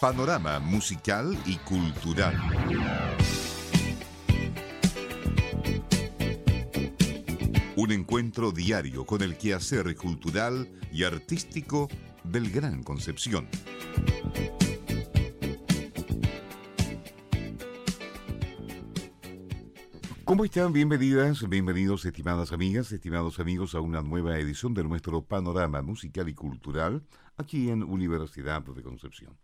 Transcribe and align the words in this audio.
Panorama 0.00 0.58
musical 0.58 1.34
y 1.46 1.56
cultural. 1.56 2.36
Un 7.76 7.92
encuentro 7.92 8.52
diario 8.52 9.06
con 9.06 9.22
el 9.22 9.38
quehacer 9.38 9.96
cultural 9.96 10.68
y 10.92 11.04
artístico 11.04 11.88
del 12.24 12.50
Gran 12.50 12.82
Concepción. 12.82 13.48
¿Cómo 20.24 20.44
están? 20.44 20.74
Bienvenidas, 20.74 21.48
bienvenidos 21.48 22.04
estimadas 22.04 22.52
amigas, 22.52 22.92
estimados 22.92 23.40
amigos 23.40 23.74
a 23.74 23.80
una 23.80 24.02
nueva 24.02 24.38
edición 24.38 24.74
de 24.74 24.84
nuestro 24.84 25.22
panorama 25.22 25.80
musical 25.80 26.28
y 26.28 26.34
cultural 26.34 27.02
aquí 27.38 27.70
en 27.70 27.82
Universidad 27.82 28.62
de 28.62 28.82
Concepción. 28.82 29.38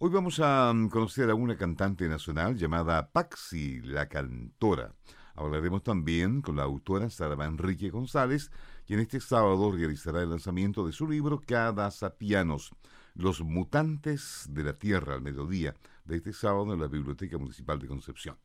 Hoy 0.00 0.10
vamos 0.10 0.38
a 0.38 0.72
mm, 0.72 0.90
conocer 0.90 1.28
a 1.28 1.34
una 1.34 1.56
cantante 1.56 2.08
nacional 2.08 2.56
llamada 2.56 3.10
Paxi, 3.10 3.80
la 3.80 4.08
cantora. 4.08 4.94
Hablaremos 5.34 5.82
también 5.82 6.40
con 6.40 6.54
la 6.54 6.62
autora 6.62 7.10
Sara 7.10 7.44
Enrique 7.44 7.90
González, 7.90 8.52
quien 8.86 9.00
este 9.00 9.18
sábado 9.18 9.72
realizará 9.72 10.22
el 10.22 10.30
lanzamiento 10.30 10.86
de 10.86 10.92
su 10.92 11.08
libro 11.08 11.42
Cada 11.44 11.90
Sapianos, 11.90 12.70
Los 13.16 13.40
Mutantes 13.40 14.46
de 14.48 14.62
la 14.62 14.74
Tierra 14.74 15.14
al 15.14 15.22
mediodía, 15.22 15.74
de 16.04 16.18
este 16.18 16.32
sábado 16.32 16.72
en 16.72 16.80
la 16.80 16.86
Biblioteca 16.86 17.36
Municipal 17.36 17.80
de 17.80 17.88
Concepción. 17.88 18.36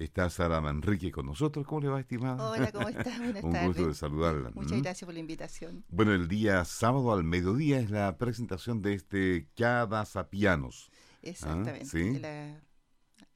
Está 0.00 0.30
Sara 0.30 0.62
Manrique 0.62 1.12
con 1.12 1.26
nosotros. 1.26 1.66
¿Cómo 1.66 1.82
le 1.82 1.88
va, 1.88 2.00
estimada? 2.00 2.50
Hola, 2.50 2.72
¿cómo 2.72 2.88
estás? 2.88 3.18
Buenas 3.18 3.44
Un 3.44 3.66
gusto 3.66 3.86
de 3.86 3.94
saludarla. 3.94 4.50
Muchas 4.54 4.78
¿Mm? 4.78 4.82
gracias 4.82 5.04
por 5.06 5.12
la 5.12 5.20
invitación. 5.20 5.84
Bueno, 5.90 6.14
el 6.14 6.26
día 6.26 6.64
sábado 6.64 7.12
al 7.12 7.22
mediodía 7.22 7.78
es 7.80 7.90
la 7.90 8.16
presentación 8.16 8.80
de 8.80 8.94
este 8.94 9.50
Cada 9.54 10.06
Sapianos. 10.06 10.90
Exactamente. 11.20 11.84
¿Sí? 11.84 12.18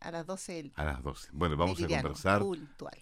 a 0.00 0.10
las 0.10 0.26
12 0.26 0.72
A 0.76 0.84
las 0.84 1.02
12. 1.02 1.28
Bueno, 1.34 1.58
vamos 1.58 1.82
a 1.82 1.86
conversar. 1.86 2.40
Puntual. 2.40 2.98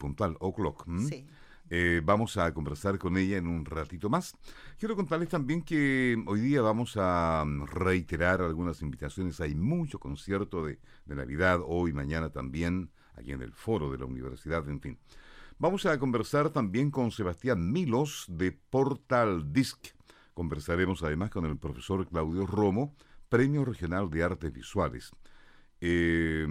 puntual, 0.00 0.36
o'clock. 0.40 0.84
Sí. 1.08 1.28
Eh, 1.68 2.00
vamos 2.04 2.36
a 2.36 2.52
conversar 2.54 2.98
con 2.98 3.16
ella 3.16 3.36
en 3.38 3.46
un 3.46 3.64
ratito 3.64 4.08
más. 4.08 4.36
Quiero 4.78 4.94
contarles 4.94 5.28
también 5.28 5.62
que 5.62 6.16
hoy 6.26 6.40
día 6.40 6.62
vamos 6.62 6.96
a 6.96 7.44
reiterar 7.72 8.40
algunas 8.40 8.82
invitaciones. 8.82 9.40
Hay 9.40 9.54
mucho 9.54 9.98
concierto 9.98 10.64
de, 10.64 10.78
de 11.04 11.14
Navidad, 11.14 11.60
hoy, 11.64 11.92
mañana 11.92 12.30
también 12.30 12.90
aquí 13.16 13.32
en 13.32 13.42
el 13.42 13.52
foro 13.52 13.90
de 13.90 13.98
la 13.98 14.04
universidad, 14.04 14.68
en 14.68 14.80
fin. 14.80 14.98
Vamos 15.58 15.86
a 15.86 15.98
conversar 15.98 16.50
también 16.50 16.90
con 16.90 17.10
Sebastián 17.10 17.72
Milos 17.72 18.26
de 18.28 18.52
Portal 18.52 19.52
Disc. 19.52 19.88
Conversaremos 20.34 21.02
además 21.02 21.30
con 21.30 21.46
el 21.46 21.56
profesor 21.56 22.06
Claudio 22.06 22.46
Romo, 22.46 22.94
Premio 23.30 23.64
Regional 23.64 24.10
de 24.10 24.22
Artes 24.22 24.52
Visuales. 24.52 25.12
Eh, 25.78 26.46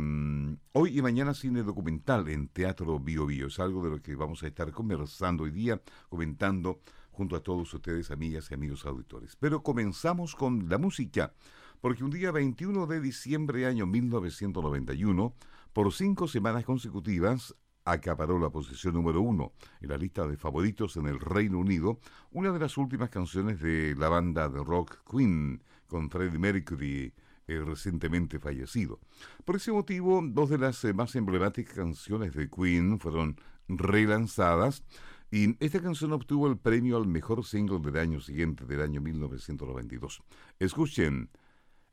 hoy 0.73 0.99
y 0.99 1.01
mañana 1.01 1.33
cine 1.33 1.63
documental 1.63 2.27
en 2.29 2.47
Teatro 2.47 2.99
Bio 2.99 3.25
Bio. 3.25 3.47
Es 3.47 3.59
algo 3.59 3.83
de 3.83 3.89
lo 3.89 4.01
que 4.01 4.15
vamos 4.15 4.43
a 4.43 4.47
estar 4.47 4.71
conversando 4.71 5.45
hoy 5.45 5.51
día, 5.51 5.81
comentando 6.09 6.79
junto 7.11 7.35
a 7.35 7.41
todos 7.41 7.73
ustedes, 7.73 8.11
amigas 8.11 8.51
y 8.51 8.53
amigos 8.53 8.85
auditores. 8.85 9.35
Pero 9.37 9.63
comenzamos 9.63 10.35
con 10.35 10.69
la 10.69 10.77
música, 10.77 11.33
porque 11.81 12.03
un 12.03 12.11
día 12.11 12.31
21 12.31 12.85
de 12.85 13.01
diciembre 13.01 13.65
año 13.65 13.87
1991 13.87 15.33
por 15.73 15.91
cinco 15.91 16.27
semanas 16.27 16.63
consecutivas 16.65 17.55
acaparó 17.83 18.37
la 18.39 18.49
posición 18.49 18.93
número 18.93 19.21
uno 19.21 19.53
en 19.81 19.89
la 19.89 19.97
lista 19.97 20.27
de 20.27 20.37
favoritos 20.37 20.97
en 20.97 21.07
el 21.07 21.19
Reino 21.19 21.59
Unido, 21.59 21.99
una 22.31 22.51
de 22.51 22.59
las 22.59 22.77
últimas 22.77 23.09
canciones 23.09 23.59
de 23.59 23.95
la 23.95 24.09
banda 24.09 24.49
de 24.49 24.63
rock 24.63 24.97
Queen, 25.09 25.63
con 25.87 26.09
Freddie 26.09 26.39
Mercury 26.39 27.13
eh, 27.47 27.59
recientemente 27.59 28.39
fallecido. 28.39 28.99
Por 29.43 29.57
ese 29.57 29.71
motivo, 29.71 30.21
dos 30.23 30.49
de 30.49 30.57
las 30.57 30.83
eh, 30.83 30.93
más 30.93 31.15
emblemáticas 31.15 31.75
canciones 31.75 32.33
de 32.33 32.49
Queen 32.49 32.99
fueron 32.99 33.39
relanzadas 33.67 34.83
y 35.31 35.63
esta 35.63 35.81
canción 35.81 36.13
obtuvo 36.13 36.47
el 36.47 36.57
premio 36.57 36.97
al 36.97 37.07
mejor 37.07 37.45
single 37.45 37.79
del 37.79 37.97
año 37.97 38.21
siguiente, 38.21 38.65
del 38.65 38.81
año 38.81 39.01
1992. 39.01 40.23
Escuchen, 40.59 41.29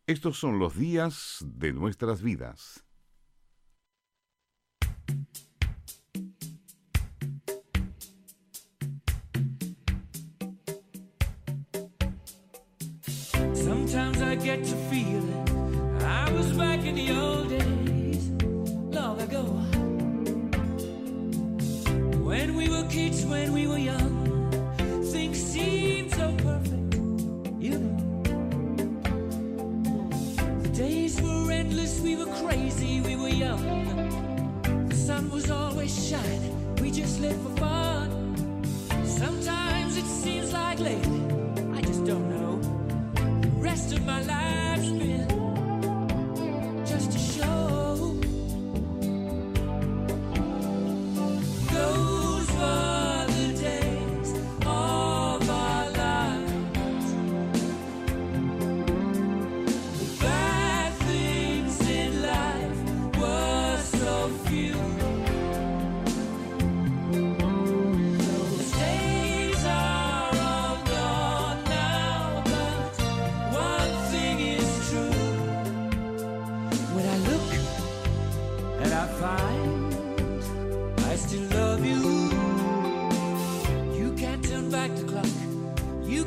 estos 0.06 0.38
son 0.38 0.58
los 0.58 0.76
días 0.76 1.44
de 1.44 1.72
nuestras 1.72 2.22
vidas. 2.22 2.84
Sometimes 13.54 14.22
I 14.22 14.36
get 14.36 14.64
to 14.64 14.76
back 14.91 15.22
the 16.94 17.10
old 17.12 17.48
days, 17.48 18.30
long 18.91 19.20
ago. 19.20 19.42
When 22.22 22.54
we 22.54 22.69
were 22.69 22.84
kids, 22.88 23.25
when 23.25 23.53
we 23.53 23.66
were 23.66 23.78
young, 23.78 24.14
things 25.04 25.38
seemed 25.38 26.10
so 26.12 26.34
perfect, 26.36 26.94
you 27.58 27.78
know. 27.78 28.22
The 30.62 30.69
days 30.69 31.20
were 31.20 31.50
endless, 31.50 32.00
we 32.00 32.16
were 32.16 32.32
crazy, 32.44 33.00
we 33.00 33.16
were 33.16 33.34
young. 33.47 33.64
The 34.88 34.97
sun 34.97 35.30
was 35.30 35.50
always 35.50 35.92
shining, 36.09 36.74
we 36.76 36.91
just 36.91 37.20
lived 37.20 37.42
for 37.42 37.56
fun. 37.56 38.64
Sometimes 39.04 39.97
it 39.97 40.06
seems 40.06 40.53
like 40.53 40.80
I 40.80 41.80
just 41.80 42.04
don't 42.04 42.28
know 42.30 42.42
rest 43.62 43.92
of 43.92 44.04
my 44.04 44.20
life's 44.22 44.41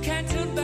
can't 0.06 0.30
turn 0.30 0.55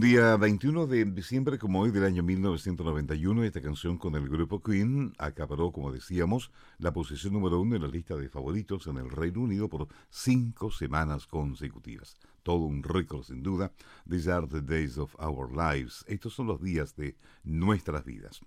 Un 0.00 0.06
día 0.06 0.34
21 0.38 0.86
de 0.86 1.04
diciembre, 1.04 1.58
como 1.58 1.82
hoy 1.82 1.90
del 1.90 2.04
año 2.04 2.22
1991, 2.22 3.44
esta 3.44 3.60
canción 3.60 3.98
con 3.98 4.14
el 4.14 4.30
grupo 4.30 4.62
Queen 4.62 5.12
acaparó, 5.18 5.72
como 5.72 5.92
decíamos, 5.92 6.50
la 6.78 6.90
posición 6.90 7.34
número 7.34 7.60
uno 7.60 7.76
en 7.76 7.82
la 7.82 7.88
lista 7.88 8.16
de 8.16 8.30
favoritos 8.30 8.86
en 8.86 8.96
el 8.96 9.10
Reino 9.10 9.42
Unido 9.42 9.68
por 9.68 9.88
cinco 10.08 10.70
semanas 10.70 11.26
consecutivas. 11.26 12.16
Todo 12.42 12.60
un 12.60 12.82
récord, 12.82 13.24
sin 13.24 13.42
duda. 13.42 13.74
These 14.08 14.32
are 14.32 14.46
the 14.46 14.62
days 14.62 14.96
of 14.96 15.14
our 15.20 15.52
lives. 15.52 16.02
Estos 16.08 16.32
son 16.32 16.46
los 16.46 16.62
días 16.62 16.96
de 16.96 17.14
nuestras 17.44 18.02
vidas. 18.02 18.40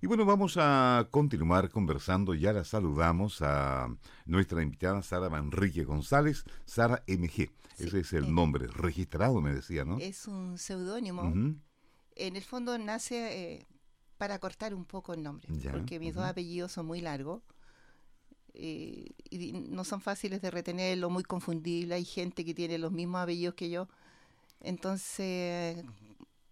Y 0.00 0.06
bueno, 0.06 0.24
vamos 0.24 0.56
a 0.58 1.08
continuar 1.10 1.70
conversando. 1.70 2.34
Ya 2.34 2.52
la 2.52 2.64
saludamos 2.64 3.42
a 3.42 3.88
nuestra 4.26 4.62
invitada 4.62 5.02
Sara 5.02 5.28
Manrique 5.28 5.84
González, 5.84 6.44
Sara 6.66 7.02
MG. 7.06 7.50
Sí, 7.76 7.86
Ese 7.86 8.00
es 8.00 8.12
el 8.12 8.24
eh, 8.24 8.30
nombre 8.30 8.66
registrado, 8.68 9.40
me 9.40 9.52
decía, 9.54 9.84
¿no? 9.84 9.98
Es 9.98 10.26
un 10.28 10.56
seudónimo. 10.58 11.22
Ujú. 11.22 11.56
En 12.16 12.36
el 12.36 12.42
fondo 12.42 12.76
nace 12.78 13.54
eh, 13.56 13.66
para 14.18 14.38
cortar 14.38 14.74
un 14.74 14.84
poco 14.84 15.14
el 15.14 15.22
nombre, 15.22 15.48
Ya, 15.48 15.72
porque 15.72 15.98
mis 15.98 16.14
dos 16.14 16.22
ujú. 16.22 16.30
apellidos 16.30 16.72
son 16.72 16.86
muy 16.86 17.00
largos 17.00 17.42
eh, 18.54 19.10
y 19.30 19.52
no 19.52 19.84
son 19.84 20.00
fáciles 20.00 20.40
de 20.42 20.50
retenerlo, 20.50 21.10
muy 21.10 21.22
confundible. 21.22 21.94
Hay 21.94 22.04
gente 22.04 22.44
que 22.44 22.54
tiene 22.54 22.78
los 22.78 22.92
mismos 22.92 23.20
apellidos 23.22 23.54
que 23.54 23.70
yo. 23.70 23.88
Entonces, 24.60 25.84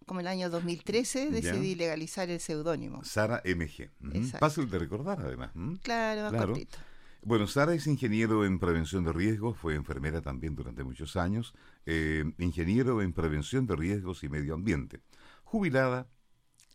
como 0.07 0.21
el 0.21 0.27
año 0.27 0.49
2013, 0.49 1.25
Ya. 1.25 1.31
decidí 1.31 1.75
legalizar 1.75 2.29
el 2.31 2.39
seudónimo. 2.39 3.03
Sara 3.03 3.41
MG. 3.45 3.91
Exacto. 4.13 4.39
Fácil 4.39 4.69
de 4.71 4.79
recordar, 4.79 5.19
además. 5.21 5.51
Claro, 5.83 6.21
más 6.23 6.31
Claro. 6.31 6.47
cortito. 6.53 6.77
Bueno, 7.23 7.45
Sara 7.47 7.73
es 7.73 7.85
ingeniero 7.87 8.45
en 8.45 8.57
prevención 8.57 9.03
de 9.03 9.11
riesgos, 9.11 9.57
fue 9.57 9.75
enfermera 9.75 10.21
también 10.21 10.55
durante 10.55 10.83
muchos 10.83 11.15
años, 11.17 11.53
eh, 11.85 12.23
ingeniero 12.39 13.01
en 13.01 13.11
prevención 13.11 13.67
de 13.67 13.75
riesgos 13.75 14.23
y 14.23 14.29
medio 14.29 14.53
ambiente, 14.53 15.01
jubilada, 15.43 16.07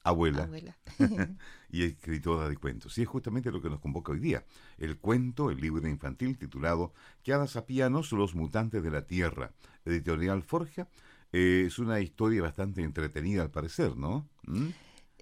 abuela 0.05 0.43
Abuela. 0.44 0.76
y 1.70 1.84
escritora 1.84 2.49
de 2.49 2.56
cuentos. 2.56 2.99
Y 2.99 3.02
es 3.02 3.08
justamente 3.08 3.50
lo 3.52 3.62
que 3.62 3.70
nos 3.70 3.81
convoca 3.81 4.12
hoy 4.12 4.19
día, 4.19 4.44
el 4.79 4.99
cuento, 4.99 5.50
el 5.50 5.58
libro 5.61 5.88
infantil 5.88 6.37
titulado 6.37 6.93
Que 7.23 7.32
hadas 7.32 7.56
a 7.56 7.64
pianos, 7.64 8.12
los 8.12 8.34
mutantes 8.34 8.82
de 8.82 8.90
la 8.90 9.06
tierra, 9.06 9.52
editorial 9.87 10.43
Forja. 10.43 10.88
Eh, 11.32 11.64
es 11.67 11.79
una 11.79 12.00
historia 12.00 12.43
bastante 12.43 12.82
entretenida 12.82 13.43
al 13.43 13.50
parecer, 13.50 13.96
¿no? 13.96 14.29
¿Mm? 14.46 14.69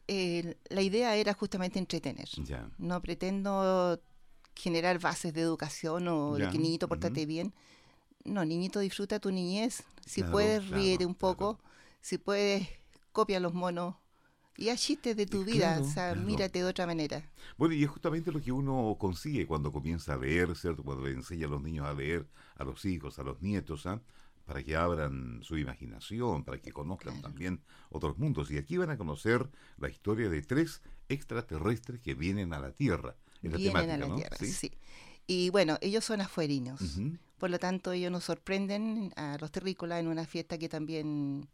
Eh, 0.08 0.56
la 0.70 0.82
idea 0.82 1.14
era 1.16 1.34
justamente 1.34 1.78
entretener. 1.78 2.28
Ya. 2.44 2.68
No 2.78 3.00
pretendo 3.00 4.00
generar 4.56 4.98
bases 4.98 5.32
de 5.32 5.40
educación 5.42 6.08
o 6.08 6.34
de 6.34 6.48
que 6.50 6.58
niñito 6.58 6.88
portate 6.88 7.20
ujú. 7.20 7.28
bien. 7.28 7.54
No, 8.24 8.44
niñito 8.44 8.80
disfruta 8.80 9.20
tu 9.20 9.30
niñez. 9.30 9.84
Si 10.04 10.20
Claro, 10.20 10.32
puedes, 10.32 10.60
claro, 10.64 10.76
ríete 10.82 11.06
un 11.06 11.14
claro. 11.14 11.36
poco. 11.36 11.60
Si 12.00 12.18
puedes, 12.18 12.68
copia 13.12 13.38
los 13.40 13.54
monos. 13.54 13.94
Y 14.56 14.68
haz 14.68 14.80
chistes 14.82 15.16
de 15.16 15.26
tu 15.26 15.42
Eh, 15.42 15.44
vida. 15.44 15.74
claro, 15.76 15.84
o 15.84 15.88
sea, 15.88 16.12
claro. 16.12 16.26
mírate 16.26 16.58
de 16.58 16.64
otra 16.64 16.86
manera. 16.86 17.22
Bueno, 17.56 17.74
y 17.74 17.84
es 17.84 17.88
justamente 17.88 18.30
lo 18.32 18.40
que 18.42 18.52
uno 18.52 18.96
consigue 18.98 19.46
cuando 19.46 19.70
comienza 19.72 20.14
a 20.14 20.16
leer, 20.18 20.54
¿cierto? 20.56 20.82
Cuando 20.82 21.04
le 21.06 21.12
enseña 21.12 21.46
a 21.46 21.50
los 21.50 21.62
niños 21.62 21.86
a 21.86 21.94
leer, 21.94 22.26
a 22.56 22.64
los 22.64 22.84
hijos, 22.84 23.18
a 23.18 23.22
los 23.22 23.40
nietos, 23.40 23.86
¿ah? 23.86 24.02
Para 24.44 24.62
que 24.64 24.74
abran 24.76 25.40
su 25.42 25.56
imaginación, 25.58 26.44
para 26.44 26.58
que 26.58 26.72
conozcan 26.72 27.14
Claro. 27.14 27.28
también 27.28 27.62
otros 27.90 28.18
mundos. 28.18 28.50
Y 28.50 28.58
aquí 28.58 28.76
van 28.76 28.90
a 28.90 28.96
conocer 28.98 29.48
la 29.78 29.88
historia 29.88 30.28
de 30.28 30.42
tres 30.42 30.82
extraterrestres 31.08 32.00
que 32.00 32.14
vienen 32.14 32.52
a 32.52 32.58
la 32.58 32.72
Tierra. 32.72 33.16
Es 33.42 33.50
la 33.52 33.56
Vienen 33.58 33.72
temática, 33.74 33.94
a 33.94 33.98
la 33.98 34.06
¿no? 34.08 34.16
tierra. 34.16 34.36
Sí. 34.38 34.46
Sí. 34.52 34.72
Y 35.26 35.50
bueno, 35.50 35.78
ellos 35.80 36.04
son 36.04 36.20
afuerinos. 36.20 36.80
Por 37.38 37.50
lo 37.50 37.58
tanto, 37.60 37.92
ellos 37.92 38.10
nos 38.10 38.24
sorprenden 38.24 39.12
a 39.16 39.36
los 39.40 39.52
terrícolas 39.52 40.00
en 40.00 40.08
una 40.08 40.24
fiesta 40.26 40.58
que 40.58 40.68
también 40.68 41.48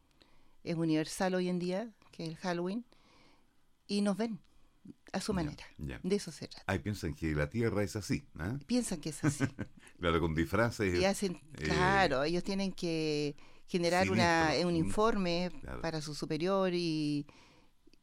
es 0.65 0.75
universal 0.77 1.35
hoy 1.35 1.49
en 1.49 1.59
día, 1.59 1.93
que 2.13 2.25
es 2.25 2.29
el 2.31 2.37
Halloween. 2.37 2.85
Y 3.87 4.01
nos 4.01 4.17
ven 4.17 4.41
a 5.13 5.21
su 5.21 5.33
manera. 5.33 5.65
ya. 5.79 6.01
De 6.03 6.17
eso 6.17 6.31
se 6.33 6.49
trata. 6.49 6.65
Ahí 6.71 6.79
piensan 6.81 7.15
que 7.15 7.35
la 7.35 7.49
Tierra 7.49 7.83
es 7.83 7.97
así, 7.97 8.27
¿ah? 8.39 8.59
Piensan 8.67 9.01
que 9.01 9.11
es 9.11 9.25
así. 9.25 9.45
Claro, 9.99 10.21
con 10.21 10.35
disfraces. 10.35 11.01
y 11.01 11.07
hacen, 11.07 11.41
eh, 11.55 11.65
claro, 11.65 12.23
ellos 12.23 12.45
tienen 12.45 12.71
que 12.73 13.35
generar 13.67 14.11
una, 14.11 14.51
un 14.63 14.75
mm, 14.75 14.77
informe 14.77 15.51
claro. 15.63 15.81
para 15.81 16.03
su 16.03 16.15
superior 16.15 16.75
y, 16.75 17.27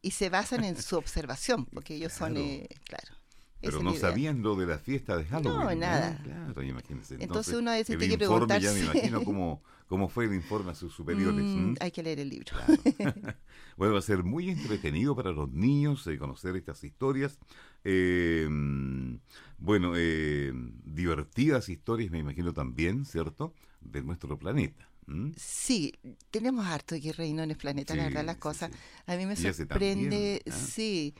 y 0.02 0.10
se 0.10 0.28
basan 0.28 0.64
en 0.64 0.76
su 0.80 0.96
observación, 0.98 1.66
porque 1.66 1.94
ellos 1.94 2.12
son, 2.12 2.32
Claro. 2.32 2.46
eh, 2.48 2.68
claro. 2.84 3.14
Pero 3.60 3.82
no 3.82 3.94
sabían 3.94 4.42
lo 4.42 4.56
de 4.56 4.66
la 4.66 4.78
fiesta 4.78 5.16
de 5.16 5.24
Halloween. 5.24 5.78
No, 5.78 5.86
nada. 5.86 6.20
Claro, 6.22 6.62
imagínense. 6.62 7.16
Entonces 7.18 7.54
uno 7.54 7.70
a 7.70 7.74
veces 7.74 7.96
tiene 7.96 8.18
que 8.18 8.24
informe 8.24 8.60
ya 8.60 8.72
me 8.72 8.80
preguntarse. 8.80 8.98
imagino 8.98 9.24
cómo, 9.24 9.62
cómo 9.86 10.08
fue 10.08 10.26
el 10.26 10.34
informe 10.34 10.72
a 10.72 10.74
sus 10.74 10.92
superiores. 10.92 11.44
Mm, 11.44 11.68
¿m? 11.68 11.74
hay 11.80 11.90
que 11.90 12.02
leer 12.02 12.20
el 12.20 12.28
libro. 12.28 12.52
Claro. 12.96 13.34
Bueno, 13.76 13.94
va 13.94 13.98
a 13.98 14.02
ser 14.02 14.22
muy 14.22 14.50
entretenido 14.50 15.14
para 15.16 15.32
los 15.32 15.50
niños 15.50 16.06
eh, 16.06 16.18
conocer 16.18 16.56
estas 16.56 16.82
historias. 16.84 17.38
Eh, 17.84 18.48
bueno, 19.58 19.92
eh, 19.96 20.52
divertidas 20.84 21.68
historias, 21.68 22.10
me 22.10 22.18
imagino 22.18 22.52
también, 22.52 23.04
¿cierto? 23.04 23.54
De 23.80 24.02
nuestro 24.02 24.38
planeta. 24.38 24.88
Sí, 25.36 25.92
tenemos 26.30 26.64
harto 26.66 26.94
en 26.94 27.38
el 27.38 27.56
planeta, 27.56 27.94
la 27.94 28.04
verdad, 28.04 28.24
las 28.24 28.36
sí, 28.36 28.40
cosas. 28.40 28.70
sí. 28.70 28.78
A 29.06 29.16
mí 29.16 29.26
me 29.26 29.36
sorprende, 29.36 30.42
¿ah? 30.46 30.50
sí, 30.50 31.14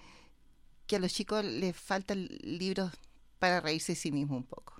que 0.87 0.97
a 0.97 0.99
los 0.99 1.13
chicos 1.13 1.45
les 1.45 1.77
faltan 1.77 2.29
libros 2.43 2.93
para 3.39 3.61
reírse 3.61 3.93
de 3.93 3.97
sí 3.97 4.11
mismos 4.11 4.39
un 4.39 4.47
poco. 4.47 4.75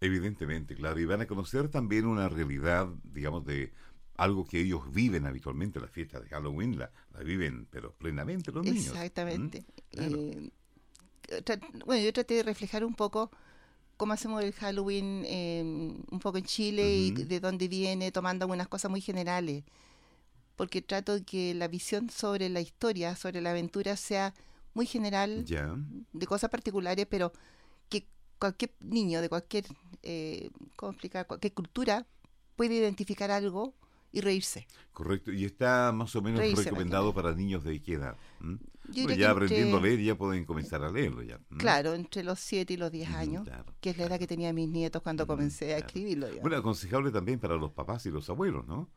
Evidentemente, 0.00 0.74
claro. 0.74 0.98
Y 0.98 1.04
van 1.04 1.20
a 1.20 1.26
conocer 1.26 1.68
también 1.68 2.06
una 2.06 2.28
realidad, 2.28 2.88
digamos, 3.04 3.44
de 3.44 3.72
algo 4.20 4.44
que 4.44 4.60
ellos 4.60 4.82
viven 4.92 5.26
habitualmente, 5.26 5.80
la 5.80 5.88
fiesta 5.88 6.20
de 6.20 6.28
Halloween, 6.28 6.78
la, 6.78 6.90
la 7.14 7.20
viven, 7.20 7.66
pero 7.70 7.92
plenamente 7.92 8.52
los 8.52 8.62
niños. 8.62 8.88
Exactamente. 8.88 9.64
Claro. 9.90 10.14
Eh, 10.18 10.50
bueno, 11.86 12.04
yo 12.04 12.12
traté 12.12 12.34
de 12.34 12.42
reflejar 12.42 12.84
un 12.84 12.94
poco 12.94 13.30
cómo 13.96 14.12
hacemos 14.12 14.44
el 14.44 14.52
Halloween 14.52 15.22
eh, 15.24 15.62
un 15.62 16.20
poco 16.20 16.36
en 16.36 16.44
Chile 16.44 16.94
y 16.94 17.12
de 17.12 17.40
dónde 17.40 17.66
viene, 17.66 18.12
tomando 18.12 18.44
algunas 18.44 18.68
cosas 18.68 18.90
muy 18.90 19.00
generales. 19.00 19.64
Porque 20.54 20.82
trato 20.82 21.14
de 21.14 21.24
que 21.24 21.54
la 21.54 21.68
visión 21.68 22.10
sobre 22.10 22.50
la 22.50 22.60
historia, 22.60 23.16
sobre 23.16 23.40
la 23.40 23.52
aventura, 23.52 23.96
sea 23.96 24.34
muy 24.74 24.84
general, 24.84 25.46
de 25.46 26.26
cosas 26.26 26.50
particulares, 26.50 27.06
pero 27.08 27.32
que 27.88 28.06
cualquier 28.38 28.74
niño 28.80 29.22
de 29.22 29.30
cualquier, 29.30 29.64
eh, 30.02 30.50
¿cómo 30.76 30.92
explicar? 30.92 31.26
Cualquier 31.26 31.54
cultura 31.54 32.06
puede 32.56 32.74
identificar 32.74 33.30
algo 33.30 33.72
y 34.12 34.20
reírse. 34.20 34.66
Correcto, 34.92 35.32
y 35.32 35.44
está 35.44 35.92
más 35.92 36.14
o 36.16 36.22
menos 36.22 36.40
Reírse, 36.40 36.70
recomendado 36.70 37.14
para 37.14 37.34
niños 37.34 37.64
de 37.64 37.80
qué 37.80 37.94
edad. 37.94 38.16
¿Mm? 38.40 38.56
Diría 38.84 39.14
ya 39.16 39.30
aprendiendo 39.30 39.76
a 39.76 39.80
entre- 39.80 39.90
leer 39.96 40.00
ya 40.02 40.14
pueden 40.16 40.44
comenzar 40.44 40.82
a 40.82 40.90
leerlo 40.90 41.22
ya. 41.22 41.38
¿Mm? 41.50 41.58
Claro, 41.58 41.94
entre 41.94 42.22
los 42.24 42.40
7 42.40 42.74
y 42.74 42.76
los 42.76 42.90
10 42.90 43.08
Ujú, 43.08 43.16
años, 43.16 43.44
claro, 43.44 43.72
que 43.80 43.90
es 43.90 43.98
la 43.98 44.04
edad 44.04 44.18
que 44.18 44.26
tenían 44.26 44.54
mis 44.54 44.68
nietos 44.68 45.02
cuando 45.02 45.24
Ujú, 45.24 45.32
comencé 45.34 45.74
a 45.74 45.78
claro. 45.78 45.86
escribirlo. 45.86 46.26
digamos. 46.26 46.42
Bueno, 46.42 46.56
aconsejable 46.58 47.10
también 47.12 47.38
para 47.38 47.56
los 47.56 47.72
papás 47.72 48.04
y 48.06 48.10
los 48.10 48.28
abuelos, 48.30 48.66
¿no? 48.66 48.88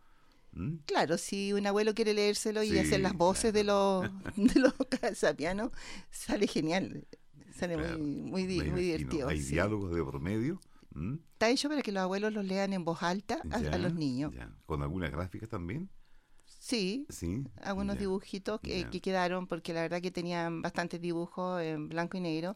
¿Mm? 0.54 0.78
Claro, 0.86 1.18
si 1.18 1.54
un 1.54 1.66
abuelo 1.66 1.94
quiere 1.94 2.14
leérselo 2.14 2.62
y 2.64 2.70
Sí, 2.70 2.78
hacer 2.78 3.00
las 3.02 3.14
voces 3.14 3.54
de 3.54 3.64
los 3.64 4.04
de 4.36 4.60
los 4.60 4.74
cazapianos, 4.90 5.72
sale 6.12 6.48
genial. 6.48 7.06
Sale 7.58 7.78
Claro, 7.78 7.98
muy, 8.00 8.02
muy, 8.02 8.46
muy 8.72 8.82
divertido. 8.82 9.28
Hay 9.30 9.40
sí. 9.40 9.46
diálogos 9.46 9.94
de 9.96 10.04
por 10.04 10.20
medio. 10.20 10.60
¿Mm? 10.94 11.16
Está 11.34 11.50
hecho 11.50 11.70
para 11.70 11.82
que 11.82 11.92
los 11.92 12.02
abuelos 12.04 12.32
los 12.34 12.46
lean 12.46 12.74
en 12.74 12.86
voz 12.86 13.02
alta 13.04 13.40
a, 13.52 13.78
los 13.78 13.94
niños. 13.94 14.34
ya. 14.34 14.52
¿Con 14.66 14.82
algunas 14.84 15.12
gráficas 15.12 15.50
también? 15.50 15.90
Sí, 16.46 17.06
Sí. 17.10 17.44
algunos 17.62 17.96
ya. 17.96 18.02
dibujitos 18.02 18.62
que, 18.62 18.88
que 18.90 19.02
quedaron, 19.02 19.48
porque 19.48 19.74
la 19.74 19.82
verdad 19.82 20.02
que 20.02 20.12
tenían 20.12 20.62
bastantes 20.62 21.02
dibujos 21.02 21.62
en 21.62 21.90
blanco 21.90 22.18
y 22.18 22.22
negro, 22.22 22.54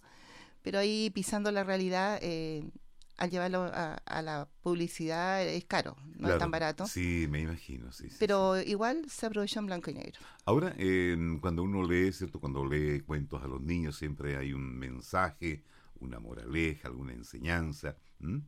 pero 0.62 0.80
ahí 0.80 1.10
pisando 1.10 1.52
la 1.52 1.64
realidad, 1.64 2.20
eh, 2.22 2.70
al 3.18 3.32
llevarlo 3.32 3.64
a, 3.64 3.96
a 3.96 4.22
la 4.22 4.48
publicidad 4.62 5.44
es 5.44 5.66
caro, 5.66 5.98
no 6.18 6.30
es 6.32 6.38
tan 6.38 6.52
barato, 6.52 6.86
Sí, 6.86 7.26
me 7.30 7.42
imagino, 7.42 7.92
sí. 7.92 8.04
sí, 8.04 8.10
sí. 8.12 8.16
pero 8.20 8.62
igual 8.62 9.10
se 9.10 9.26
aprovechó 9.26 9.60
en 9.60 9.66
blanco 9.66 9.90
y 9.90 9.96
negro. 9.96 10.20
Ahora, 10.46 10.74
eh, 10.78 11.18
cuando 11.42 11.64
uno 11.64 11.84
lee, 11.84 12.12
¿cierto? 12.12 12.40
Cuando 12.40 12.64
lee 12.66 13.02
cuentos 13.02 13.42
a 13.44 13.48
los 13.48 13.62
niños, 13.62 13.98
siempre 13.98 14.38
hay 14.38 14.54
un 14.54 14.78
mensaje, 14.78 15.64
una 16.00 16.20
moraleja, 16.20 16.88
alguna 16.88 17.14
enseñanza. 17.14 17.98
¿M? 18.20 18.42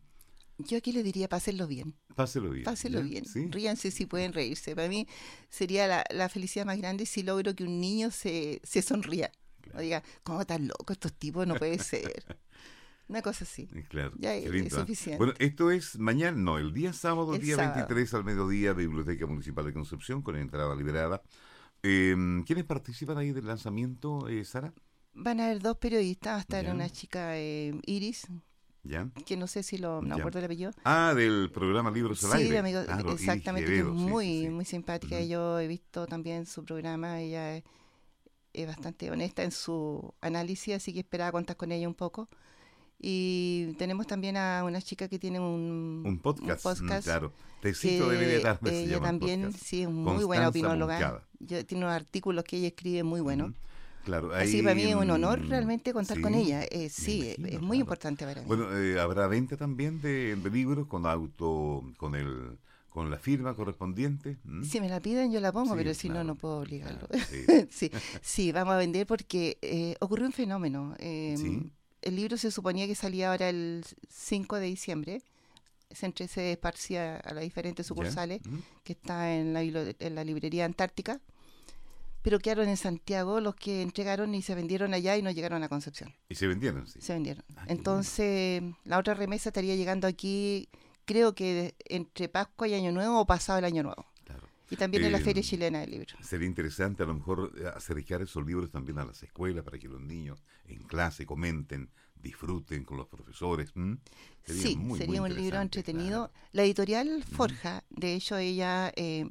Yo 0.57 0.77
aquí 0.77 0.91
le 0.91 1.03
diría, 1.03 1.29
pásenlo 1.29 1.67
bien, 1.67 1.95
Páselo 2.15 2.49
bien. 2.49 2.65
pásenlo 2.65 2.99
¿ya? 2.99 3.05
bien, 3.05 3.25
¿Sí? 3.25 3.47
ríanse 3.49 3.91
si 3.91 4.05
pueden 4.05 4.33
reírse. 4.33 4.75
Para 4.75 4.89
mí 4.89 5.07
sería 5.49 5.87
la, 5.87 6.03
la 6.09 6.27
felicidad 6.27 6.65
más 6.65 6.77
grande 6.77 7.05
si 7.05 7.23
logro 7.23 7.55
que 7.55 7.63
un 7.63 7.79
niño 7.79 8.11
se, 8.11 8.59
se 8.63 8.81
sonría. 8.81 9.31
O 9.73 9.79
diga, 9.79 10.03
¿cómo 10.23 10.45
tan 10.45 10.67
loco 10.67 10.91
estos 10.91 11.13
tipos? 11.13 11.47
No 11.47 11.55
puede 11.55 11.79
ser. 11.83 12.25
Una 13.07 13.21
cosa 13.21 13.45
así. 13.45 13.69
Eh, 13.73 13.85
Claro, 13.87 14.11
Ya 14.17 14.35
es 14.35 14.51
lindo, 14.51 14.75
¿ah? 14.75 14.79
suficiente. 14.81 15.17
Bueno, 15.17 15.33
esto 15.39 15.71
es 15.71 15.97
mañana, 15.97 16.37
no, 16.37 16.57
el 16.57 16.73
día 16.73 16.91
sábado, 16.91 17.35
el 17.35 17.41
día 17.41 17.55
sábado. 17.55 17.75
23 17.75 18.13
al 18.15 18.23
mediodía, 18.25 18.73
Biblioteca 18.73 19.25
Municipal 19.27 19.63
de 19.65 19.73
Concepción, 19.73 20.21
con 20.21 20.35
entrada 20.35 20.75
liberada. 20.75 21.21
Eh, 21.83 22.15
¿Quiénes 22.45 22.65
participan 22.65 23.17
ahí 23.17 23.31
del 23.31 23.47
lanzamiento, 23.47 24.27
eh, 24.27 24.43
Sara? 24.43 24.73
Van 25.13 25.39
a 25.39 25.45
haber 25.45 25.59
dos 25.61 25.77
periodistas, 25.77 26.33
va 26.33 26.37
a 26.37 26.41
estar 26.41 26.65
Ya. 26.65 26.73
una 26.73 26.89
chica, 26.89 27.37
eh, 27.37 27.73
Iris, 27.85 28.27
¿Ya? 28.83 29.09
que 29.25 29.35
no 29.37 29.45
sé 29.47 29.61
si 29.63 29.77
lo, 29.77 30.01
no 30.01 30.15
Ya. 30.15 30.21
acuerdo 30.21 30.39
el 30.39 30.45
apellido. 30.45 30.71
Ah, 30.85 31.13
del 31.15 31.51
programa 31.53 31.91
Libros 31.91 32.23
al 32.23 32.31
Sí, 32.31 32.43
Aire. 32.45 32.59
amigo, 32.59 32.83
Claro, 32.85 33.09
Iris 33.09 33.19
exactamente, 33.21 33.69
que 33.71 33.79
es 33.79 33.85
muy, 33.85 34.25
sí, 34.25 34.41
sí. 34.43 34.49
muy 34.49 34.65
simpática. 34.65 35.17
Ujú. 35.17 35.25
Yo 35.27 35.59
he 35.59 35.67
visto 35.67 36.07
también 36.07 36.45
su 36.45 36.63
programa, 36.63 37.19
ella 37.19 37.57
es, 37.57 37.63
es 38.53 38.67
bastante 38.67 39.11
honesta 39.11 39.43
en 39.43 39.51
su 39.51 40.13
análisis, 40.21 40.75
así 40.75 40.93
que 40.93 40.99
esperaba 40.99 41.31
contar 41.33 41.57
con 41.57 41.71
ella 41.71 41.87
un 41.87 41.93
poco. 41.93 42.29
Y 43.01 43.75
tenemos 43.77 44.07
también 44.07 44.35
a 44.37 44.63
una 44.65 44.81
chica 44.81 45.07
que 45.07 45.19
tiene 45.19 45.39
un, 45.39 46.03
Un 46.05 46.19
podcast, 46.19 46.59
mm, 46.59 46.69
podcast 46.69 47.03
claro. 47.05 47.31
Tecito 47.61 48.09
de 48.09 48.39
tarde 48.39 48.69
se 48.69 48.79
ella 48.83 48.95
llama 48.95 49.09
el 49.09 49.19
también, 49.19 49.41
podcast. 49.43 49.63
sí, 49.65 49.81
es 49.83 49.87
muy 49.89 50.03
Constanza 50.03 50.25
buena 50.27 50.49
opinóloga. 50.49 51.23
Yo- 51.39 51.65
tiene 51.65 51.85
unos 51.85 51.95
artículos 51.95 52.43
que 52.43 52.57
ella 52.57 52.67
escribe 52.67 53.03
muy 53.03 53.21
buenos. 53.21 53.49
Ujú. 53.51 53.57
Claro, 54.09 54.33
Así 54.33 54.43
ahí, 54.43 54.57
que 54.57 54.63
para 54.63 54.75
mí 54.75 54.81
es 54.83 54.95
un 54.95 55.09
honor 55.11 55.39
mm, 55.41 55.49
realmente 55.49 55.93
contar 55.93 56.19
con 56.19 56.33
sí, 56.33 56.39
ella. 56.39 56.63
Eh, 56.63 56.89
sí, 56.89 57.17
imagino, 57.37 57.47
es 57.47 57.53
muy 57.53 57.59
claro. 57.59 57.75
importante 57.75 58.25
para 58.25 58.41
mí. 58.41 58.47
Bueno, 58.47 58.75
eh, 58.77 58.99
habrá 58.99 59.27
venta 59.27 59.55
también 59.55 60.01
de, 60.01 60.35
de 60.35 60.49
libros 60.49 60.87
con 60.87 61.05
auto, 61.05 61.83
con 61.97 62.15
el, 62.15 62.57
con 62.89 63.11
la 63.11 63.17
firma 63.19 63.53
correspondiente. 63.53 64.37
¿m? 64.45 64.65
si 64.65 64.81
me 64.81 64.89
la 64.89 64.99
piden, 64.99 65.31
yo 65.31 65.39
la 65.39 65.51
pongo, 65.51 65.73
Sí, 65.73 65.77
pero 65.77 65.93
si 65.93 66.07
claro, 66.09 66.23
no, 66.23 66.33
no 66.33 66.35
puedo 66.35 66.57
obligarlo. 66.57 67.07
claro, 67.07 67.67
sí. 67.69 67.91
sí, 68.21 68.51
vamos 68.51 68.73
a 68.73 68.77
vender 68.77 69.05
porque 69.05 69.57
eh, 69.61 69.95
ocurrió 69.99 70.25
un 70.25 70.33
fenómeno. 70.33 70.95
eh. 70.99 71.35
El 72.01 72.15
libro 72.15 72.37
se 72.37 72.49
suponía 72.49 72.87
que 72.87 72.95
salía 72.95 73.29
ahora 73.29 73.49
el 73.49 73.83
5 74.09 74.55
de 74.55 74.65
diciembre. 74.67 75.21
Se, 75.91 76.11
se 76.29 76.51
esparcía 76.53 77.17
a 77.17 77.33
las 77.33 77.43
diferentes 77.43 77.85
sucursales 77.85 78.41
que 78.83 78.93
está 78.93 79.35
en 79.35 79.53
la, 79.53 79.61
en 79.61 80.15
la 80.15 80.23
librería 80.23 80.63
Antártica. 80.65 81.19
Pero 82.21 82.39
quedaron 82.39 82.67
en 82.67 82.77
Santiago 82.77 83.39
los 83.39 83.55
que 83.55 83.81
entregaron 83.81 84.35
y 84.35 84.41
se 84.41 84.53
vendieron 84.55 84.93
allá 84.93 85.15
y 85.17 85.21
no 85.21 85.31
llegaron 85.31 85.63
a 85.63 85.69
Concepción. 85.69 86.13
Y 86.27 86.35
se 86.35 86.47
vendieron, 86.47 86.85
sí. 86.87 86.99
Se 87.01 87.13
vendieron. 87.13 87.45
Ah, 87.55 87.63
Entonces, 87.67 88.61
la 88.83 88.97
otra 88.97 89.13
remesa 89.13 89.49
estaría 89.49 89.75
llegando 89.75 90.05
aquí, 90.07 90.67
creo 91.05 91.33
que 91.33 91.75
entre 91.85 92.27
Pascua 92.29 92.67
y 92.67 92.73
Año 92.73 92.91
Nuevo 92.91 93.19
o 93.21 93.25
pasado 93.25 93.59
el 93.59 93.65
Año 93.65 93.83
Nuevo. 93.83 94.05
Claro. 94.25 94.47
Y 94.69 94.75
también 94.75 95.05
en 95.05 95.11
la 95.13 95.19
Eh, 95.19 95.21
Feria 95.23 95.41
Chilena 95.41 95.79
del 95.79 95.91
Libro. 95.91 96.15
Sería 96.21 96.45
interesante 96.47 97.03
a 97.03 97.05
lo 97.05 97.13
mejor 97.13 97.53
eh, 97.57 97.65
acercar 97.73 98.21
esos 98.21 98.45
libros 98.45 98.69
también 98.69 98.99
a 98.99 99.05
las 99.05 99.23
escuelas 99.23 99.63
para 99.63 99.79
que 99.79 99.87
los 99.87 100.01
niños 100.01 100.43
en 100.65 100.83
clase 100.83 101.25
comenten, 101.25 101.89
disfruten 102.15 102.83
con 102.83 102.97
los 102.97 103.07
profesores. 103.07 103.71
sí, 103.71 104.75
muy, 104.75 104.77
muy 104.77 104.99
sería 104.99 105.21
un 105.21 105.33
libro 105.33 105.61
entretenido. 105.61 106.29
claro. 106.29 106.47
La 106.51 106.63
editorial 106.63 107.23
Forja, 107.23 107.83
de 107.89 108.13
hecho, 108.15 108.37
ella 108.37 108.91
eh, 108.97 109.25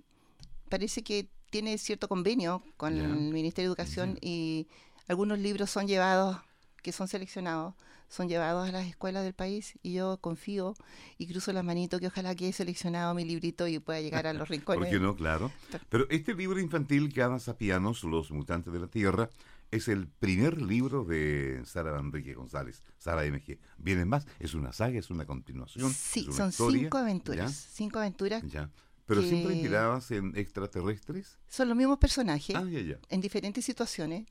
parece 0.71 1.03
que 1.03 1.29
tiene 1.51 1.79
cierto 1.79 2.09
convenio 2.09 2.63
con 2.77 2.97
el 2.97 3.09
Ministerio 3.33 3.71
de 3.71 3.73
Educación 3.73 4.19
y 4.21 4.69
algunos 5.09 5.39
libros 5.39 5.71
son 5.71 5.87
llevados, 5.87 6.39
que 6.83 6.93
son 6.93 7.09
seleccionados, 7.09 7.75
son 8.09 8.29
llevados 8.29 8.69
a 8.69 8.73
las 8.73 8.87
escuelas 8.87 9.25
del 9.25 9.35
país 9.35 9.79
y 9.83 9.95
yo 9.95 10.19
confío 10.21 10.75
y 11.19 11.27
cruzo 11.27 11.53
las 11.53 11.65
manitos 11.65 12.01
que 12.01 12.07
ojalá 12.07 12.35
que 12.35 12.49
he 12.49 12.53
seleccionado 12.53 13.15
mi 13.15 13.25
librito 13.25 13.67
y 13.67 13.79
pueda 13.79 14.01
llegar 14.01 14.27
a 14.27 14.33
los 14.33 14.49
rincones. 14.49 14.81
¿Por 14.81 14.91
qué 14.91 14.99
no? 14.99 15.15
Claro. 15.15 15.53
Pero 15.89 16.07
este 16.11 16.35
libro 16.35 16.61
infantil 16.61 17.13
que 17.13 17.23
Ada 17.23 17.39
Sapianos, 17.39 18.05
Los 18.05 18.31
Mutantes 18.31 18.73
de 18.73 18.81
la 18.81 18.89
Tierra, 18.89 19.31
es 19.71 19.89
el 19.89 20.09
primer 20.09 20.63
libro 20.63 21.05
de 21.05 21.63
Sara 21.67 21.99
Enrique 21.99 22.35
González, 22.35 22.83
Sara 22.97 23.23
MG. 23.25 23.59
Vienen 23.77 24.09
más, 24.09 24.27
es 24.39 24.55
una 24.55 24.73
saga, 24.73 24.99
es 24.99 25.11
una 25.11 25.27
continuación. 25.27 25.93
Sí, 25.93 26.25
una 26.27 26.37
son 26.37 26.49
historia, 26.49 26.81
cinco 26.81 26.99
aventuras. 26.99 27.53
¿ya? 27.53 27.71
Cinco 27.75 27.99
aventuras. 27.99 28.43
Ya. 28.47 28.71
Pero 29.09 29.23
siempre 29.23 29.55
inspiradas 29.55 30.11
en 30.11 30.37
extraterrestres. 30.37 31.39
Son 31.49 31.67
los 31.69 31.77
mismos 31.77 31.99
personajes 31.99 32.55
Ah, 32.55 32.65
ya, 32.71 32.81
ya. 32.81 32.99
en 33.09 33.21
diferentes 33.21 33.65
situaciones 33.65 34.27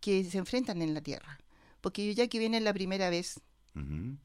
que 0.00 0.22
se 0.24 0.38
enfrentan 0.38 0.82
en 0.82 0.94
la 0.94 1.00
Tierra. 1.00 1.38
Porque 1.80 2.14
ya 2.14 2.28
que 2.28 2.38
vienen 2.38 2.62
la 2.62 2.72
primera 2.74 3.08
vez, 3.10 3.40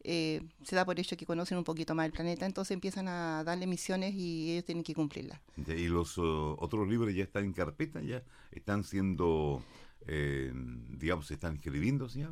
eh, 0.03 0.41
se 0.63 0.75
da 0.75 0.83
por 0.83 0.99
hecho 0.99 1.15
que 1.15 1.25
conocen 1.25 1.57
un 1.57 1.63
poquito 1.63 1.95
más 1.95 2.05
el 2.07 2.11
planeta, 2.11 2.45
entonces 2.45 2.73
empiezan 2.73 3.07
a 3.07 3.43
darle 3.45 3.67
misiones 3.67 4.13
y 4.13 4.51
ellos 4.51 4.65
tienen 4.65 4.83
que 4.83 4.93
cumplirlas. 4.93 5.39
Y 5.67 5.87
los 5.87 6.17
uh, 6.17 6.57
otros 6.59 6.87
libros 6.89 7.13
ya 7.15 7.23
están 7.23 7.45
en 7.45 7.53
carpeta, 7.53 8.01
ya 8.01 8.21
están 8.51 8.83
siendo, 8.83 9.63
eh, 10.07 10.51
digamos, 10.89 11.27
se 11.27 11.35
están 11.35 11.55
escribiendo, 11.55 12.09
¿sí? 12.09 12.25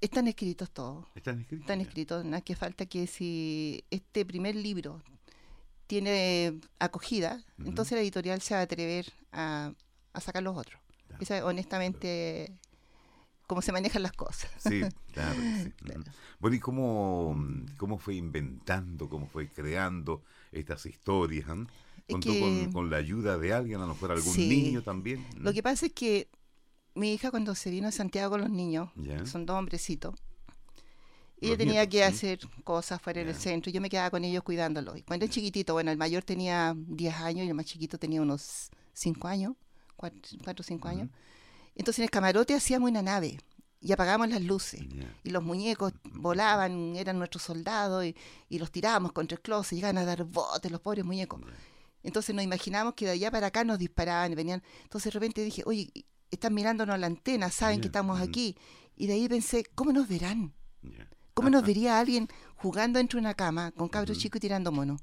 Están 0.00 0.28
escritos 0.28 0.70
todos. 0.70 1.06
Están 1.16 1.40
escritos. 1.40 1.62
Están 1.64 1.80
escritos. 1.80 2.24
Nada 2.24 2.40
que 2.42 2.54
falta 2.54 2.86
que 2.86 3.06
si 3.08 3.84
este 3.90 4.24
primer 4.24 4.54
libro 4.54 5.02
tiene 5.90 6.60
acogida, 6.78 7.42
entonces 7.58 7.96
la 7.96 8.00
editorial 8.02 8.40
se 8.40 8.54
va 8.54 8.60
a 8.60 8.62
atrever 8.62 9.12
a, 9.32 9.72
a 10.12 10.20
sacar 10.20 10.40
los 10.44 10.56
otros. 10.56 10.80
Claro. 11.08 11.20
Esa 11.20 11.36
es 11.38 11.42
honestamente 11.42 12.56
cómo 13.48 13.60
se 13.60 13.72
manejan 13.72 14.04
las 14.04 14.12
cosas. 14.12 14.48
Sí, 14.60 14.82
claro. 15.12 15.34
sí. 15.64 15.72
Bueno, 16.38 16.54
¿y 16.56 16.60
cómo, 16.60 17.36
cómo 17.76 17.98
fue 17.98 18.14
inventando, 18.14 19.08
cómo 19.08 19.26
fue 19.26 19.48
creando 19.48 20.22
estas 20.52 20.86
historias? 20.86 21.46
que- 22.06 22.40
con, 22.40 22.72
con 22.72 22.90
la 22.90 22.96
ayuda 22.98 23.36
de 23.36 23.52
alguien, 23.52 23.80
a 23.80 23.86
lo 23.86 23.94
mejor 23.94 24.12
algún 24.12 24.32
Sí. 24.32 24.48
niño 24.48 24.82
también? 24.82 25.26
Lo 25.36 25.52
que 25.52 25.62
pasa 25.62 25.86
es 25.86 25.92
que 25.92 26.28
mi 26.94 27.12
hija 27.14 27.30
cuando 27.32 27.54
se 27.56 27.70
vino 27.70 27.88
a 27.88 27.92
Santiago 27.92 28.30
con 28.30 28.40
los 28.42 28.50
niños, 28.50 28.90
son 29.24 29.44
dos 29.44 29.56
hombrecitos, 29.58 30.14
ella 31.40 31.50
Los 31.50 31.58
tenía 31.58 31.72
nietos, 31.86 31.90
que 31.90 31.98
¿sí? 31.98 32.02
Hacer 32.02 32.38
cosas 32.64 33.00
fuera 33.00 33.20
del 33.24 33.32
Ya. 33.34 33.40
centro 33.40 33.70
y 33.70 33.72
yo 33.72 33.80
me 33.80 33.88
quedaba 33.88 34.10
con 34.10 34.24
ellos 34.24 34.42
cuidándolos. 34.42 34.96
Y 34.98 35.02
cuando 35.02 35.24
es 35.24 35.30
chiquitito, 35.30 35.72
bueno, 35.72 35.90
el 35.90 35.96
mayor 35.96 36.22
tenía 36.22 36.74
10 36.76 37.14
años 37.16 37.46
y 37.46 37.48
el 37.48 37.54
más 37.54 37.66
chiquito 37.66 37.98
tenía 37.98 38.20
unos 38.20 38.70
5 38.92 39.26
años, 39.28 39.54
4 39.96 40.20
o 40.58 40.62
5 40.62 40.88
años. 40.88 41.08
Entonces 41.74 42.00
en 42.00 42.04
el 42.04 42.10
camarote 42.10 42.54
hacíamos 42.54 42.90
una 42.90 43.00
nave 43.02 43.38
y 43.80 43.92
apagábamos 43.92 44.28
las 44.28 44.42
luces. 44.42 44.82
Y 45.24 45.30
los 45.30 45.42
muñecos 45.42 45.92
volaban, 46.04 46.94
eran 46.96 47.16
nuestros 47.18 47.42
soldados 47.42 48.04
y, 48.04 48.14
y 48.50 48.58
los 48.58 48.70
tirábamos 48.70 49.12
contra 49.12 49.36
el 49.36 49.40
closet, 49.40 49.76
llegaban 49.76 49.98
a 49.98 50.04
dar 50.04 50.24
botes 50.24 50.70
los 50.70 50.80
pobres 50.80 51.04
muñecos. 51.04 51.40
Entonces 52.02 52.34
nos 52.34 52.44
imaginamos 52.44 52.94
que 52.94 53.06
de 53.06 53.12
allá 53.12 53.30
para 53.30 53.46
acá 53.48 53.64
nos 53.64 53.78
disparaban 53.78 54.32
y 54.32 54.34
venían. 54.34 54.62
Entonces 54.82 55.12
de 55.12 55.18
repente 55.18 55.42
dije, 55.42 55.62
oye, 55.64 55.90
están 56.30 56.52
mirándonos 56.54 56.98
la 56.98 57.06
antena, 57.06 57.50
saben 57.50 57.80
que 57.80 57.86
estamos 57.88 58.20
aquí. 58.20 58.56
Y 58.96 59.06
de 59.06 59.14
ahí 59.14 59.28
pensé, 59.28 59.64
¿cómo 59.74 59.92
nos 59.92 60.06
verán? 60.08 60.52
¿Cómo 61.40 61.48
nos 61.50 61.64
vería 61.64 61.98
alguien 61.98 62.28
jugando 62.56 62.98
entre 62.98 63.18
una 63.18 63.32
cama 63.32 63.70
con 63.72 63.88
cabros 63.88 64.18
Ujú. 64.18 64.22
chicos 64.24 64.36
y 64.38 64.40
tirando 64.40 64.70
monos? 64.72 65.00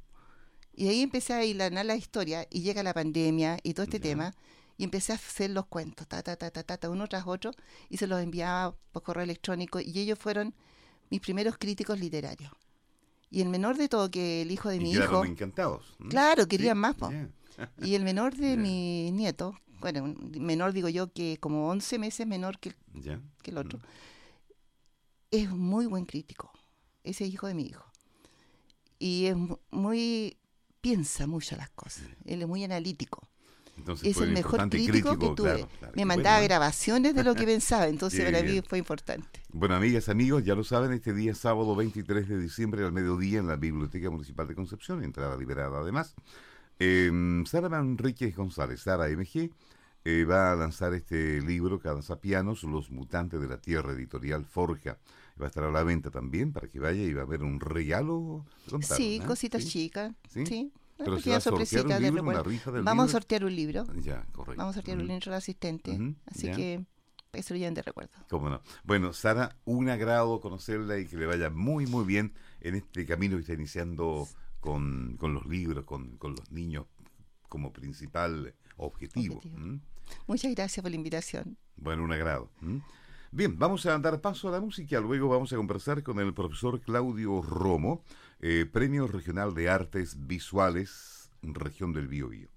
Y 0.75 0.83
de 0.83 0.91
ahí 0.91 1.01
empecé 1.01 1.33
a 1.33 1.43
hilanar 1.43 1.87
la 1.87 1.95
historia 1.95 2.45
y 2.51 2.61
llega 2.61 2.83
la 2.83 2.93
pandemia 2.93 3.57
y 3.63 3.73
todo 3.73 3.85
este 3.85 3.99
tema 3.99 4.35
y 4.77 4.83
empecé 4.83 5.13
a 5.13 5.15
hacer 5.15 5.49
los 5.49 5.65
cuentos, 5.65 6.07
ta, 6.07 6.21
ta, 6.21 6.35
ta, 6.35 6.51
ta, 6.51 6.61
ta, 6.61 6.77
ta, 6.77 6.89
uno 6.91 7.07
tras 7.07 7.25
otro 7.25 7.49
y 7.89 7.97
se 7.97 8.05
los 8.05 8.21
enviaba 8.21 8.75
por 8.91 9.01
correo 9.01 9.23
electrónico 9.23 9.79
y 9.79 9.97
ellos 9.97 10.19
fueron 10.19 10.53
mis 11.09 11.21
primeros 11.21 11.57
críticos 11.57 11.99
literarios. 11.99 12.51
Y 13.31 13.41
el 13.41 13.49
menor 13.49 13.75
de 13.77 13.89
todo, 13.89 14.11
que 14.11 14.43
el 14.43 14.51
hijo 14.51 14.69
de 14.69 14.75
Y 14.75 14.79
mi 14.81 14.91
hijo, 14.91 15.25
encantados. 15.25 15.97
claro, 16.09 16.47
querían 16.47 16.77
Sí, 16.77 16.81
más, 16.81 16.95
po. 16.95 17.11
y 17.81 17.95
el 17.95 18.03
menor 18.03 18.35
de 18.35 18.51
Ya. 18.55 18.57
mi 18.57 19.11
nieto, 19.11 19.55
bueno, 19.79 20.13
menor 20.39 20.73
digo 20.73 20.89
yo 20.89 21.11
que 21.11 21.37
como 21.39 21.67
11 21.69 21.97
meses 21.97 22.27
menor 22.27 22.59
que, 22.59 22.75
que 23.41 23.49
el 23.51 23.57
otro, 23.57 23.79
es 25.31 25.49
muy 25.49 25.85
buen 25.85 26.05
crítico. 26.05 26.51
Ese 27.03 27.25
es 27.25 27.33
hijo 27.33 27.47
de 27.47 27.53
mi 27.53 27.63
hijo. 27.67 27.85
Y 28.99 29.25
es 29.27 29.35
mu- 29.37 29.59
muy. 29.71 30.37
piensa 30.81 31.27
mucho 31.27 31.55
las 31.55 31.69
cosas. 31.71 32.03
Él 32.25 32.41
es 32.41 32.47
muy 32.47 32.63
analítico. 32.63 33.27
Entonces 33.77 34.07
Es 34.07 34.17
el 34.21 34.31
mejor 34.31 34.67
crítico, 34.69 35.19
que 35.19 35.27
tuve. 35.35 35.53
claro, 35.53 35.69
claro. 35.79 35.93
Me 35.95 36.03
mandaba 36.05 36.37
bueno, 36.37 36.47
grabaciones 36.49 37.13
de 37.13 37.23
lo 37.23 37.35
que 37.35 37.43
pensaba, 37.45 37.87
entonces 37.87 38.25
para 38.25 38.41
mí 38.41 38.59
fue 38.67 38.79
importante. 38.79 39.39
Bueno, 39.51 39.75
amigas, 39.75 40.09
amigos, 40.09 40.43
ya 40.43 40.55
lo 40.55 40.63
saben, 40.63 40.93
este 40.93 41.13
día 41.13 41.35
sábado 41.35 41.75
23 41.75 42.27
de 42.27 42.39
diciembre 42.39 42.83
al 42.83 42.91
mediodía 42.91 43.37
en 43.37 43.45
la 43.47 43.55
Biblioteca 43.55 44.09
Municipal 44.09 44.47
de 44.47 44.55
Concepción, 44.55 45.03
entrada 45.03 45.37
liberada 45.37 45.79
además. 45.79 46.15
Eh, 46.79 47.11
Sara 47.45 47.69
Manríquez 47.69 48.35
González, 48.35 48.81
Sara 48.81 49.07
MG, 49.09 49.51
eh, 50.09 50.23
va 50.23 50.53
a 50.53 50.55
lanzar 50.55 50.93
este 50.93 51.41
libro, 51.41 51.79
Cada 51.79 52.01
Sapianos, 52.01 52.63
Los 52.63 52.89
Mutantes 52.91 53.41
de 53.41 53.47
la 53.49 53.59
Tierra, 53.59 53.91
editorial 53.91 54.45
Forja. 54.45 54.97
Va 55.39 55.45
a 55.45 55.47
estar 55.49 55.65
a 55.65 55.69
la 55.71 55.83
venta 55.83 56.09
también 56.09 56.53
para 56.53 56.69
que 56.69 56.79
vaya 56.79 57.03
y 57.03 57.11
va 57.13 57.21
a 57.21 57.25
haber 57.25 57.43
un 57.43 57.59
regalo. 57.59 58.45
Sí, 58.81 59.17
¿eh? 59.21 59.25
cositas 59.25 59.63
Sí. 59.63 59.69
chicas. 59.69 60.13
¿Sí? 60.29 60.45
Sí. 60.45 60.71
Pero 60.97 61.11
una 61.11 61.21
se 61.21 61.29
va 61.29 61.35
pequeña 61.35 61.37
a 61.37 61.41
sortear 61.41 61.61
un 61.61 61.67
sorpresita 61.67 61.93
de 61.95 61.99
libro, 62.05 62.23
una 62.23 62.31
recuerdo. 62.31 62.49
rifa 62.49 62.71
del 62.71 62.83
Vamos 62.83 63.05
a 63.05 63.11
sortear 63.11 63.43
un 63.45 63.55
libro. 63.55 63.83
Ya, 64.01 64.25
correcto. 64.31 64.57
Vamos 64.57 64.71
a 64.71 64.73
sortear 64.75 64.97
un 64.97 65.07
libro 65.07 65.31
al 65.31 65.37
asistente. 65.37 65.91
Ujú, 65.91 66.15
Así 66.25 66.47
ya. 66.47 66.55
que 66.55 66.85
lo 67.33 67.55
lleven 67.57 67.73
de 67.73 67.81
recuerdo. 67.81 68.11
Cómo 68.29 68.49
no. 68.49 68.61
Bueno, 68.85 69.11
Sara, 69.11 69.57
un 69.65 69.89
agrado 69.89 70.39
conocerla 70.39 70.97
y 70.99 71.05
que 71.05 71.17
le 71.17 71.25
vaya 71.25 71.49
muy, 71.49 71.85
muy 71.85 72.05
bien 72.05 72.33
en 72.61 72.75
este 72.75 73.05
camino 73.05 73.35
que 73.35 73.41
está 73.41 73.53
iniciando 73.53 74.27
con, 74.61 75.17
con 75.17 75.33
los 75.33 75.45
libros, 75.45 75.83
con, 75.83 76.17
con 76.17 76.31
los 76.31 76.49
niños 76.51 76.85
como 77.49 77.73
principal 77.73 78.55
objetivo. 78.77 79.35
Objetivo. 79.35 79.57
¿m? 79.57 79.79
Muchas 80.27 80.53
gracias 80.53 80.81
por 80.81 80.91
la 80.91 80.97
invitación. 80.97 81.57
Bueno, 81.75 82.03
un 82.03 82.11
agrado. 82.11 82.49
Bien, 83.31 83.57
vamos 83.59 83.85
a 83.85 83.97
dar 83.99 84.21
paso 84.21 84.47
a 84.47 84.51
la 84.51 84.61
música. 84.61 84.99
Luego 84.99 85.29
vamos 85.29 85.51
a 85.53 85.57
conversar 85.57 86.01
con 86.03 86.19
el 86.19 86.33
profesor 86.33 86.81
Claudio 86.81 87.41
Romo, 87.41 88.03
eh, 88.39 88.65
Premio 88.65 89.07
Regional 89.07 89.53
de 89.53 89.69
Artes 89.69 90.27
Visuales, 90.27 91.29
Región 91.41 91.93
del 91.93 92.07
Biobío. 92.07 92.49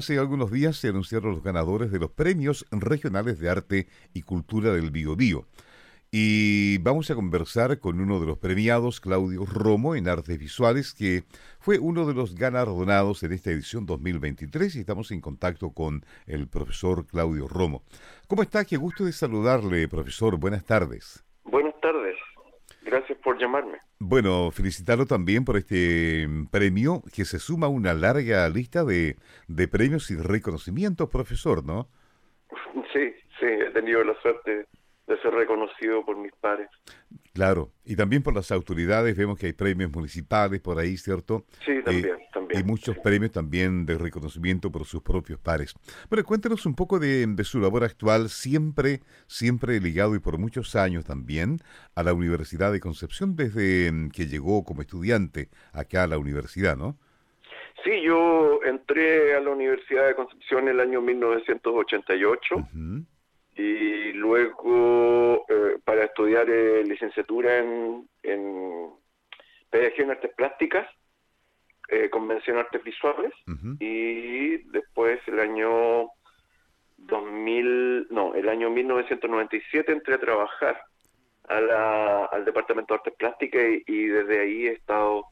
Hace 0.00 0.16
algunos 0.18 0.50
días 0.50 0.78
se 0.78 0.88
anunciaron 0.88 1.32
los 1.32 1.42
ganadores 1.42 1.92
de 1.92 1.98
los 1.98 2.10
premios 2.10 2.64
regionales 2.70 3.38
de 3.38 3.50
arte 3.50 3.86
y 4.14 4.22
cultura 4.22 4.72
del 4.72 4.90
Biobío. 4.90 5.46
Y 6.10 6.78
vamos 6.78 7.10
a 7.10 7.14
conversar 7.14 7.80
con 7.80 8.00
uno 8.00 8.18
de 8.18 8.24
los 8.24 8.38
premiados, 8.38 8.98
Claudio 8.98 9.44
Romo, 9.44 9.94
en 9.94 10.08
artes 10.08 10.38
visuales, 10.38 10.94
que 10.94 11.24
fue 11.58 11.78
uno 11.78 12.06
de 12.06 12.14
los 12.14 12.34
galardonados 12.34 13.22
en 13.24 13.34
esta 13.34 13.50
edición 13.50 13.84
2023 13.84 14.74
y 14.76 14.80
estamos 14.80 15.10
en 15.10 15.20
contacto 15.20 15.72
con 15.72 16.02
el 16.24 16.48
profesor 16.48 17.06
Claudio 17.06 17.46
Romo. 17.46 17.82
¿Cómo 18.26 18.40
está? 18.40 18.64
Qué 18.64 18.78
gusto 18.78 19.04
de 19.04 19.12
saludarle, 19.12 19.86
profesor. 19.86 20.38
Buenas 20.38 20.64
tardes. 20.64 20.88
Buenas 20.88 21.20
tardes. 21.20 21.29
Gracias 22.90 23.18
por 23.18 23.38
llamarme. 23.38 23.78
Bueno, 24.00 24.50
felicitarlo 24.50 25.06
también 25.06 25.44
por 25.44 25.56
este 25.56 26.26
mm, 26.26 26.46
premio 26.46 27.02
que 27.14 27.24
se 27.24 27.38
suma 27.38 27.66
a 27.66 27.70
una 27.70 27.94
larga 27.94 28.48
lista 28.48 28.84
de, 28.84 29.16
de 29.46 29.68
premios 29.68 30.10
y 30.10 30.16
reconocimientos, 30.16 31.08
profesor, 31.08 31.64
¿no? 31.64 31.86
Sí, 32.92 33.14
sí, 33.38 33.46
he 33.46 33.70
tenido 33.70 34.02
la 34.02 34.20
suerte 34.20 34.66
de 35.10 35.20
ser 35.20 35.34
reconocido 35.34 36.04
por 36.04 36.16
mis 36.16 36.32
pares. 36.32 36.68
Claro, 37.32 37.70
y 37.84 37.96
también 37.96 38.22
por 38.22 38.34
las 38.34 38.52
autoridades, 38.52 39.16
vemos 39.16 39.38
que 39.38 39.46
hay 39.46 39.52
premios 39.52 39.90
municipales 39.90 40.60
por 40.60 40.78
ahí, 40.78 40.96
¿cierto? 40.96 41.44
Sí, 41.64 41.82
también, 41.84 42.18
también. 42.32 42.60
Y 42.60 42.64
muchos 42.64 42.94
sí. 42.94 43.00
premios 43.02 43.32
también 43.32 43.86
de 43.86 43.98
reconocimiento 43.98 44.70
por 44.70 44.84
sus 44.84 45.02
propios 45.02 45.40
pares. 45.40 45.74
Bueno, 46.08 46.24
cuéntenos 46.24 46.64
un 46.64 46.76
poco 46.76 46.98
de, 46.98 47.26
de 47.26 47.44
su 47.44 47.60
labor 47.60 47.82
actual, 47.84 48.28
siempre, 48.28 49.00
siempre 49.26 49.80
ligado 49.80 50.14
y 50.14 50.20
por 50.20 50.38
muchos 50.38 50.76
años 50.76 51.04
también 51.04 51.58
a 51.96 52.02
la 52.02 52.14
Universidad 52.14 52.72
de 52.72 52.80
Concepción 52.80 53.34
desde 53.34 53.90
mm, 53.90 54.10
que 54.10 54.26
llegó 54.26 54.64
como 54.64 54.82
estudiante 54.82 55.48
acá 55.72 56.04
a 56.04 56.06
la 56.06 56.18
universidad, 56.18 56.76
¿no? 56.76 56.96
Sí, 57.84 58.02
yo 58.02 58.60
entré 58.64 59.34
a 59.34 59.40
la 59.40 59.50
Universidad 59.50 60.06
de 60.06 60.14
Concepción 60.14 60.64
en 60.64 60.68
el 60.68 60.80
año 60.80 61.00
1988 61.00 62.56
Ujú, 62.56 63.04
y 63.60 64.12
luego 64.12 65.44
eh, 65.48 65.78
para 65.84 66.04
estudiar 66.04 66.48
eh, 66.48 66.82
licenciatura 66.84 67.58
en, 67.58 68.08
en 68.22 68.90
pedagogía 69.70 70.04
en 70.04 70.10
artes 70.12 70.32
plásticas, 70.34 70.88
eh, 71.88 72.08
convención 72.08 72.56
artes 72.58 72.82
visuales 72.82 73.32
y 73.80 74.58
después 74.70 75.20
el 75.26 75.40
año 75.40 76.08
2000, 76.96 78.06
no, 78.10 78.34
el 78.34 78.48
año 78.48 78.70
1997 78.70 79.92
entré 79.92 80.14
a 80.14 80.18
trabajar 80.20 80.80
a 81.48 81.60
la- 81.60 82.24
al 82.26 82.44
Departamento 82.44 82.94
de 82.94 82.98
Artes 82.98 83.14
Plásticas 83.18 83.62
y, 83.62 83.82
y 83.86 84.06
desde 84.06 84.40
ahí 84.40 84.66
he 84.68 84.72
estado 84.72 85.24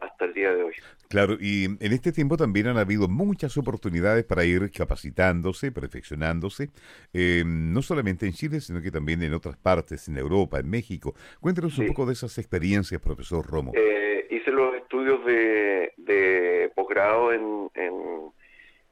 hasta 0.00 0.24
el 0.24 0.34
día 0.34 0.52
de 0.54 0.62
hoy. 0.62 0.74
Claro, 1.08 1.36
y 1.40 1.64
en 1.64 1.92
este 1.92 2.12
tiempo 2.12 2.36
también 2.36 2.66
han 2.66 2.78
habido 2.78 3.08
muchas 3.08 3.56
oportunidades 3.56 4.24
para 4.24 4.44
ir 4.44 4.70
capacitándose, 4.70 5.70
perfeccionándose, 5.72 6.70
eh, 7.12 7.44
no 7.46 7.82
solamente 7.82 8.26
en 8.26 8.32
Chile, 8.32 8.60
sino 8.60 8.82
que 8.82 8.90
también 8.90 9.22
en 9.22 9.34
otras 9.34 9.56
partes, 9.56 10.08
en 10.08 10.18
Europa, 10.18 10.58
en 10.58 10.68
México. 10.68 11.14
Cuéntenos 11.40 11.78
un 11.78 11.86
poco 11.86 12.06
de 12.06 12.14
esas 12.14 12.36
experiencias, 12.38 13.00
profesor 13.00 13.46
Romo. 13.46 13.72
Eh, 13.74 14.26
hice 14.30 14.50
los 14.50 14.74
estudios 14.74 15.24
de, 15.24 15.92
de 15.96 16.72
posgrado 16.74 17.32
en, 17.32 17.70
en, 17.74 18.32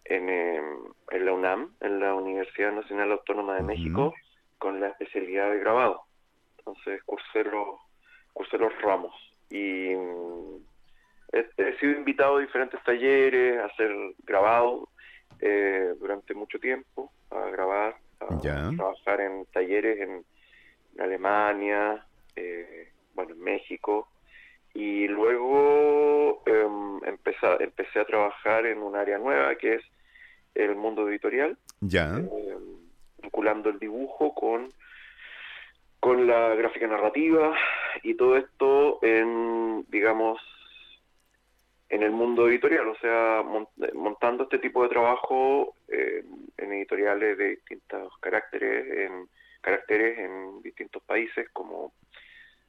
en, 0.05 0.29
em, 0.29 0.65
en 1.11 1.27
la 1.27 1.33
UNAM, 1.33 1.75
en 1.81 2.01
la 2.01 2.15
Universidad 2.15 2.73
Nacional 2.73 3.13
Autónoma 3.13 3.57
de. 3.57 3.63
México, 3.63 4.15
con 4.59 4.81
la 4.81 4.89
especialidad 4.89 5.51
de 5.51 5.59
grabado. 5.59 6.03
Entonces 6.59 7.03
cursé 7.03 7.43
los, 7.45 7.81
cursé 8.33 8.59
los 8.59 8.73
ramos 8.81 9.13
y 9.51 9.95
mm, 9.97 10.72
he, 11.33 11.47
he 11.57 11.79
sido 11.79 11.93
invitado 11.93 12.37
a 12.37 12.41
diferentes 12.41 12.83
talleres, 12.85 13.59
a 13.59 13.67
hacer 13.67 13.91
grabado 14.25 14.89
eh, 15.41 15.95
durante 15.99 16.35
mucho 16.35 16.59
tiempo, 16.59 17.11
a 17.31 17.51
grabar, 17.51 17.97
a 18.21 18.39
trabajar 18.39 19.21
en 19.21 19.47
talleres 19.47 20.01
en, 20.01 20.25
en 20.95 21.01
Alemania, 21.01 22.05
eh, 22.37 22.91
bueno, 23.15 23.33
en 23.33 23.41
México, 23.41 24.09
y 24.75 25.09
luego 25.09 26.43
em, 26.47 27.05
empecé, 27.05 27.47
empecé 27.61 28.01
a 28.01 28.05
trabajar 28.05 28.67
en 28.67 28.79
un 28.79 28.97
área 28.97 29.19
nueva 29.19 29.55
que 29.57 29.75
es 29.75 29.83
el 30.55 30.77
mundo 30.77 31.09
editorial, 31.09 31.57
Ya, 31.81 32.17
eh, 32.19 32.57
vinculando 33.21 33.71
el 33.71 33.79
dibujo 33.79 34.35
con, 34.35 34.73
con 36.01 36.27
la 36.27 36.55
gráfica 36.55 36.87
narrativa 36.87 37.55
y 38.03 38.15
todo 38.15 38.37
esto 38.37 38.99
en, 39.03 39.85
digamos, 39.89 40.41
en 41.93 42.03
el 42.03 42.11
mundo 42.11 42.49
editorial, 42.49 42.89
o 42.89 42.97
sea, 42.97 43.43
mon- 43.45 43.69
montando 43.95 44.45
este 44.45 44.59
tipo 44.59 44.83
de 44.83 44.89
trabajo 44.89 45.75
eh, 45.89 46.25
en 46.57 46.73
editoriales 46.73 47.37
de 47.37 47.49
distintos 47.51 48.13
caracteres, 48.19 49.11
en 49.11 49.29
caracteres 49.61 50.19
en 50.19 50.63
distintos 50.63 51.03
países, 51.05 51.49
como 51.53 51.93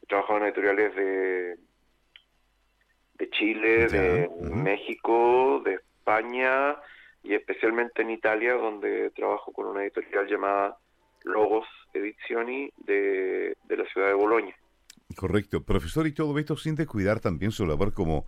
he 0.01 0.05
trabajado 0.07 0.39
en 0.39 0.45
editoriales 0.45 0.95
de 0.95 1.57
de 3.19 3.29
Chile, 3.29 3.87
de. 3.87 4.29
México, 4.53 5.61
de 5.63 5.75
España 5.75 6.75
y 7.23 7.33
especialmente 7.33 8.01
en 8.01 8.09
Italia, 8.09 8.55
donde 8.55 9.11
trabajo 9.11 9.53
con 9.53 9.67
una 9.67 9.83
editorial 9.83 10.27
llamada 10.27 10.77
Logos 11.23 11.65
Edizioni 11.93 12.69
de, 12.85 13.55
de 13.69 13.77
la 13.77 13.85
ciudad 13.85 14.07
de 14.07 14.13
Bolonia. 14.15 14.55
correcto. 15.15 15.63
Profesor, 15.63 16.05
y 16.07 16.11
todo 16.13 16.37
esto 16.39 16.57
sin 16.57 16.75
descuidar 16.75 17.19
también 17.21 17.51
su 17.51 17.65
labor 17.65 17.93
como, 17.93 18.25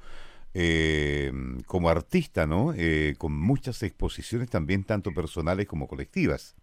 eh, 0.57 1.31
como 1.67 1.89
artista, 1.89 2.47
¿no? 2.47 2.73
Eh, 2.77 3.15
con 3.17 3.37
muchas 3.37 3.83
exposiciones 3.83 4.49
también, 4.49 4.85
tanto 4.85 5.11
personales 5.11 5.67
como 5.67 5.87
colectivas. 5.87 6.55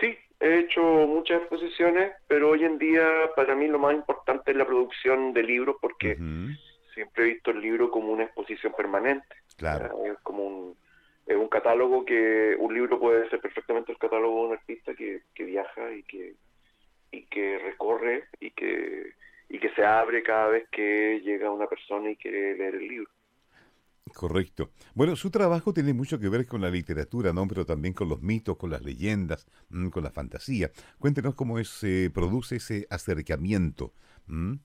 Sí, 0.00 0.16
he 0.40 0.58
hecho 0.58 0.82
muchas 0.82 1.40
exposiciones, 1.40 2.12
pero 2.26 2.50
hoy 2.50 2.64
en 2.64 2.78
día 2.78 3.06
para 3.36 3.54
mí 3.54 3.68
lo 3.68 3.78
más 3.78 3.94
importante 3.94 4.50
es 4.50 4.56
la 4.56 4.66
producción 4.66 5.32
de 5.32 5.44
libros 5.44 5.76
porque 5.80 6.16
siempre 6.92 7.24
he 7.24 7.34
visto 7.34 7.52
el 7.52 7.60
libro 7.60 7.92
como 7.92 8.12
una 8.12 8.24
exposición 8.24 8.72
permanente. 8.76 9.36
Claro. 9.56 9.96
O 9.96 10.02
sea, 10.02 10.12
Es 10.12 10.18
como 10.24 10.44
un, 10.44 10.76
es 11.26 11.36
un 11.36 11.48
catálogo 11.48 12.04
que 12.04 12.56
un 12.58 12.74
libro 12.74 12.98
puede 12.98 13.30
ser 13.30 13.40
perfectamente 13.40 13.92
el 13.92 13.98
catálogo 13.98 14.40
de 14.40 14.46
un 14.48 14.52
artista 14.54 14.94
que, 14.94 15.22
que 15.32 15.44
viaja 15.44 15.92
y 15.92 16.02
que 16.02 16.34
y 17.14 17.26
que 17.26 17.58
recorre 17.58 18.24
y 18.40 18.50
que 18.50 19.12
y 19.54 19.60
que 19.60 19.70
se 19.70 19.84
abre 19.84 20.24
cada 20.24 20.48
vez 20.48 20.68
que 20.68 21.20
llega 21.24 21.48
una 21.48 21.68
persona 21.68 22.10
y 22.10 22.16
quiere 22.16 22.56
leer 22.56 22.74
el 22.74 22.88
libro. 22.88 23.10
Correcto. 24.12 24.70
Bueno, 24.94 25.14
su 25.14 25.30
trabajo 25.30 25.72
tiene 25.72 25.94
mucho 25.94 26.18
que 26.18 26.28
ver 26.28 26.44
con 26.44 26.60
la 26.60 26.70
literatura, 26.70 27.32
¿no? 27.32 27.46
Pero 27.46 27.64
también 27.64 27.94
con 27.94 28.08
los 28.08 28.20
mitos, 28.20 28.56
con 28.56 28.70
las 28.70 28.82
leyendas, 28.82 29.46
mm, 29.70 29.90
con 29.90 30.02
la 30.02 30.10
fantasía. 30.10 30.70
Cuéntenos 30.98 31.36
cómo 31.36 31.62
se 31.62 32.10
produce 32.12 32.56
ese 32.56 32.88
acercamiento. 32.90 33.92
¿m? 34.28 34.58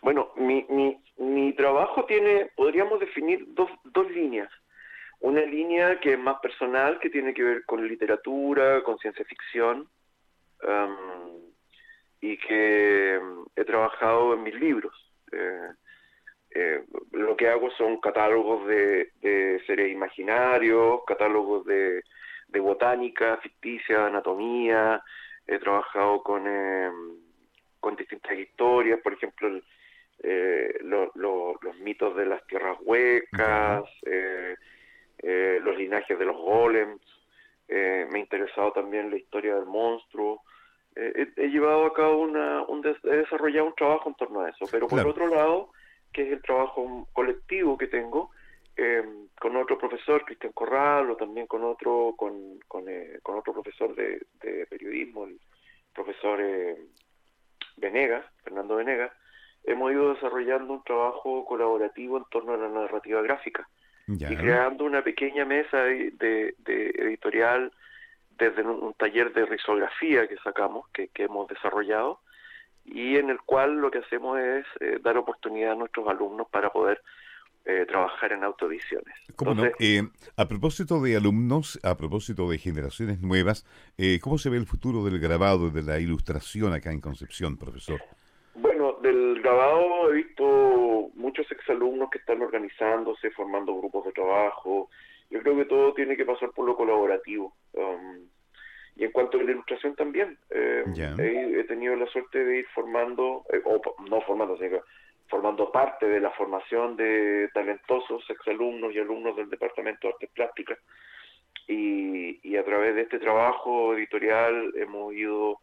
Bueno, 0.00 0.30
mi, 0.36 0.64
mi, 0.70 0.96
mi 1.18 1.52
trabajo 1.54 2.04
tiene, 2.04 2.52
podríamos 2.54 3.00
definir 3.00 3.44
dos, 3.48 3.68
dos 3.82 4.08
líneas. 4.12 4.50
Una 5.18 5.40
línea 5.40 5.98
que 5.98 6.12
es 6.12 6.18
más 6.20 6.38
personal, 6.40 7.00
que 7.00 7.10
tiene 7.10 7.34
que 7.34 7.42
ver 7.42 7.64
con 7.64 7.84
literatura, 7.84 8.84
con 8.84 8.96
ciencia 8.98 9.24
ficción, 9.24 9.88
y 12.26 12.38
que 12.38 13.20
mm, 13.22 13.42
he 13.54 13.64
trabajado 13.66 14.32
en 14.32 14.42
mis 14.44 14.54
libros. 14.54 14.94
Eh, 15.30 15.68
eh, 16.54 16.84
lo 17.12 17.36
que 17.36 17.48
hago 17.48 17.70
son 17.72 18.00
catálogos 18.00 18.66
de, 18.66 19.10
de 19.20 19.62
seres 19.66 19.92
imaginarios, 19.92 21.00
catálogos 21.06 21.66
de, 21.66 22.02
de 22.48 22.60
botánica 22.60 23.36
ficticia, 23.42 23.98
de 23.98 24.06
anatomía, 24.06 25.02
he 25.46 25.58
trabajado 25.58 26.22
con, 26.22 26.44
eh, 26.46 26.90
con 27.78 27.94
distintas 27.94 28.38
historias, 28.38 29.00
por 29.00 29.12
ejemplo, 29.12 29.48
el, 29.48 29.62
eh, 30.22 30.78
lo- 30.80 31.12
lo- 31.16 31.58
los 31.60 31.76
mitos 31.80 32.16
de 32.16 32.24
las 32.24 32.46
tierras 32.46 32.78
huecas, 32.80 33.84
eh, 34.06 34.56
eh, 35.18 35.58
los 35.62 35.76
linajes 35.76 36.18
de 36.18 36.24
los 36.24 36.36
golems, 36.36 37.02
me 37.68 38.18
ha 38.18 38.18
interesado 38.18 38.72
también 38.72 39.10
la 39.10 39.16
historia 39.16 39.56
del 39.56 39.66
monstruo. 39.66 40.42
Eh, 40.96 41.28
he, 41.36 41.42
he 41.44 41.48
llevado 41.48 41.86
a 41.86 41.92
cabo 41.94 42.20
una, 42.20 42.62
un 42.62 42.80
des- 42.82 43.02
he 43.04 43.16
desarrollado 43.16 43.66
un 43.66 43.74
trabajo 43.74 44.08
en 44.08 44.14
torno 44.14 44.40
a 44.40 44.50
eso, 44.50 44.66
pero 44.70 44.86
por 44.86 44.96
Claro. 44.98 45.10
otro 45.10 45.26
lado, 45.28 45.70
que 46.12 46.22
es 46.22 46.32
el 46.32 46.42
trabajo 46.42 47.08
colectivo 47.12 47.76
que 47.76 47.88
tengo, 47.88 48.30
eh, 48.76 49.02
con 49.40 49.56
otro 49.56 49.78
profesor, 49.78 50.24
Cristian 50.24 50.52
Corral, 50.52 51.10
o 51.10 51.16
también 51.16 51.46
con 51.46 51.64
otro, 51.64 52.14
con, 52.16 52.58
con, 52.68 52.84
eh, 52.88 53.18
con 53.22 53.36
otro 53.38 53.52
profesor 53.52 53.94
de, 53.94 54.22
de 54.42 54.66
periodismo, 54.66 55.24
el 55.24 55.38
profesor 55.92 56.40
eh, 56.40 56.76
Venegas, 57.76 58.24
Fernando 58.42 58.76
Venegas, 58.76 59.12
hemos 59.64 59.92
ido 59.92 60.14
desarrollando 60.14 60.72
un 60.74 60.84
trabajo 60.84 61.44
colaborativo 61.44 62.18
en 62.18 62.24
torno 62.30 62.52
a 62.54 62.56
la 62.56 62.68
narrativa 62.68 63.22
gráfica 63.22 63.68
Ya. 64.06 64.30
y 64.32 64.36
creando 64.36 64.84
una 64.84 65.02
pequeña 65.02 65.44
mesa 65.44 65.78
de, 65.84 66.10
de- 66.12 66.54
de 66.58 66.90
editorial 66.98 67.72
desde 68.38 68.62
un, 68.62 68.94
taller 68.94 69.32
de 69.32 69.46
risografía 69.46 70.26
que 70.28 70.36
sacamos, 70.38 70.88
que, 70.88 71.08
que 71.08 71.24
hemos 71.24 71.48
desarrollado, 71.48 72.20
y 72.84 73.16
en 73.16 73.30
el 73.30 73.40
cual 73.40 73.76
lo 73.76 73.90
que 73.90 73.98
hacemos 73.98 74.38
es 74.38 74.66
eh, 74.80 74.98
dar 75.02 75.16
oportunidad 75.16 75.72
a 75.72 75.76
nuestros 75.76 76.06
alumnos 76.08 76.48
para 76.50 76.70
poder 76.70 77.00
eh, 77.66 77.86
trabajar 77.88 78.32
en 78.32 78.44
autoediciones. 78.44 79.14
¿Cómo 79.36 79.54
no? 79.54 79.64
Entonces, 79.64 80.02
Eh, 80.02 80.02
a 80.36 80.46
propósito 80.46 81.00
de 81.00 81.16
alumnos, 81.16 81.80
a 81.82 81.96
propósito 81.96 82.50
de 82.50 82.58
generaciones 82.58 83.22
nuevas, 83.22 83.64
eh, 83.96 84.18
¿cómo 84.20 84.36
se 84.36 84.50
ve 84.50 84.58
el 84.58 84.66
futuro 84.66 85.02
del 85.02 85.18
grabado 85.18 85.68
y 85.68 85.70
de 85.70 85.82
la 85.82 85.98
ilustración 85.98 86.74
acá 86.74 86.92
en 86.92 87.00
Concepción, 87.00 87.56
profesor? 87.56 88.02
Bueno, 88.54 88.98
del 89.00 89.40
grabado 89.40 90.10
he 90.10 90.16
visto 90.16 91.08
muchos 91.14 91.50
exalumnos 91.50 92.10
que 92.10 92.18
están 92.18 92.42
organizándose, 92.42 93.30
formando 93.30 93.74
grupos 93.74 94.04
de 94.04 94.12
trabajo. 94.12 94.90
Yo 95.34 95.42
creo 95.42 95.56
que 95.56 95.64
todo 95.64 95.92
tiene 95.94 96.16
que 96.16 96.24
pasar 96.24 96.50
por 96.52 96.64
lo 96.64 96.76
colaborativo. 96.76 97.56
Um, 97.72 98.28
y 98.94 99.02
en 99.04 99.10
cuanto 99.10 99.36
a 99.36 99.42
la 99.42 99.50
ilustración 99.50 99.96
también, 99.96 100.38
eh, 100.50 100.84
he, 101.18 101.58
he 101.58 101.64
tenido 101.64 101.96
la 101.96 102.06
suerte 102.06 102.44
de 102.44 102.58
ir 102.58 102.66
formando, 102.72 103.44
eh, 103.52 103.60
o 103.64 103.80
no 104.08 104.20
formando, 104.20 104.56
sino 104.56 104.78
formando 105.28 105.72
parte 105.72 106.06
de 106.06 106.20
la 106.20 106.30
formación 106.30 106.96
de 106.96 107.48
talentosos 107.52 108.22
exalumnos 108.30 108.94
y 108.94 109.00
alumnos 109.00 109.34
del 109.36 109.50
Departamento 109.50 110.06
de 110.06 110.12
Artes 110.12 110.30
Plásticas. 110.30 110.78
Y, 111.66 112.38
y 112.48 112.56
a 112.56 112.64
través 112.64 112.94
de 112.94 113.02
este 113.02 113.18
trabajo 113.18 113.94
editorial 113.96 114.72
hemos 114.76 115.14
ido 115.14 115.58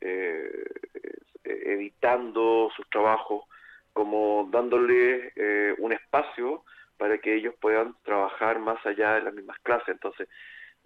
eh, 0.00 0.64
eh, 1.44 1.62
editando 1.66 2.70
sus 2.74 2.88
trabajos, 2.88 3.44
como 3.92 4.48
dándole 4.50 5.32
eh, 5.36 5.74
un 5.76 5.92
espacio 5.92 6.64
para 7.02 7.18
que 7.18 7.34
ellos 7.34 7.52
puedan 7.60 7.96
trabajar 8.04 8.60
más 8.60 8.78
allá 8.86 9.14
de 9.14 9.22
las 9.22 9.34
mismas 9.34 9.58
clases. 9.64 9.88
Entonces, 9.88 10.28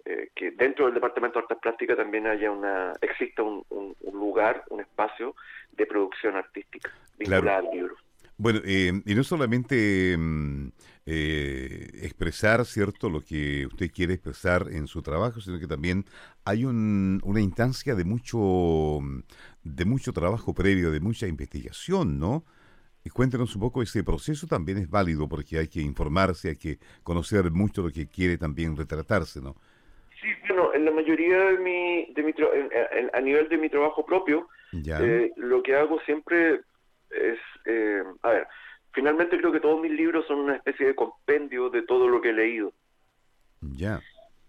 eh, 0.03 0.29
que 0.35 0.49
dentro 0.49 0.85
del 0.85 0.95
Departamento 0.95 1.37
de 1.37 1.43
Artes 1.43 1.59
Plásticas 1.61 1.95
también 1.95 2.25
haya 2.25 2.49
una, 2.49 2.93
exista 3.01 3.43
un, 3.43 3.63
un- 3.69 3.95
un 4.01 4.13
lugar, 4.15 4.63
un 4.71 4.79
espacio 4.81 5.35
de 5.73 5.85
producción 5.85 6.35
artística 6.35 6.89
vinculada 7.19 7.59
al 7.59 7.69
libro. 7.71 7.95
Bueno, 8.35 8.61
eh, 8.65 8.93
y 9.05 9.13
no 9.13 9.23
solamente 9.23 10.15
mm, 10.17 10.69
eh, 11.05 11.87
expresar, 12.01 12.65
¿cierto?, 12.65 13.11
lo 13.11 13.21
que 13.21 13.67
usted 13.67 13.91
quiere 13.91 14.15
expresar 14.15 14.65
en 14.71 14.87
su 14.87 15.03
trabajo, 15.03 15.39
sino 15.39 15.59
que 15.59 15.67
también 15.67 16.03
hay 16.45 16.65
un- 16.65 17.21
una 17.23 17.41
instancia 17.41 17.93
de 17.93 18.05
mucho, 18.05 18.39
mm, 19.01 19.19
de 19.65 19.85
mucho 19.85 20.13
trabajo 20.13 20.55
previo, 20.55 20.89
de 20.89 20.99
mucha 20.99 21.27
investigación, 21.27 22.17
¿no? 22.17 22.43
Y 23.07 23.09
cuéntenos 23.09 23.55
un 23.55 23.61
poco, 23.61 23.81
ese 23.81 24.03
proceso 24.03 24.47
también 24.47 24.79
es 24.79 24.89
válido 24.89 25.29
porque 25.29 25.57
hay 25.59 25.69
que 25.69 25.79
informarse, 25.79 26.49
hay 26.49 26.57
que 26.57 26.77
conocer 27.03 27.49
mucho 27.51 27.81
lo 27.81 27.89
que 27.89 28.05
quiere 28.09 28.37
también 28.37 28.75
retratarse, 28.75 29.39
¿no? 29.39 29.55
Sí, 30.19 30.27
bueno, 30.49 30.73
en 30.73 30.83
la 30.83 30.91
mayoría 30.91 31.37
de 31.51 31.57
mi, 31.57 32.11
de 32.13 32.21
mi 32.21 32.33
en- 32.53 32.69
en- 32.91 33.09
a 33.13 33.21
nivel 33.21 33.47
de 33.47 33.57
mi 33.57 33.69
trabajo 33.69 34.05
propio, 34.05 34.49
Eh, 34.99 35.31
lo 35.37 35.63
que 35.63 35.73
hago 35.73 36.01
siempre 36.01 36.59
es, 37.09 37.39
eh, 37.65 38.03
a 38.23 38.29
ver, 38.31 38.47
finalmente 38.91 39.37
creo 39.37 39.53
que 39.53 39.61
todos 39.61 39.79
mis 39.79 39.91
libros 39.93 40.25
son 40.27 40.39
una 40.39 40.57
especie 40.57 40.87
de 40.87 40.95
compendio 40.95 41.69
de 41.69 41.83
todo 41.83 42.09
lo 42.09 42.19
que 42.19 42.31
he 42.31 42.33
leído. 42.33 42.73
ya, 43.61 44.01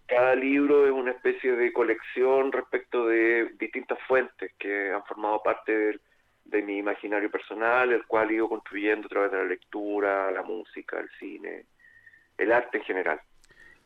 Cada 0.09 0.35
libro 0.35 0.85
es 0.85 0.93
una 0.93 1.13
especie 1.13 1.53
de 1.53 1.73
colección 1.73 2.51
respecto 2.51 3.07
de 3.07 3.51
distintas 3.61 3.99
fuentes 4.09 4.51
que 4.59 4.91
han 4.91 5.05
formado 5.05 5.43
parte 5.45 5.71
del- 5.71 6.01
de 6.49 6.63
mi 6.63 6.79
imaginario 6.79 7.31
personal, 7.31 7.93
el 7.93 8.07
cual 8.07 8.31
he 8.31 8.35
ido 8.35 8.49
construyendo 8.49 9.07
a 9.07 9.11
través 9.11 9.31
de 9.31 9.39
la 9.39 9.45
lectura, 9.45 10.31
la 10.31 10.43
música, 10.43 10.99
el 10.99 11.09
cine, 11.19 11.67
el 12.39 12.53
arte 12.53 12.79
en 12.79 12.85
general. 12.85 13.21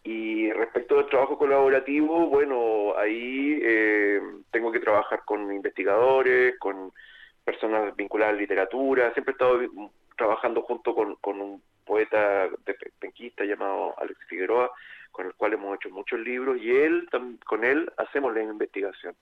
Y 0.05 0.51
respecto 0.53 0.97
del 0.97 1.09
trabajo 1.09 1.37
colaborativo, 1.37 2.29
bueno, 2.29 2.95
ahí 2.97 3.59
eh, 3.63 4.21
tengo 4.51 4.73
que 4.73 4.81
trabajar 4.81 5.23
con 5.25 5.53
investigadores, 5.53 6.59
con 6.59 6.93
personas 7.45 7.95
vinculadas 7.97 8.33
a 8.33 8.37
la 8.37 8.41
literatura. 8.41 9.13
Siempre 9.13 9.33
he 9.33 9.35
estado 9.35 9.61
trabajando 10.17 10.63
junto 10.63 10.95
con, 10.95 11.17
con 11.17 11.41
un 11.41 11.63
poeta 11.85 12.49
de 12.49 12.75
pe- 12.75 12.93
penquista 12.99 13.45
llamado 13.45 13.95
Alex 13.99 14.19
Figueroa, 14.29 14.71
con 15.11 15.27
el 15.27 15.35
cual 15.35 15.53
hemos 15.53 15.77
hecho 15.77 15.91
muchos 15.91 16.19
libros, 16.21 16.57
y 16.59 16.71
él 16.71 17.09
con 17.45 17.65
él 17.65 17.93
hacemos 17.97 18.35
la 18.35 18.43
investigación. 18.43 19.15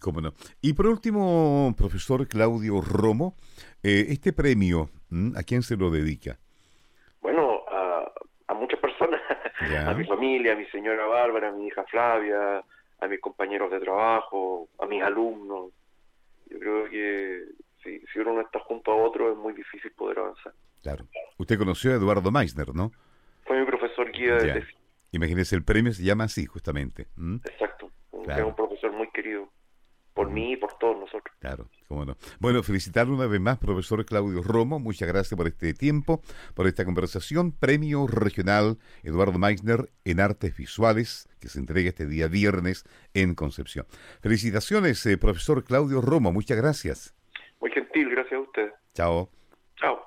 Cómo 0.00 0.20
no. 0.20 0.32
Y 0.60 0.72
por 0.74 0.86
último, 0.86 1.74
profesor 1.76 2.26
Claudio 2.28 2.80
Romo, 2.80 3.34
eh, 3.82 4.06
este 4.08 4.32
premio. 4.32 4.90
¿a 5.36 5.44
quién 5.44 5.62
se 5.62 5.76
lo 5.76 5.90
dedica? 5.92 6.38
Bueno, 7.20 7.60
a, 7.70 8.10
a 8.48 8.54
muchas 8.54 8.80
personas, 8.80 9.20
Ya. 9.70 9.88
a 9.90 9.94
mi 9.94 10.04
familia, 10.04 10.54
a 10.54 10.56
mi 10.56 10.66
señora 10.66 11.06
Bárbara, 11.06 11.50
a 11.50 11.52
mi 11.52 11.68
hija 11.68 11.84
Flavia, 11.84 12.64
a 13.00 13.06
mis 13.08 13.20
compañeros 13.20 13.70
de 13.70 13.78
trabajo, 13.78 14.68
a 14.80 14.86
mis 14.86 15.02
alumnos. 15.02 15.70
Yo 16.50 16.58
creo 16.58 16.90
que 16.90 17.44
si, 17.84 18.00
si 18.12 18.18
uno 18.18 18.32
no 18.34 18.40
está 18.40 18.58
junto 18.60 18.90
a 18.90 18.96
otro 18.96 19.30
es 19.30 19.38
muy 19.38 19.52
difícil 19.52 19.92
poder 19.92 20.18
avanzar. 20.18 20.52
Claro. 20.82 21.06
Usted 21.38 21.58
conoció 21.58 21.92
a 21.92 21.94
Eduardo 21.94 22.30
Meissner, 22.32 22.74
¿no? 22.74 22.90
Fue 23.44 23.58
mi 23.60 23.66
profesor 23.66 24.10
guía 24.10 24.34
de 24.36 24.64
Imagínese, 25.12 25.54
el 25.54 25.62
premio 25.64 25.92
se 25.92 26.02
llama 26.02 26.24
así, 26.24 26.44
justamente. 26.46 27.06
exacto. 27.44 27.90
Claro. 28.24 28.42
Es 28.42 28.48
un 28.48 28.56
profesor 28.56 28.90
muy 28.92 29.08
querido 29.10 29.48
por 30.14 30.30
mí 30.30 30.52
y 30.52 30.56
por 30.56 30.78
todos 30.78 30.96
nosotros. 30.96 31.36
Claro, 31.40 31.68
cómo 31.88 32.04
no. 32.04 32.16
Bueno, 32.38 32.62
felicitarle 32.62 33.12
una 33.12 33.26
vez 33.26 33.40
más, 33.40 33.58
profesor 33.58 34.04
Claudio 34.06 34.42
Romo. 34.42 34.78
Muchas 34.78 35.08
gracias 35.08 35.36
por 35.36 35.46
este 35.46 35.74
tiempo, 35.74 36.22
por 36.54 36.66
esta 36.66 36.84
conversación. 36.84 37.52
Premio 37.52 38.06
Regional 38.06 38.78
Eduardo 39.02 39.38
Meissner 39.38 39.90
en 40.04 40.20
Artes 40.20 40.56
Visuales, 40.56 41.28
que 41.40 41.48
se 41.48 41.58
entrega 41.58 41.88
este 41.88 42.06
día 42.06 42.28
viernes 42.28 42.84
en 43.12 43.34
Concepción. 43.34 43.86
Felicitaciones, 44.22 45.04
eh, 45.06 45.18
profesor 45.18 45.64
Claudio 45.64 46.00
Romo. 46.00 46.32
Muchas 46.32 46.56
gracias. 46.56 47.14
Muy 47.60 47.70
gentil, 47.72 48.08
gracias 48.10 48.34
a 48.34 48.40
ustedes. 48.40 48.72
Chao. 48.94 49.28
Chao. 49.76 50.00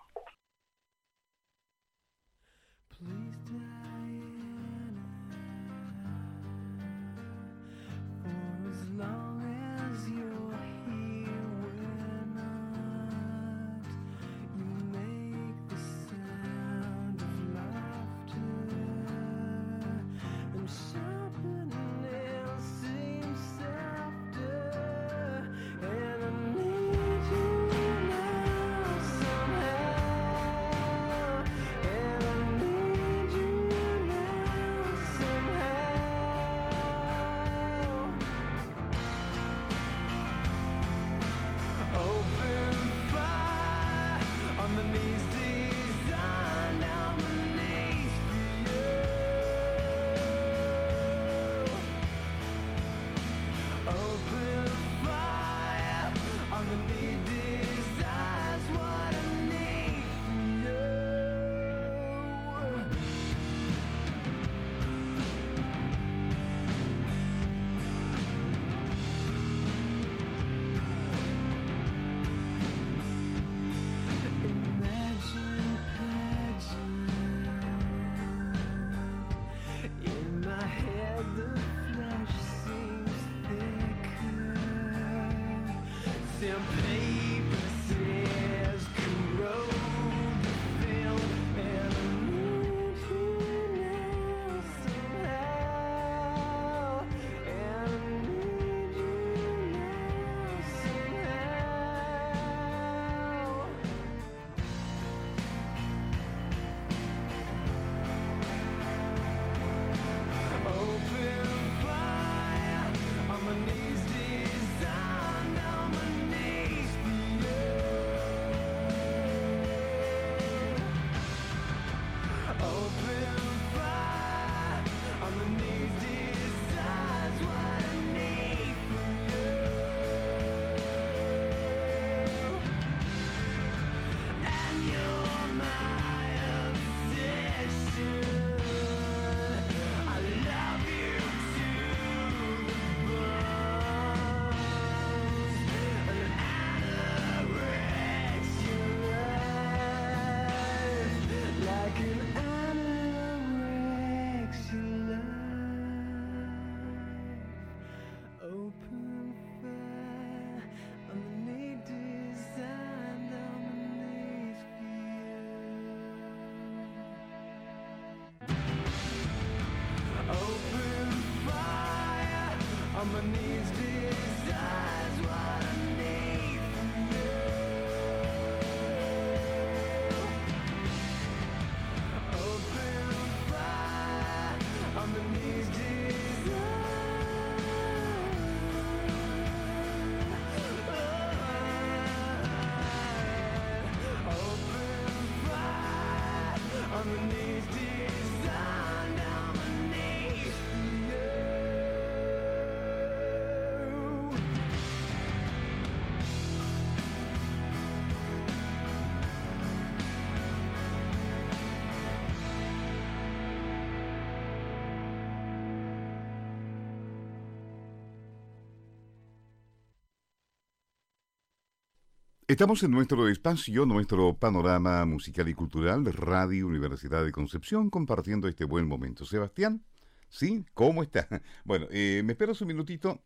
Estamos 222.49 222.81
en 222.83 222.91
nuestro 222.91 223.27
espacio, 223.27 223.85
nuestro 223.85 224.33
panorama 224.37 225.05
musical 225.05 225.49
y 225.49 225.53
cultural 225.53 226.05
de 226.05 226.13
Radio 226.13 226.67
Universidad 226.67 227.25
de 227.25 227.33
Concepción, 227.33 227.89
compartiendo 227.89 228.47
este 228.47 228.63
buen 228.63 228.87
momento. 228.87 229.25
Sebastián, 229.25 229.83
¿sí? 230.29 230.63
¿Cómo 230.73 231.03
está? 231.03 231.27
Bueno, 231.65 231.87
eh, 231.91 232.21
me 232.23 232.31
esperas 232.31 232.61
un 232.61 232.69
minutito. 232.69 233.21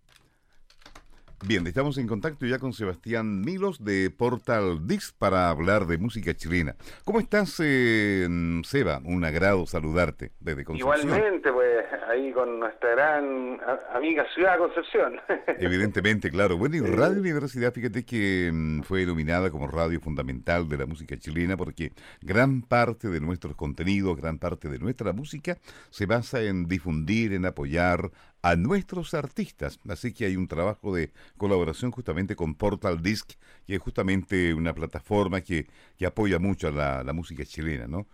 Bien, 1.43 1.65
estamos 1.65 1.97
en 1.97 2.06
contacto 2.06 2.45
ya 2.45 2.60
con 2.60 2.71
Sebastián 2.71 3.41
Milos 3.41 3.84
de 3.84 4.12
Portal 4.12 4.86
Dix 4.86 5.12
para 5.12 5.49
hablar 5.49 5.88
de 5.88 5.97
música 5.97 6.36
chilena. 6.36 6.75
¿Cómo 7.04 7.19
estás, 7.19 7.60
eh, 7.63 8.27
Seba? 8.63 9.01
Un 9.04 9.25
agrado 9.25 9.65
saludarte 9.65 10.34
desde 10.39 10.63
Concepción. 10.63 10.99
Igualmente, 10.99 11.51
pues 11.51 11.86
ahí 12.08 12.32
con 12.32 12.60
nuestra 12.60 12.91
gran 12.91 13.60
amiga 13.91 14.23
ciudad 14.36 14.60
Concepción. 14.60 15.19
Evidentemente, 15.60 16.30
claro. 16.30 16.58
Bueno, 16.58 16.75
y 16.75 16.82
Radio 16.82 17.19
Universidad, 17.19 17.73
fíjate 17.73 18.06
que 18.06 18.51
mm, 18.54 18.82
fue 18.82 19.01
iluminada 19.01 19.49
como 19.49 19.67
radio 19.67 19.99
fundamental 19.99 20.69
de 20.69 20.77
la 20.77 20.86
música 20.86 21.17
chilena 21.17 21.58
porque 21.58 21.91
gran 22.21 22.62
parte 22.62 23.08
de 23.08 23.19
nuestros 23.19 23.56
contenidos, 23.56 24.15
gran 24.15 24.38
parte 24.38 24.69
de 24.69 24.77
nuestra 24.77 25.12
música 25.12 25.58
se 25.89 26.06
basa 26.06 26.43
en 26.43 26.67
difundir, 26.67 27.34
en 27.34 27.47
apoyar 27.47 28.12
a 28.43 28.56
nuestros 28.56 29.13
artistas. 29.13 29.80
Así 29.89 30.13
que 30.13 30.25
hay 30.25 30.36
un 30.36 30.47
trabajo 30.47 30.93
de 30.95 31.12
colaboración 31.38 31.91
justamente 31.91 32.36
con 32.36 32.56
Portal 32.56 33.01
Disc, 33.01 33.32
que 33.67 33.75
es 33.75 33.80
justamente 33.80 34.54
una 34.54 34.73
plataforma 34.73 35.41
que, 35.41 35.67
que 35.97 36.06
apoya 36.06 36.39
mucho 36.39 36.67
a 36.67 36.71
la, 36.71 37.04
la 37.04 37.13
música 37.13 37.43
chilena, 37.45 37.88
¿no? 37.88 38.06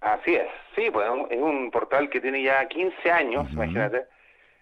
Así 0.00 0.34
es, 0.34 0.46
sí, 0.76 0.90
pues 0.92 1.08
es 1.30 1.38
un- 1.40 1.70
portal 1.72 2.08
que 2.08 2.20
tiene 2.20 2.42
ya 2.42 2.66
15 2.68 3.10
años, 3.10 3.50
imagínate. 3.52 4.04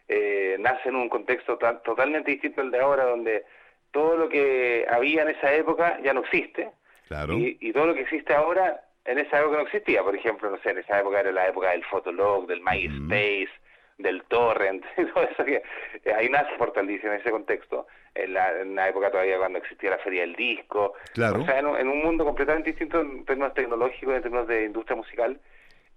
Eh, 0.08 0.56
nace 0.60 0.88
en 0.88 0.96
un 0.96 1.08
contexto 1.08 1.58
ta- 1.58 1.82
totalmente 1.82 2.30
distinto 2.30 2.60
al 2.60 2.70
de 2.70 2.80
ahora, 2.80 3.04
donde 3.04 3.44
todo 3.90 4.16
lo 4.16 4.28
que 4.28 4.86
había 4.90 5.22
en 5.22 5.28
esa 5.30 5.52
época 5.54 5.98
ya 6.02 6.12
no 6.14 6.20
existe. 6.20 6.70
Claro. 7.08 7.34
Y, 7.34 7.56
y 7.60 7.72
todo 7.72 7.86
lo 7.86 7.94
que 7.94 8.00
existe 8.02 8.34
ahora, 8.34 8.82
en 9.04 9.18
esa 9.18 9.40
época 9.40 9.56
no 9.56 9.62
existía. 9.64 10.02
Por 10.02 10.14
ejemplo, 10.16 10.50
no 10.50 10.58
sé, 10.62 10.70
en 10.70 10.78
esa 10.78 11.00
época 11.00 11.20
era 11.20 11.32
la 11.32 11.48
época 11.48 11.70
del 11.70 11.84
Fotolog, 11.84 12.46
del 12.46 12.60
MySpace, 12.62 13.50
del 13.98 14.22
Torrent, 14.24 14.84
y 14.96 15.04
todo 15.12 15.24
eso. 15.24 15.44
Que, 15.44 15.62
eh, 16.04 16.12
ahí 16.14 16.28
nace 16.28 16.50
en 16.78 17.12
ese 17.12 17.30
contexto, 17.30 17.86
en 18.14 18.34
la, 18.34 18.60
en 18.60 18.74
la 18.74 18.88
época 18.88 19.10
todavía 19.10 19.38
cuando 19.38 19.58
existía 19.58 19.90
la 19.90 19.98
Feria 19.98 20.22
del 20.22 20.34
Disco. 20.34 20.94
Claro. 21.14 21.42
O 21.42 21.44
sea, 21.44 21.58
en 21.58 21.66
un, 21.66 21.76
en 21.78 21.88
un 21.88 22.02
mundo 22.02 22.24
completamente 22.24 22.70
distinto 22.70 23.00
en 23.00 23.24
términos 23.24 23.54
tecnológicos, 23.54 24.14
en 24.14 24.22
términos 24.22 24.48
de 24.48 24.64
industria 24.64 24.96
musical. 24.96 25.40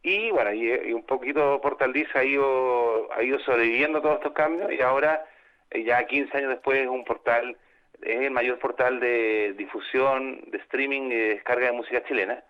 Y 0.01 0.31
bueno, 0.31 0.53
y, 0.53 0.71
y 0.71 0.93
un 0.93 1.03
poquito 1.03 1.59
Portal 1.61 1.91
Dice 1.91 2.17
ha 2.17 2.23
ido, 2.23 3.11
ha 3.13 3.21
ido 3.21 3.37
sobreviviendo 3.39 4.01
todos 4.01 4.17
estos 4.17 4.33
cambios 4.33 4.71
y 4.71 4.81
ahora, 4.81 5.25
eh, 5.71 5.83
ya 5.83 6.05
15 6.05 6.37
años 6.37 6.49
después, 6.51 6.79
es 6.79 6.87
un 6.87 7.03
portal, 7.03 7.57
es 8.01 8.21
el 8.21 8.31
mayor 8.31 8.59
portal 8.59 9.01
de 9.01 9.53
difusión, 9.57 10.41
de 10.47 10.57
streaming 10.59 11.11
y 11.11 11.15
de 11.15 11.29
descarga 11.35 11.65
de 11.65 11.73
música 11.73 12.03
chilena. 12.05 12.43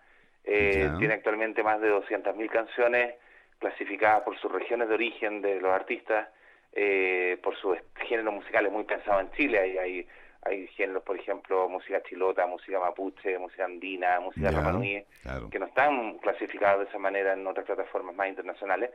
Eh, 0.44 0.88
tiene 0.98 1.14
actualmente 1.14 1.62
más 1.62 1.80
de 1.80 1.92
200.000 1.92 2.48
canciones 2.48 3.14
clasificadas 3.60 4.22
por 4.22 4.36
sus 4.40 4.50
regiones 4.50 4.88
de 4.88 4.94
origen 4.94 5.40
de 5.42 5.60
los 5.60 5.70
artistas, 5.70 6.28
eh, 6.72 7.38
por 7.42 7.56
sus 7.56 7.76
géneros 8.08 8.34
musicales 8.34 8.72
muy 8.72 8.84
pensados 8.84 9.22
en 9.22 9.30
Chile. 9.32 9.58
Hay, 9.60 9.78
hay, 9.78 10.08
hay 10.42 10.66
géneros, 10.68 11.02
por 11.04 11.16
ejemplo, 11.18 11.68
música 11.68 12.02
chilota, 12.02 12.46
música 12.46 12.80
mapuche, 12.80 13.38
música 13.38 13.66
andina, 13.66 14.18
música 14.18 14.48
claro. 14.48 15.50
que 15.50 15.58
no 15.58 15.66
están 15.66 16.18
clasificados 16.18 16.80
de 16.80 16.88
esa 16.88 16.98
manera 16.98 17.34
en 17.34 17.46
otras 17.46 17.66
plataformas 17.66 18.16
más 18.16 18.28
internacionales. 18.28 18.90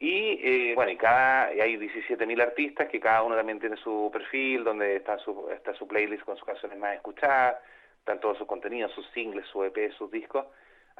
Y 0.00 0.40
eh, 0.42 0.74
bueno, 0.74 0.90
y 0.90 0.96
cada 0.96 1.54
y 1.54 1.60
hay 1.60 1.76
17.000 1.76 2.42
artistas 2.42 2.88
que 2.88 2.98
cada 2.98 3.22
uno 3.22 3.36
también 3.36 3.60
tiene 3.60 3.76
su 3.76 4.10
perfil, 4.12 4.64
donde 4.64 4.96
está 4.96 5.18
su, 5.18 5.48
está 5.50 5.74
su 5.74 5.86
playlist 5.86 6.24
con 6.24 6.36
sus 6.36 6.46
canciones 6.46 6.78
más 6.78 6.94
escuchadas, 6.94 7.56
están 7.98 8.18
todos 8.18 8.38
sus 8.38 8.46
contenidos, 8.46 8.92
sus 8.92 9.06
singles, 9.10 9.46
su 9.46 9.62
EP, 9.62 9.92
sus 9.92 10.10
discos. 10.10 10.46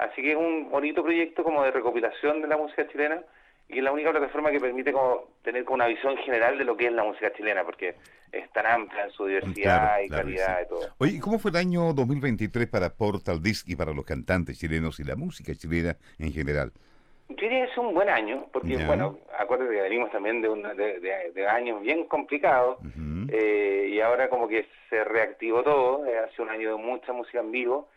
Así 0.01 0.21
que 0.23 0.31
es 0.31 0.37
un 0.37 0.69
bonito 0.71 1.03
proyecto 1.03 1.43
como 1.43 1.63
de 1.63 1.69
recopilación 1.71 2.41
de 2.41 2.47
la 2.47 2.57
música 2.57 2.87
chilena 2.87 3.21
y 3.69 3.77
es 3.77 3.83
la 3.83 3.91
única 3.91 4.09
plataforma 4.09 4.49
que 4.49 4.59
permite 4.59 4.91
como 4.91 5.27
tener 5.43 5.63
como 5.63 5.75
una 5.75 5.85
visión 5.87 6.17
general 6.17 6.57
de 6.57 6.65
lo 6.65 6.75
que 6.75 6.87
es 6.87 6.91
la 6.91 7.03
música 7.03 7.31
chilena, 7.33 7.63
porque 7.63 7.95
es 8.31 8.49
tan 8.51 8.65
amplia 8.65 9.05
en 9.05 9.11
su 9.11 9.25
diversidad 9.27 9.77
Claro, 9.97 10.03
y 10.03 10.07
claro, 10.07 10.23
calidad 10.23 10.57
sí. 10.57 10.63
y 10.65 10.69
todo. 10.69 10.95
Oye, 10.97 11.11
¿y 11.17 11.19
¿cómo 11.19 11.37
fue 11.37 11.51
el 11.51 11.57
año 11.57 11.93
2023 11.93 12.67
para 12.67 12.89
Portal 12.89 13.41
Disc 13.43 13.67
y 13.69 13.75
para 13.75 13.93
los 13.93 14.03
cantantes 14.03 14.57
chilenos 14.59 14.99
y 14.99 15.03
la 15.03 15.15
música 15.15 15.53
chilena 15.53 15.95
en 16.17 16.33
general? 16.33 16.71
Yo 17.29 17.35
diría 17.35 17.65
que 17.65 17.71
es 17.71 17.77
un 17.77 17.93
buen 17.93 18.09
año, 18.09 18.47
porque, 18.51 18.75
bueno, 18.85 19.19
acuérdate 19.39 19.73
que 19.75 19.81
venimos 19.83 20.11
también 20.11 20.41
de, 20.41 20.49
una, 20.49 20.73
de, 20.73 20.99
de- 20.99 21.31
de 21.33 21.47
años 21.47 21.79
bien 21.81 22.05
complicados, 22.07 22.79
eh, 23.29 23.87
y 23.89 24.01
ahora 24.01 24.27
como 24.29 24.47
que 24.49 24.67
se 24.89 25.03
reactivó 25.05 25.63
todo, 25.63 26.05
eh, 26.07 26.17
hace 26.17 26.41
un 26.41 26.49
año 26.49 26.75
de 26.75 26.83
mucha 26.83 27.13
música 27.13 27.39
en 27.39 27.51
vivo, 27.51 27.87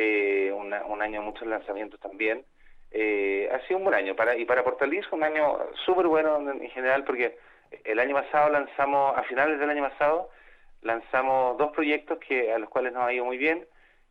eh, 0.00 0.52
una- 0.52 0.84
un 0.86 1.02
año 1.02 1.20
de 1.20 1.26
muchos 1.26 1.46
lanzamientos 1.48 1.98
también, 2.00 2.44
eh, 2.92 3.48
ha 3.52 3.58
sido 3.66 3.78
un 3.78 3.84
buen 3.84 3.96
año, 3.96 4.14
para 4.14 4.36
y 4.36 4.44
para 4.44 4.62
Portal 4.62 4.90
Disco 4.90 5.16
un 5.16 5.24
año 5.24 5.58
súper 5.84 6.06
bueno 6.06 6.36
en, 6.38 6.62
en 6.62 6.70
general, 6.70 7.02
porque 7.04 7.36
el 7.84 7.98
año 7.98 8.14
pasado 8.14 8.48
lanzamos, 8.50 9.16
a 9.18 9.22
finales 9.24 9.58
del 9.58 9.70
año 9.70 9.82
pasado, 9.82 10.30
lanzamos 10.82 11.58
dos 11.58 11.72
proyectos 11.72 12.18
que 12.18 12.52
a 12.52 12.58
los 12.58 12.68
cuales 12.70 12.92
nos 12.92 13.02
ha 13.02 13.12
ido 13.12 13.24
muy 13.24 13.38
bien, 13.38 13.66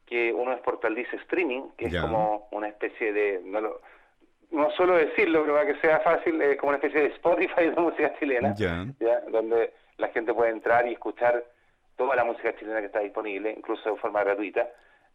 que 0.05 0.33
uno 0.33 0.51
es 0.53 0.59
Portal 0.61 0.93
Disc 0.95 1.13
Streaming, 1.13 1.63
que 1.77 1.89
Ya. 1.89 1.99
es 1.99 2.05
como 2.05 2.47
una 2.51 2.67
especie 2.67 3.13
de... 3.13 3.41
No, 3.45 3.61
lo- 3.61 3.81
no 4.51 4.69
suelo 4.71 4.95
decirlo, 4.95 5.41
pero 5.41 5.55
para 5.55 5.65
que 5.73 5.79
sea 5.81 5.99
fácil, 5.99 6.41
es 6.41 6.57
como 6.57 6.69
una 6.69 6.77
especie 6.77 7.01
de 7.01 7.07
Spotify 7.15 7.65
de 7.69 7.81
música 7.81 8.13
chilena, 8.19 8.53
Ya. 8.55 8.85
¿ya? 8.99 9.19
donde 9.29 9.73
la 9.97 10.07
gente 10.09 10.33
puede 10.33 10.51
entrar 10.51 10.87
y 10.87 10.93
escuchar 10.93 11.43
toda 11.97 12.15
la 12.15 12.23
música 12.23 12.55
chilena 12.55 12.79
que 12.79 12.85
está 12.87 12.99
disponible, 12.99 13.51
incluso 13.57 13.91
de 13.91 13.97
forma 13.99 14.23
gratuita. 14.23 14.69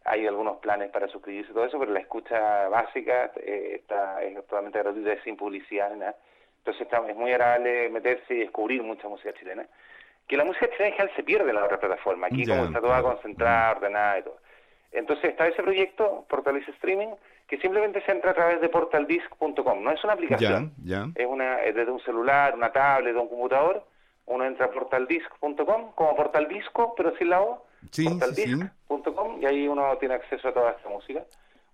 Hay 0.05 0.27
algunos 0.27 0.57
planes 0.57 0.89
para 0.91 1.07
suscribirse 1.07 1.51
y 1.51 1.53
todo 1.53 1.65
eso, 1.65 1.79
pero 1.79 1.91
la 1.91 1.99
escucha 1.99 2.67
básica 2.67 3.31
eh, 3.37 3.79
está 3.79 4.21
es 4.21 4.35
totalmente 4.35 4.79
gratuita, 4.79 5.13
es 5.13 5.23
sin 5.23 5.37
publicidad 5.37 5.91
ni 5.91 5.99
nada. 5.99 6.15
Entonces 6.57 6.81
está, 6.81 7.05
es 7.07 7.15
muy 7.15 7.31
agradable 7.31 7.89
meterse 7.89 8.33
y 8.33 8.39
descubrir 8.39 8.83
mucha 8.83 9.07
música 9.07 9.33
chilena. 9.33 9.65
Que 10.27 10.37
la 10.37 10.45
música 10.45 10.67
chilena 10.67 10.87
en 10.87 10.93
general 10.93 11.15
se 11.15 11.23
pierde 11.23 11.49
en 11.49 11.55
la 11.55 11.65
otra 11.65 11.79
plataforma. 11.79 12.27
Aquí 12.27 12.45
Ya, 12.45 12.55
como 12.55 12.67
está 12.67 12.81
toda 12.81 13.01
concentrada, 13.01 13.71
ordenada 13.71 14.19
y 14.19 14.23
todo. 14.23 14.37
Entonces 14.93 15.31
está 15.31 15.47
ese 15.47 15.63
proyecto, 15.63 16.25
Portalice 16.29 16.69
Streaming, 16.71 17.09
que 17.47 17.57
simplemente 17.57 18.01
se 18.05 18.11
entra 18.11 18.31
a 18.31 18.33
través 18.33 18.61
de 18.61 18.69
portaldisc.com. 18.69 19.83
No 19.83 19.91
es 19.91 20.03
una 20.03 20.13
aplicación, 20.13 20.73
es 21.15 21.25
una 21.25 21.61
es 21.63 21.75
desde 21.75 21.91
un 21.91 21.99
celular, 22.01 22.53
una 22.55 22.71
tablet, 22.71 23.15
un 23.15 23.27
computador. 23.27 23.83
Uno 24.25 24.45
entra 24.45 24.67
a 24.67 24.71
portaldisc.com, 24.71 25.91
como 25.95 26.15
portaldisco, 26.15 26.93
pero 26.95 27.15
sin 27.17 27.29
la 27.29 27.41
O. 27.41 27.65
Sí, 27.91 28.07
portaldisc.com 28.07 29.41
y 29.41 29.45
ahí 29.45 29.67
uno 29.67 29.97
tiene 29.97 30.15
acceso 30.15 30.47
a 30.47 30.53
toda 30.53 30.71
esta 30.71 30.89
música. 30.89 31.23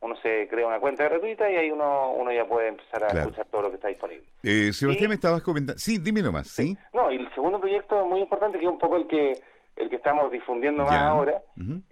Uno 0.02 0.16
se 0.22 0.48
crea 0.50 0.66
una 0.66 0.80
cuenta 0.80 1.04
gratuita 1.04 1.50
y 1.52 1.58
ahí 1.58 1.72
uno, 1.72 2.12
uno 2.14 2.32
ya 2.32 2.46
puede 2.48 2.70
empezar 2.70 3.04
a 3.04 3.08
Claro. 3.08 3.20
escuchar 3.30 3.46
todo 3.48 3.64
lo 3.64 3.70
que 3.70 3.76
está 3.76 3.90
disponible. 3.90 4.24
Eh, 4.44 4.72
Sebastián, 4.72 5.06
Y- 5.06 5.10
me 5.10 5.16
estabas 5.16 5.42
comentando. 5.42 5.78
Sí, 5.78 5.98
dime 6.00 6.22
nomás, 6.22 6.48
¿sí? 6.48 6.78
No, 6.94 7.12
y 7.12 7.18
el 7.18 7.34
segundo 7.34 7.60
proyecto 7.60 8.06
muy 8.06 8.22
importante, 8.22 8.58
que 8.60 8.66
es 8.66 8.72
un 8.72 8.80
poco 8.80 8.96
el 8.98 9.08
que 9.08 9.34
el 9.76 9.90
que 9.90 9.96
estamos 9.96 10.30
difundiendo 10.30 10.84
más 10.84 10.92
Ya. 10.92 11.08
ahora, 11.08 11.42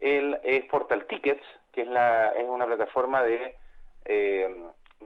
el, 0.02 0.38
es 0.44 0.66
Portal 0.66 1.06
Tickets, 1.08 1.44
que 1.72 1.84
es, 1.84 1.88
la, 1.88 2.30
es 2.32 2.44
una 2.48 2.66
plataforma 2.66 3.24
de, 3.24 3.56
eh, 4.04 4.56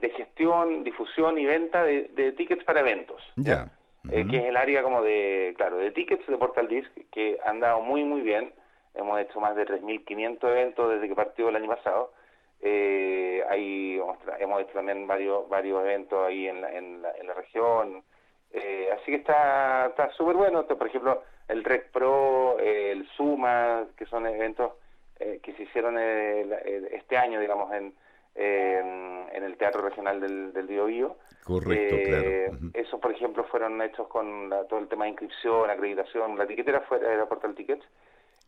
de 0.00 0.10
gestión, 0.10 0.82
difusión 0.82 1.38
y 1.38 1.44
venta 1.44 1.84
de, 1.84 2.08
de 2.14 2.32
tickets 2.32 2.64
para 2.64 2.80
eventos. 2.80 3.22
Ya. 3.36 3.70
Eh, 4.10 4.26
que 4.28 4.38
es 4.38 4.44
el 4.46 4.56
área 4.56 4.82
como 4.82 5.00
de, 5.00 5.54
claro, 5.56 5.76
de 5.76 5.92
tickets 5.92 6.26
de 6.26 6.36
Portal 6.36 6.66
Disc, 6.66 6.90
que 7.12 7.38
han 7.44 7.60
dado 7.60 7.82
muy, 7.82 8.02
muy 8.02 8.20
bien. 8.22 8.52
Hemos 8.94 9.20
hecho 9.20 9.40
más 9.40 9.56
de 9.56 9.64
3.500 9.66 10.42
eventos 10.50 10.90
desde 10.90 11.08
que 11.08 11.14
partió 11.14 11.48
el 11.48 11.56
año 11.56 11.68
pasado. 11.68 12.12
Eh, 12.60 13.42
ahí 13.50 14.00
hemos, 14.38 14.60
hecho 14.62 14.72
también 14.74 15.06
varios 15.06 15.48
varios 15.48 15.80
eventos 15.82 16.24
ahí 16.26 16.46
en 16.46 16.60
la, 16.60 16.72
en 16.72 17.02
la, 17.02 17.10
en 17.12 17.26
la 17.26 17.34
región, 17.34 18.02
Eh, 18.54 18.90
así 18.92 19.06
que 19.06 19.16
está 19.16 19.86
está 19.86 20.10
súper 20.10 20.36
bueno. 20.36 20.66
Por 20.66 20.86
ejemplo, 20.86 21.22
el 21.48 21.64
Rec 21.64 21.90
Pro, 21.90 22.58
eh, 22.60 22.92
el 22.92 23.08
Suma, 23.16 23.86
que 23.96 24.04
son 24.06 24.26
eventos 24.26 24.72
eh, 25.18 25.40
que 25.42 25.54
se 25.54 25.62
hicieron 25.62 25.96
el- 25.98 26.52
el- 26.52 26.86
este 26.92 27.16
año, 27.16 27.40
digamos, 27.40 27.72
en, 27.72 27.94
eh, 28.34 29.26
en 29.32 29.42
el 29.42 29.56
Teatro 29.56 29.80
Regional 29.82 30.20
del, 30.20 30.52
del 30.52 30.66
Biobío. 30.66 31.16
Correcto, 31.44 31.94
Eh, 31.96 32.46
claro. 32.50 32.70
Esos, 32.74 33.00
por 33.00 33.10
ejemplo, 33.12 33.44
fueron 33.44 33.80
hechos 33.80 34.06
con 34.08 34.50
la- 34.50 34.64
todo 34.66 34.80
el 34.80 34.88
tema 34.88 35.04
de 35.04 35.10
inscripción, 35.12 35.70
acreditación. 35.70 36.36
La 36.36 36.46
tiquetera 36.46 36.80
fue 36.82 36.98
era 36.98 37.24
Portal 37.26 37.54
Tickets. 37.54 37.86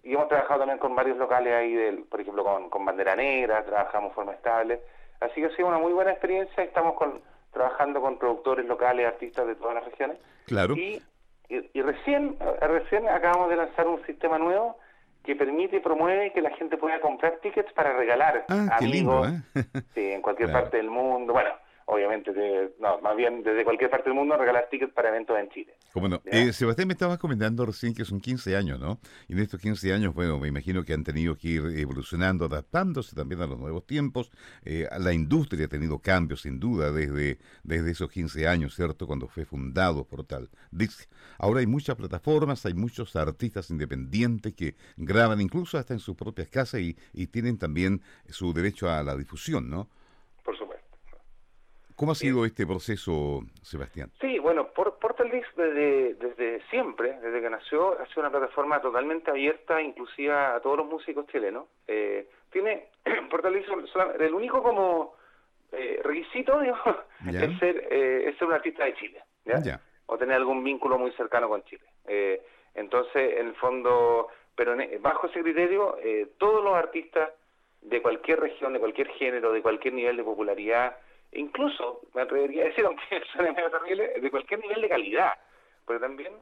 Y 0.04 0.12
hemos 0.14 0.28
trabajado 0.28 0.60
también 0.60 0.78
con 0.78 0.94
varios 0.94 1.16
locales 1.16 1.52
ahí, 1.54 1.72
del, 1.74 2.04
por 2.04 2.20
ejemplo, 2.20 2.44
con, 2.44 2.68
con 2.70 2.84
Bandera 2.84 3.16
Negra, 3.16 3.64
trabajamos 3.64 4.10
de 4.10 4.14
forma 4.14 4.32
estable. 4.32 4.80
Así 5.20 5.40
que 5.40 5.46
ha 5.46 5.56
sido 5.56 5.68
una 5.68 5.78
muy 5.78 5.92
buena 5.92 6.10
experiencia. 6.12 6.62
Estamos 6.62 6.94
con, 6.94 7.22
trabajando 7.52 8.00
con 8.02 8.18
productores 8.18 8.66
locales, 8.66 9.06
artistas 9.06 9.46
de 9.46 9.54
todas 9.54 9.74
las 9.76 9.84
regiones. 9.86 10.18
Claro. 10.46 10.74
Y, 10.76 11.02
y, 11.48 11.70
y 11.72 11.82
recién, 11.82 12.36
eh, 12.40 12.66
recién 12.66 13.08
acabamos 13.08 13.48
de 13.48 13.56
lanzar 13.56 13.86
un 13.88 14.04
sistema 14.04 14.38
nuevo 14.38 14.76
que 15.24 15.34
permite 15.36 15.76
y 15.76 15.80
promueve 15.80 16.32
que 16.32 16.42
la 16.42 16.50
gente 16.50 16.76
pueda 16.76 17.00
comprar 17.00 17.38
tickets 17.40 17.72
para 17.72 17.96
regalar 17.96 18.44
Ah, 18.50 18.66
a 18.72 18.76
qué 18.78 18.84
lindo, 18.86 19.24
amigos 19.24 19.42
¿eh? 19.56 19.64
sí, 19.94 20.10
en 20.12 20.20
cualquier 20.20 20.50
Claro. 20.50 20.64
parte 20.64 20.76
del 20.76 20.90
mundo. 20.90 21.32
Bueno, 21.32 21.50
obviamente, 21.86 22.32
de- 22.32 22.74
no, 22.80 23.00
más 23.00 23.16
bien 23.16 23.42
desde 23.42 23.64
cualquier 23.64 23.90
parte 23.90 24.08
del 24.10 24.14
mundo 24.14 24.36
regalar 24.36 24.68
tickets 24.70 24.92
para 24.92 25.08
eventos 25.10 25.38
en 25.38 25.48
Chile. 25.50 25.74
Cómo 25.92 26.08
no. 26.08 26.20
Eh, 26.24 26.52
Sebastián, 26.52 26.88
me 26.88 26.94
estabas 26.94 27.18
comentando 27.18 27.64
recién 27.66 27.94
que 27.94 28.04
son 28.04 28.20
15 28.20 28.56
años, 28.56 28.80
¿no? 28.80 28.98
Y 29.28 29.34
en 29.34 29.38
estos 29.40 29.60
15 29.60 29.92
años, 29.92 30.14
bueno, 30.14 30.38
me 30.38 30.48
imagino 30.48 30.82
que 30.84 30.92
han 30.92 31.04
tenido 31.04 31.36
que 31.36 31.48
ir 31.48 31.62
evolucionando, 31.76 32.46
adaptándose 32.46 33.14
también 33.14 33.42
a 33.42 33.46
los 33.46 33.58
nuevos 33.58 33.86
tiempos. 33.86 34.30
Eh, 34.64 34.88
la 34.98 35.12
industria 35.12 35.66
ha 35.66 35.68
tenido 35.68 35.98
cambios, 35.98 36.42
sin 36.42 36.58
duda, 36.58 36.90
desde, 36.90 37.38
desde 37.62 37.90
esos 37.92 38.10
15 38.10 38.48
años, 38.48 38.74
¿cierto? 38.74 39.06
Cuando 39.06 39.28
fue 39.28 39.44
fundado 39.44 40.04
Portal 40.04 40.48
Disc. 40.70 41.08
Ahora 41.38 41.60
hay 41.60 41.66
muchas 41.66 41.96
plataformas, 41.96 42.64
hay 42.66 42.74
muchos 42.74 43.14
artistas 43.16 43.70
independientes 43.70 44.54
que 44.54 44.74
graban 44.96 45.40
incluso 45.40 45.78
hasta 45.78 45.94
en 45.94 46.00
sus 46.00 46.16
propias 46.16 46.48
casas 46.48 46.80
y, 46.80 46.96
y 47.12 47.26
tienen 47.28 47.58
también 47.58 48.00
su 48.28 48.52
derecho 48.52 48.90
a 48.90 49.02
la 49.02 49.16
difusión, 49.16 49.68
¿no? 49.70 49.88
¿Cómo 51.96 52.12
ha 52.12 52.14
sido 52.16 52.44
este 52.44 52.66
proceso, 52.66 53.40
Sebastián? 53.62 54.10
Sí, 54.20 54.38
bueno, 54.40 54.68
por, 54.72 54.98
Portal 54.98 55.30
Disc 55.30 55.46
desde, 55.56 56.14
desde 56.14 56.60
siempre, 56.68 57.18
desde 57.20 57.40
que 57.40 57.50
nació, 57.50 57.98
ha 58.00 58.06
sido 58.08 58.22
una 58.22 58.30
plataforma 58.30 58.80
totalmente 58.80 59.30
abierta, 59.30 59.80
inclusiva 59.80 60.54
a 60.56 60.60
todos 60.60 60.78
los 60.78 60.86
músicos 60.86 61.26
chilenos. 61.28 61.66
Eh, 61.86 62.28
tiene 62.50 62.88
Portal 63.30 63.54
Disc 63.54 63.68
sol- 63.68 63.88
solam- 63.92 64.20
el 64.20 64.34
único 64.34 64.62
como 64.62 65.14
eh, 65.72 66.00
requisito, 66.02 66.60
Ya. 67.30 67.44
es 67.44 67.58
ser, 67.58 67.86
eh, 67.90 68.28
es 68.28 68.36
ser 68.38 68.48
un 68.48 68.54
artista 68.54 68.84
de 68.84 68.94
Chile, 68.94 69.20
¿ya? 69.44 69.60
Ya. 69.62 69.80
O 70.06 70.18
tener 70.18 70.34
algún 70.36 70.62
vínculo 70.64 70.98
muy 70.98 71.12
cercano 71.12 71.48
con 71.48 71.62
Chile. 71.64 71.84
Eh, 72.06 72.42
entonces, 72.74 73.38
en 73.38 73.46
el 73.46 73.54
fondo, 73.54 74.28
pero 74.56 74.78
en- 74.78 75.00
bajo 75.00 75.28
ese 75.28 75.40
criterio, 75.42 75.96
eh, 76.02 76.28
todos 76.38 76.62
los 76.62 76.74
artistas 76.74 77.30
de 77.82 78.02
cualquier 78.02 78.40
región, 78.40 78.72
de 78.72 78.80
cualquier 78.80 79.08
género, 79.10 79.52
de 79.52 79.62
cualquier 79.62 79.94
nivel 79.94 80.16
de 80.16 80.24
popularidad, 80.24 80.96
incluso, 81.34 82.00
me 82.14 82.22
atrevería 82.22 82.64
a 82.64 82.66
decir, 82.66 82.84
aunque 82.86 83.22
suene 83.32 83.52
medio 83.52 83.70
terrible, 83.70 84.20
de 84.20 84.30
cualquier 84.30 84.60
nivel 84.60 84.80
de 84.82 84.88
calidad. 84.88 85.34
Porque 85.84 86.00
también 86.00 86.32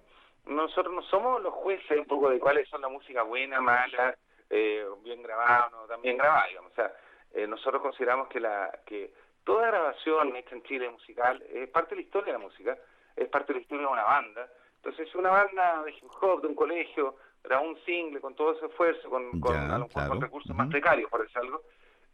nosotros 0.46 0.94
no 0.94 1.02
somos 1.02 1.42
los 1.42 1.54
jueces 1.54 1.98
un 1.98 2.06
poco 2.06 2.30
de 2.30 2.38
cuáles 2.38 2.68
son 2.68 2.80
la 2.80 2.88
música 2.88 3.22
buena, 3.22 3.60
mala, 3.60 4.16
eh, 4.50 4.84
bien 5.02 5.22
grabada, 5.22 5.68
no 5.70 5.84
tan 5.86 6.02
bien 6.02 6.16
grabada, 6.16 6.46
digamos. 6.48 6.72
O 6.72 6.74
sea, 6.74 6.92
eh, 7.32 7.46
nosotros 7.46 7.82
consideramos 7.82 8.28
que 8.28 8.40
la 8.40 8.70
que 8.86 9.12
toda 9.44 9.66
grabación 9.66 10.36
hecha 10.36 10.54
en 10.54 10.62
Chile 10.62 10.90
musical 10.90 11.42
es 11.52 11.68
parte 11.70 11.90
de 11.90 11.96
la 11.96 12.02
historia 12.02 12.32
de 12.32 12.38
la 12.38 12.44
música, 12.44 12.78
es 13.16 13.28
parte 13.28 13.52
de 13.52 13.58
la 13.58 13.62
historia 13.62 13.86
de 13.86 13.92
una 13.92 14.04
banda. 14.04 14.48
Entonces, 14.76 15.08
si 15.10 15.18
una 15.18 15.30
banda 15.30 15.82
de 15.84 15.92
hip 15.92 16.10
hop 16.20 16.42
de 16.42 16.48
un 16.48 16.54
colegio 16.54 17.16
grabó 17.42 17.66
un 17.68 17.78
single 17.84 18.20
con 18.20 18.34
todo 18.34 18.52
ese 18.52 18.66
esfuerzo, 18.66 19.08
con, 19.08 19.40
con, 19.40 19.54
Ya, 19.54 19.74
a 19.74 19.78
lo 19.78 19.86
mejor 19.86 19.90
claro. 19.92 20.08
con 20.10 20.20
recursos 20.20 20.56
más 20.56 20.68
precarios, 20.68 21.10
por 21.10 21.22
decir 21.22 21.38
algo, 21.38 21.62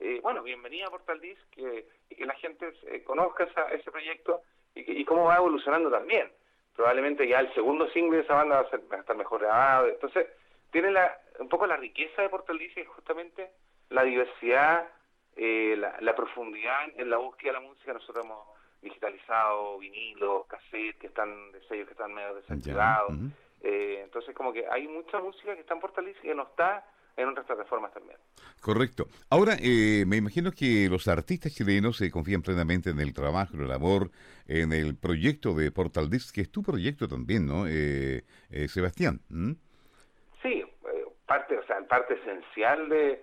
eh, 0.00 0.20
bueno, 0.22 0.42
bienvenida 0.42 0.86
a 0.86 0.90
Portal 0.90 1.20
Disc 1.20 1.40
que, 1.50 1.86
y 2.10 2.14
que 2.14 2.26
la 2.26 2.34
gente 2.34 2.72
eh, 2.86 3.02
conozca 3.04 3.44
esa- 3.44 3.68
ese 3.72 3.90
proyecto 3.90 4.42
y, 4.74 4.84
que- 4.84 4.92
y 4.92 5.04
cómo 5.04 5.24
va 5.24 5.36
evolucionando 5.36 5.90
también. 5.90 6.30
Probablemente 6.76 7.26
ya 7.26 7.40
el 7.40 7.52
segundo 7.54 7.88
single 7.90 8.18
de 8.18 8.22
esa 8.22 8.34
banda 8.34 8.62
va 8.62 8.68
a, 8.68 8.70
ser, 8.70 8.80
va 8.92 8.96
a 8.98 9.00
estar 9.00 9.16
mejor 9.16 9.40
grabado. 9.40 9.88
Entonces, 9.88 10.26
tiene 10.70 10.90
la, 10.92 11.18
un 11.40 11.48
poco 11.48 11.66
la 11.66 11.76
riqueza 11.76 12.22
de 12.22 12.28
Portal 12.28 12.58
Disc 12.58 12.76
es 12.78 12.86
justamente 12.88 13.50
la 13.90 14.04
diversidad, 14.04 14.86
eh, 15.36 15.74
la, 15.76 15.96
la 16.00 16.14
profundidad 16.14 16.86
en 16.96 17.10
la 17.10 17.16
búsqueda 17.16 17.52
de 17.54 17.60
la 17.60 17.66
música. 17.68 17.92
Nosotros 17.92 18.24
hemos 18.24 18.46
digitalizado 18.80 19.78
vinilos, 19.78 20.46
cassettes 20.46 20.96
que 21.00 21.06
están 21.08 21.50
de 21.52 21.60
sellos 21.66 21.86
que 21.86 21.92
están 21.92 22.14
medio 22.14 22.34
desactivados. 22.34 23.10
Eh, 23.62 24.00
entonces, 24.04 24.34
como 24.36 24.52
que 24.52 24.66
hay 24.70 24.86
mucha 24.86 25.18
música 25.18 25.54
que 25.54 25.60
está 25.62 25.74
en 25.74 25.80
Portal 25.80 26.04
Disc 26.06 26.18
y 26.22 26.28
que 26.28 26.34
no 26.34 26.44
está 26.44 26.86
en 27.18 27.28
otras 27.28 27.44
plataformas 27.46 27.92
también. 27.92 28.16
Correcto. 28.62 29.06
Ahora, 29.28 29.56
eh, 29.60 30.04
me 30.06 30.16
imagino 30.16 30.50
que 30.52 30.88
los 30.88 31.06
artistas 31.08 31.52
chilenos 31.54 31.96
se 31.98 32.10
confían 32.10 32.42
plenamente 32.42 32.90
en 32.90 33.00
el 33.00 33.12
trabajo, 33.12 33.54
en 33.56 33.64
el 33.64 33.72
amor, 33.72 34.10
en 34.46 34.72
el 34.72 34.96
proyecto 34.96 35.52
de 35.54 35.70
Portal 35.70 36.08
Disc, 36.08 36.34
que 36.34 36.40
es 36.42 36.50
tu 36.50 36.62
proyecto 36.62 37.08
también, 37.08 37.46
¿no, 37.46 37.66
eh, 37.66 38.22
eh, 38.50 38.68
Sebastián? 38.68 39.20
¿Mm? 39.28 39.52
Sí, 40.42 40.62
eh, 40.62 41.04
parte, 41.26 41.58
o 41.58 41.66
sea, 41.66 41.80
parte 41.86 42.14
esencial 42.14 42.88
de, 42.88 43.22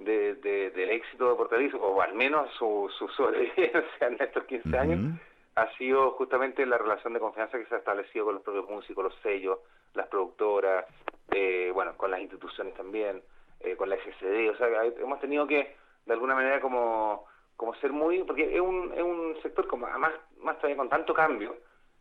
de- 0.00 0.34
de- 0.34 0.70
del 0.72 0.90
éxito 0.90 1.30
de 1.30 1.36
Portal 1.36 1.60
Disc, 1.60 1.76
o 1.80 2.02
al 2.02 2.14
menos 2.14 2.50
su, 2.58 2.90
su 2.98 3.08
sobrevivencia 3.16 4.06
en 4.08 4.20
estos 4.20 4.44
15 4.44 4.76
años, 4.78 5.18
ha 5.54 5.74
sido 5.78 6.10
justamente 6.12 6.66
la 6.66 6.76
relación 6.78 7.14
de 7.14 7.20
confianza 7.20 7.56
que 7.58 7.64
se 7.66 7.74
ha 7.76 7.78
establecido 7.78 8.26
con 8.26 8.34
los 8.34 8.42
propios 8.42 8.68
músicos, 8.68 9.04
los 9.04 9.14
sellos, 9.22 9.58
las 9.94 10.06
productoras, 10.08 10.84
eh, 11.32 11.70
bueno, 11.72 11.96
con 11.96 12.10
las 12.10 12.20
instituciones 12.20 12.74
también, 12.74 13.22
eh, 13.66 13.76
con 13.76 13.88
la 13.90 13.96
SCD, 13.96 14.50
o 14.50 14.56
sea, 14.56 14.84
hemos 14.84 15.20
tenido 15.20 15.46
que, 15.46 15.76
de 16.06 16.12
alguna 16.12 16.34
manera, 16.34 16.60
como, 16.60 17.26
como 17.56 17.74
ser 17.76 17.92
muy, 17.92 18.22
porque 18.24 18.54
es 18.54 18.60
un, 18.60 18.92
es 18.94 19.02
un 19.02 19.36
sector 19.42 19.66
como, 19.66 19.86
además, 19.86 20.12
más 20.38 20.56
todavía 20.56 20.76
con 20.76 20.88
tanto 20.88 21.12
cambio, 21.14 21.56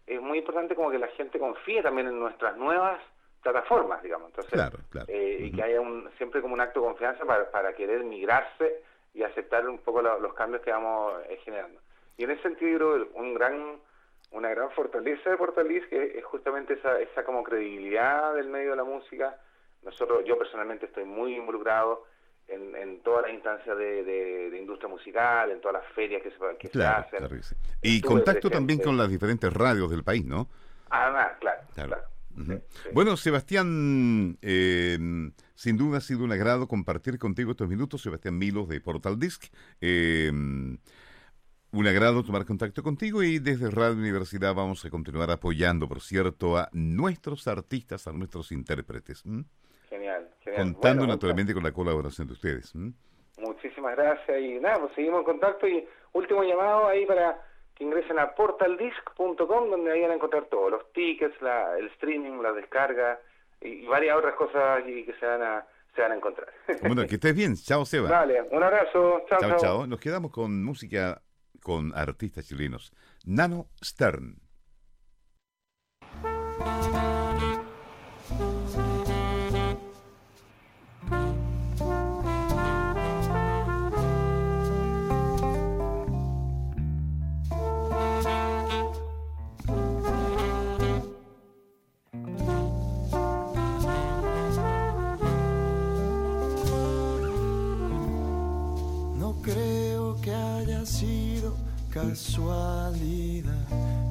es 0.08 0.22
muy 0.22 0.38
importante 0.40 0.76
como 0.76 0.92
que 0.92 1.00
la 1.00 1.08
gente 1.10 1.40
confíe 1.40 1.82
también 1.82 2.08
en 2.08 2.20
nuestras 2.20 2.56
nuevas 2.58 3.02
plataformas, 3.42 4.02
digamos, 4.04 4.30
entonces, 4.30 4.54
Claro, 4.54 4.78
claro. 4.90 5.08
eh, 5.10 5.38
y 5.48 5.52
que 5.52 5.64
haya 5.64 5.82
un, 5.82 6.10
siempre 6.18 6.42
como 6.42 6.54
un 6.54 6.62
acto 6.62 6.80
de 6.82 6.88
confianza 6.88 7.26
para, 7.26 7.50
para 7.52 7.74
querer 7.74 8.04
migrarse 8.04 8.82
y 9.14 9.24
aceptar 9.24 9.68
un 9.70 9.78
poco 9.80 10.02
la- 10.02 10.18
los 10.18 10.34
cambios 10.34 10.62
que 10.64 10.72
vamos 10.72 11.14
eh, 11.30 11.40
generando. 11.44 11.80
Y 12.18 12.24
en 12.24 12.32
ese 12.32 12.42
sentido, 12.44 13.08
un 13.14 13.34
gran, 13.34 13.80
una 14.32 14.50
gran 14.50 14.72
fortaleza 14.72 15.30
de 15.30 15.38
Portalis 15.38 15.86
que 15.88 16.18
es 16.18 16.26
justamente 16.26 16.74
esa, 16.74 17.00
esa 17.00 17.24
como 17.24 17.44
credibilidad 17.44 18.34
del 18.34 18.48
medio 18.50 18.72
de 18.72 18.78
la 18.78 18.84
música. 18.84 19.38
Nosotros, 19.86 20.24
yo 20.26 20.38
personalmente 20.38 20.88
estoy 20.88 21.06
muy 21.06 21.36
involucrado 21.36 22.04
en, 22.48 22.76
en 22.76 23.02
todas 23.02 23.24
las 23.24 23.34
instancias 23.34 23.78
de, 23.78 24.04
de- 24.04 24.50
de 24.50 24.58
industria 24.60 24.90
musical, 24.90 25.52
en 25.52 25.62
todas 25.62 25.82
las 25.84 25.94
ferias 25.94 26.22
que 26.22 26.32
se, 26.32 26.38
que 26.60 26.68
se 26.68 26.74
Claro, 26.74 27.04
hacen. 27.06 27.20
claro 27.20 27.36
que 27.38 27.44
sí. 27.44 27.56
Y 27.82 27.96
Estuve 27.98 28.10
contacto 28.14 28.50
también 28.50 28.80
con 28.80 28.98
las 28.98 29.10
diferentes 29.10 29.52
radios 29.54 29.90
del 29.90 30.04
país, 30.04 30.26
¿no? 30.26 30.50
Además, 30.90 31.34
claro, 31.40 31.62
Claro. 31.74 31.90
claro. 31.90 32.08
Ujú. 32.38 32.52
Sí, 32.54 32.80
sí. 32.84 32.90
Bueno, 32.94 33.16
Sebastián, 33.16 34.38
eh, 34.42 34.98
sin 35.56 35.78
duda 35.78 36.00
ha 36.00 36.02
sido 36.02 36.24
un 36.26 36.32
agrado 36.34 36.68
compartir 36.68 37.18
contigo 37.18 37.52
estos 37.52 37.70
minutos. 37.70 38.02
Sebastián 38.02 38.38
Milos 38.38 38.68
de 38.68 38.82
Portal 38.82 39.18
Disc. 39.18 39.46
Eh, 39.80 40.30
un 41.72 41.88
agrado 41.88 42.24
tomar 42.24 42.46
contacto 42.46 42.84
contigo 42.84 43.22
y 43.24 43.40
desde 43.40 43.70
Radio 43.70 43.98
Universidad 43.98 44.54
vamos 44.54 44.84
a 44.86 44.90
continuar 44.90 45.30
apoyando, 45.32 45.88
por 45.88 46.02
cierto, 46.02 46.58
a 46.58 46.70
nuestros 46.74 47.48
artistas, 47.48 48.08
a 48.08 48.14
nuestros 48.14 48.52
intérpretes. 48.52 49.24
Genial, 49.96 50.30
genial. 50.44 50.74
Contando 50.74 51.02
Bueno, 51.02 51.14
naturalmente 51.14 51.54
con 51.54 51.64
la 51.64 51.72
colaboración 51.72 52.28
de 52.28 52.34
ustedes. 52.34 52.74
Muchísimas 53.38 53.96
gracias 53.96 54.42
y 54.42 54.60
nada, 54.60 54.80
pues 54.80 54.94
seguimos 54.94 55.20
en 55.20 55.26
contacto 55.26 55.68
y 55.68 55.86
último 56.14 56.44
llamado 56.44 56.88
ahí 56.88 57.06
para 57.06 57.42
que 57.76 57.84
ingresen 57.84 58.20
a 58.20 58.34
portaldisc.com 58.36 59.70
donde 59.70 59.92
ahí 59.92 60.02
van 60.02 60.12
a 60.12 60.16
encontrar 60.16 60.46
todo, 60.46 60.70
los 60.70 60.92
tickets, 60.94 61.42
la, 61.42 61.78
el 61.78 61.88
streaming, 61.88 62.42
la 62.42 62.52
descarga 62.52 63.20
y, 63.62 63.68
y 63.68 63.88
varias 63.88 64.18
otras 64.18 64.36
cosas 64.36 64.84
allí 64.84 65.06
que 65.06 65.14
se 65.14 65.26
van 65.26 65.42
a, 65.42 65.66
se 65.96 66.02
van 66.02 66.12
a 66.12 66.16
encontrar. 66.16 66.50
Bueno, 66.82 67.06
que 67.08 67.16
estés 67.16 67.36
bien. 67.36 67.56
Chao, 67.56 67.86
Seba. 67.86 68.10
Vale, 68.10 68.42
un 68.52 68.64
abrazo, 68.64 69.26
Chao, 69.30 69.40
chao. 69.40 69.58
chao. 69.58 69.88
Nos 69.88 70.00
quedamos 70.00 70.32
con 70.32 70.64
música 70.64 71.22
con 71.62 71.94
artistas 71.96 72.48
chilenos. 72.48 72.92
Nano 73.26 73.68
Stern. 73.84 74.45
Casualidad 101.96 103.54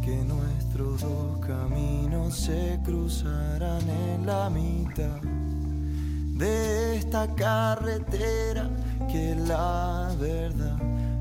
que 0.03 0.17
nuestro 0.25 0.65
nuestros 0.75 1.03
dos 1.03 1.47
caminos 1.47 2.35
se 2.35 2.81
cruzarán 2.83 3.87
en 3.89 4.27
la 4.27 4.49
mitad 4.49 5.21
de 5.23 6.97
esta 6.97 7.29
carretera 7.35 8.69
que 9.13 9.37
la 9.37 10.11
verdad 10.19 10.79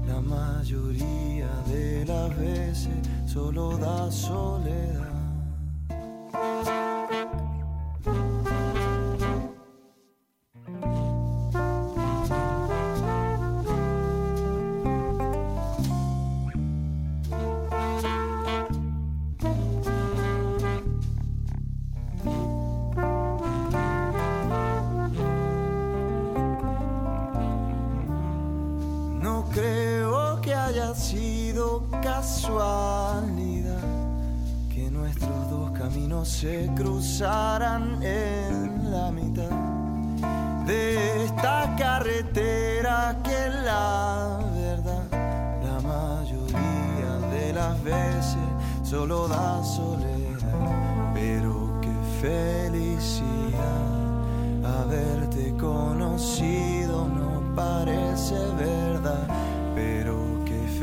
la 0.07 0.22
mayoría 0.22 1.49
de 1.68 2.05
las 2.05 2.36
veces 2.39 2.95
solo 3.28 3.78
da 3.78 4.09
soledad. 4.09 5.12
Haya 30.94 31.02
sido 31.02 31.84
casualidad 32.02 33.82
que 34.74 34.91
nuestros 34.91 35.50
dos 35.50 35.72
caminos 35.72 36.28
se 36.28 36.70
cruzaran 36.76 38.02
en 38.04 38.91
la 38.91 39.12
mitad 39.12 39.50
de 40.66 41.26
esta 41.26 41.76
carretera 41.78 43.18
que 43.24 43.50
la 43.66 44.39
verdad 44.56 45.04
la 45.64 45.80
mayoría 45.82 47.28
de 47.32 47.54
las 47.54 47.84
veces 47.84 48.48
solo 48.84 49.28
da 49.28 49.64
soledad. 49.64 50.14
Pero 51.14 51.82
qué 51.82 51.94
felicidad 52.22 53.24
haberte 54.64 55.54
conocido 55.58 57.08
no 57.08 57.56
parece 57.56 58.36
verdad, 58.58 59.28
pero 59.76 60.22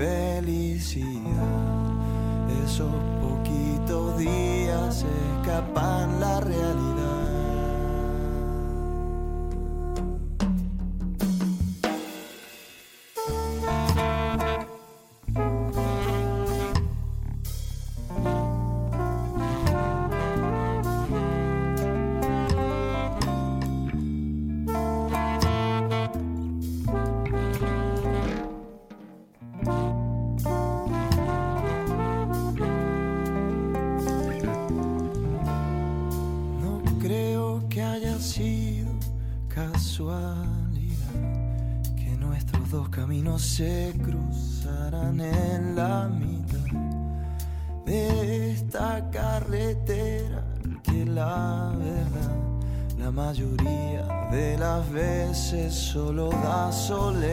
felicidad. 0.01 1.21
Esos 2.65 2.91
poquitos 3.21 4.19
días 4.19 5.05
escapan 5.05 6.21
la 6.21 6.41
realidad. 6.41 6.90
Da 56.91 56.97
soledad. 56.97 57.30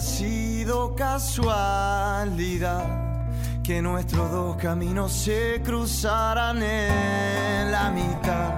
Haya 0.00 0.08
sido 0.08 0.94
casualidad 0.94 2.84
que 3.62 3.82
nuestros 3.82 4.30
dos 4.30 4.56
caminos 4.56 5.12
se 5.12 5.60
cruzaran 5.62 6.62
en 6.62 7.70
la 7.70 7.90
mitad 7.90 8.54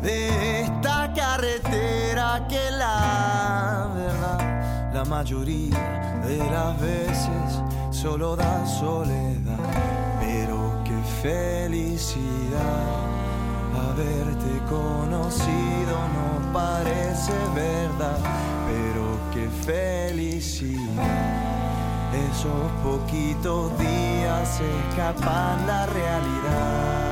de 0.00 0.60
esta 0.62 1.12
carretera 1.12 2.46
que 2.48 2.70
la 2.70 3.90
verdad 3.96 4.94
la 4.94 5.04
mayoría 5.04 6.20
de 6.24 6.38
las 6.38 6.80
veces 6.80 7.60
solo 7.90 8.36
da 8.36 8.64
soledad. 8.66 9.58
Pero 10.20 10.84
qué 10.84 11.02
felicidad 11.20 12.86
haberte 13.74 14.52
conocido 14.68 15.98
no 16.14 16.52
parece 16.52 17.32
verdad, 17.54 18.18
pero 18.68 19.09
qué 19.32 19.48
felicidad. 19.64 20.80
Esos 22.30 22.70
poquitos 22.82 23.78
días 23.78 24.60
escapan 24.60 25.66
la 25.66 25.86
realidad. 25.86 27.09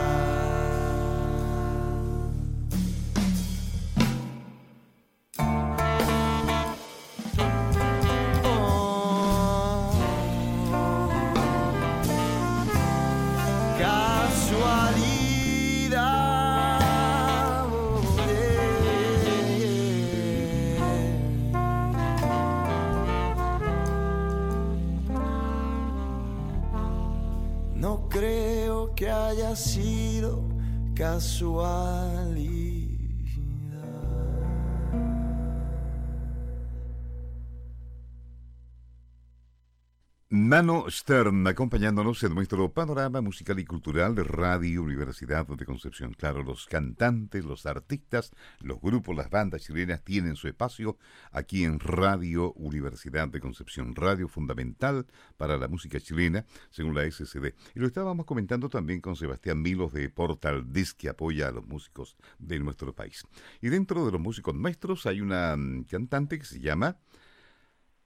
Nano 40.58 40.90
Stern 40.90 41.46
acompañándonos 41.46 42.20
en 42.24 42.34
nuestro 42.34 42.72
panorama 42.72 43.20
musical 43.20 43.60
y 43.60 43.64
cultural 43.64 44.16
de 44.16 44.24
Radio 44.24 44.82
Universidad 44.82 45.46
de 45.46 45.64
Concepción. 45.64 46.14
Claro, 46.14 46.42
los 46.42 46.66
cantantes, 46.66 47.44
los 47.44 47.64
artistas, 47.64 48.32
los 48.58 48.80
grupos, 48.80 49.14
las 49.14 49.30
bandas 49.30 49.62
chilenas 49.62 50.02
tienen 50.02 50.34
su 50.34 50.48
espacio 50.48 50.98
aquí 51.30 51.62
en 51.62 51.78
Radio 51.78 52.52
Universidad 52.54 53.28
de 53.28 53.38
Concepción, 53.38 53.94
radio 53.94 54.26
fundamental 54.26 55.06
para 55.36 55.58
la 55.58 55.68
música 55.68 56.00
chilena, 56.00 56.44
según 56.70 56.96
la 56.96 57.08
SCD. 57.08 57.54
Y 57.76 57.78
lo 57.78 57.86
estábamos 57.86 58.26
comentando 58.26 58.68
también 58.68 59.00
con 59.00 59.14
Sebastián 59.14 59.62
Milos 59.62 59.92
de 59.92 60.08
Portal 60.08 60.72
Disc, 60.72 60.96
que 60.96 61.08
apoya 61.08 61.46
a 61.46 61.52
los 61.52 61.68
músicos 61.68 62.16
de 62.40 62.58
nuestro 62.58 62.92
país. 62.92 63.24
Y 63.60 63.68
dentro 63.68 64.04
de 64.04 64.10
los 64.10 64.20
músicos 64.20 64.56
nuestros 64.56 65.06
hay 65.06 65.20
una 65.20 65.56
mm, 65.56 65.84
cantante 65.84 66.36
que 66.36 66.46
se 66.46 66.58
llama... 66.58 66.96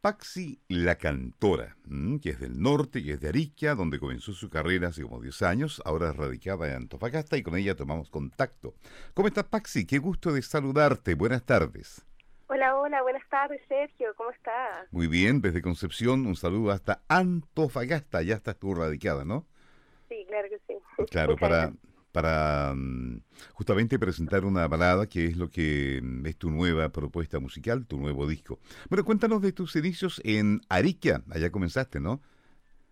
Paxi 0.03 0.59
la 0.67 0.97
Cantora, 0.97 1.77
que 2.21 2.31
es 2.31 2.41
del 2.41 2.61
norte, 2.61 3.05
que 3.05 3.13
es 3.13 3.21
de 3.21 3.29
Arica, 3.29 3.77
donde 3.77 4.01
comenzó 4.01 4.33
su 4.33 4.51
carrera 4.51 4.89
hace 4.89 5.03
como 5.03 5.21
10 5.21 5.43
años, 5.43 5.81
ahora 5.85 6.11
es 6.11 6.17
radicada 6.17 6.67
en 6.67 6.75
Antofagasta 6.75 7.37
y 7.37 7.45
con 7.45 7.57
ella 7.57 7.77
tomamos 7.77 8.11
contacto. 8.11 8.75
¿Cómo 9.15 9.29
estás, 9.29 9.45
Paxi? 9.45 9.87
Qué 9.87 9.99
gusto 9.99 10.33
de 10.33 10.43
saludarte. 10.43 11.15
Buenas 11.15 11.45
tardes. 11.45 12.05
Hola, 12.49 12.75
hola, 12.75 13.01
buenas 13.03 13.23
tardes, 13.31 13.61
Sergio, 13.69 14.13
¿cómo 14.17 14.33
estás? 14.33 14.89
Muy 14.91 15.07
bien, 15.07 15.41
desde 15.41 15.63
Concepción, 15.63 16.27
un 16.27 16.35
saludo 16.35 16.73
hasta 16.73 17.05
Antofagasta. 17.07 18.23
Ya 18.23 18.35
estás 18.35 18.59
tú 18.59 18.75
radicada, 18.75 19.25
¿no? 19.25 19.47
Sí, 20.09 20.25
claro 20.27 20.49
que 20.49 20.59
sí. 20.67 20.75
Claro, 21.13 21.35
Muchas 21.35 21.41
para, 21.41 21.57
gracias. 21.67 21.92
Para 22.13 22.75
mm, 22.75 23.23
justamente 23.55 23.99
presentar 23.99 24.45
una 24.45 24.69
balada 24.69 25.09
que 25.09 25.27
es 25.27 25.37
lo 25.37 25.49
que 25.49 26.01
mm, 26.03 26.27
es 26.27 26.37
tu 26.37 26.51
nueva 26.51 26.91
propuesta 26.91 27.41
musical, 27.41 27.87
tu 27.87 27.99
nuevo 27.99 28.27
disco. 28.27 28.59
Bueno, 28.89 29.05
cuéntanos 29.05 29.43
de 29.43 29.53
tus 29.53 29.75
inicios 29.77 30.21
en 30.25 30.61
Arica. 30.69 31.23
Allá 31.31 31.51
comenzaste, 31.51 32.01
¿no? 32.01 32.21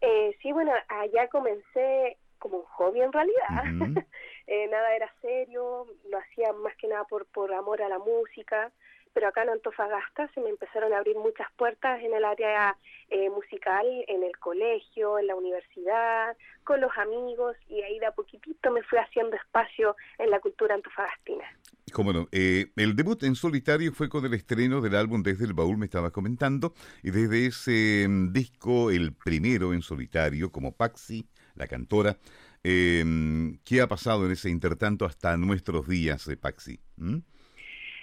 Eh, 0.00 0.36
sí, 0.42 0.52
bueno, 0.52 0.72
allá 0.88 1.28
comencé 1.28 2.16
como 2.38 2.58
un 2.58 2.64
hobby 2.64 3.02
en 3.02 3.12
realidad. 3.12 3.64
Eh, 4.52 4.66
nada 4.68 4.96
era 4.96 5.08
serio, 5.20 5.86
lo 6.10 6.18
hacía 6.18 6.52
más 6.52 6.74
que 6.74 6.88
nada 6.88 7.04
por, 7.04 7.24
por 7.26 7.54
amor 7.54 7.80
a 7.82 7.88
la 7.88 8.00
música, 8.00 8.72
pero 9.12 9.28
acá 9.28 9.42
en 9.42 9.50
Antofagasta 9.50 10.30
se 10.34 10.40
me 10.40 10.50
empezaron 10.50 10.92
a 10.92 10.98
abrir 10.98 11.16
muchas 11.16 11.46
puertas 11.56 12.00
en 12.02 12.14
el 12.14 12.24
área 12.24 12.76
eh, 13.08 13.28
musical, 13.30 13.86
en 14.06 14.22
el 14.22 14.36
colegio, 14.38 15.18
en 15.18 15.26
la 15.26 15.34
universidad, 15.34 16.36
con 16.64 16.80
los 16.80 16.90
amigos, 16.96 17.56
y 17.68 17.82
ahí 17.82 17.98
de 17.98 18.06
a 18.06 18.12
poquitito 18.12 18.70
me 18.70 18.82
fui 18.82 18.98
haciendo 18.98 19.36
espacio 19.36 19.96
en 20.18 20.30
la 20.30 20.40
cultura 20.40 20.74
antofagastina. 20.74 21.44
Cómo 21.92 22.12
no. 22.12 22.28
Eh, 22.30 22.66
el 22.76 22.94
debut 22.94 23.22
en 23.24 23.34
solitario 23.34 23.92
fue 23.92 24.08
con 24.08 24.24
el 24.24 24.34
estreno 24.34 24.80
del 24.80 24.94
álbum 24.94 25.22
Desde 25.22 25.44
el 25.44 25.54
Baúl, 25.54 25.76
me 25.76 25.86
estabas 25.86 26.12
comentando, 26.12 26.74
y 27.02 27.11
desde 27.11 27.46
ese 27.46 28.06
mm, 28.08 28.32
disco, 28.32 28.90
el 28.90 29.12
primero 29.12 29.74
en 29.74 29.82
solitario, 29.82 30.52
como 30.52 30.76
Paxi, 30.76 31.26
la 31.56 31.66
cantora, 31.66 32.16
eh, 32.62 33.04
¿qué 33.64 33.80
ha 33.80 33.88
pasado 33.88 34.26
en 34.26 34.32
ese 34.32 34.50
intertanto 34.50 35.04
hasta 35.04 35.36
nuestros 35.36 35.88
días 35.88 36.26
de 36.26 36.36
Paxi? 36.36 36.80
¿Mm? 36.96 37.18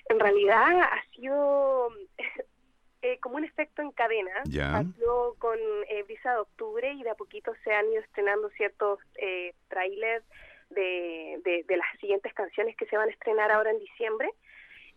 En 0.09 0.19
realidad 0.19 0.81
ha 0.81 1.03
sido 1.15 1.89
eh, 3.01 3.19
como 3.19 3.37
un 3.37 3.43
efecto 3.43 3.81
en 3.81 3.91
cadena. 3.91 4.43
Ya. 4.45 4.71
Partió 4.71 5.35
con 5.39 5.57
eh, 5.89 6.03
Brisa 6.03 6.33
de 6.33 6.39
Octubre 6.39 6.91
y 6.91 7.03
de 7.03 7.09
a 7.09 7.15
poquito 7.15 7.53
se 7.63 7.73
han 7.73 7.91
ido 7.91 8.01
estrenando 8.01 8.49
ciertos 8.51 8.99
eh, 9.15 9.53
trailers 9.69 10.25
de, 10.69 11.39
de, 11.43 11.63
de 11.67 11.77
las 11.77 11.87
siguientes 11.99 12.33
canciones 12.33 12.75
que 12.75 12.85
se 12.87 12.97
van 12.97 13.07
a 13.07 13.11
estrenar 13.11 13.51
ahora 13.51 13.71
en 13.71 13.79
diciembre. 13.79 14.29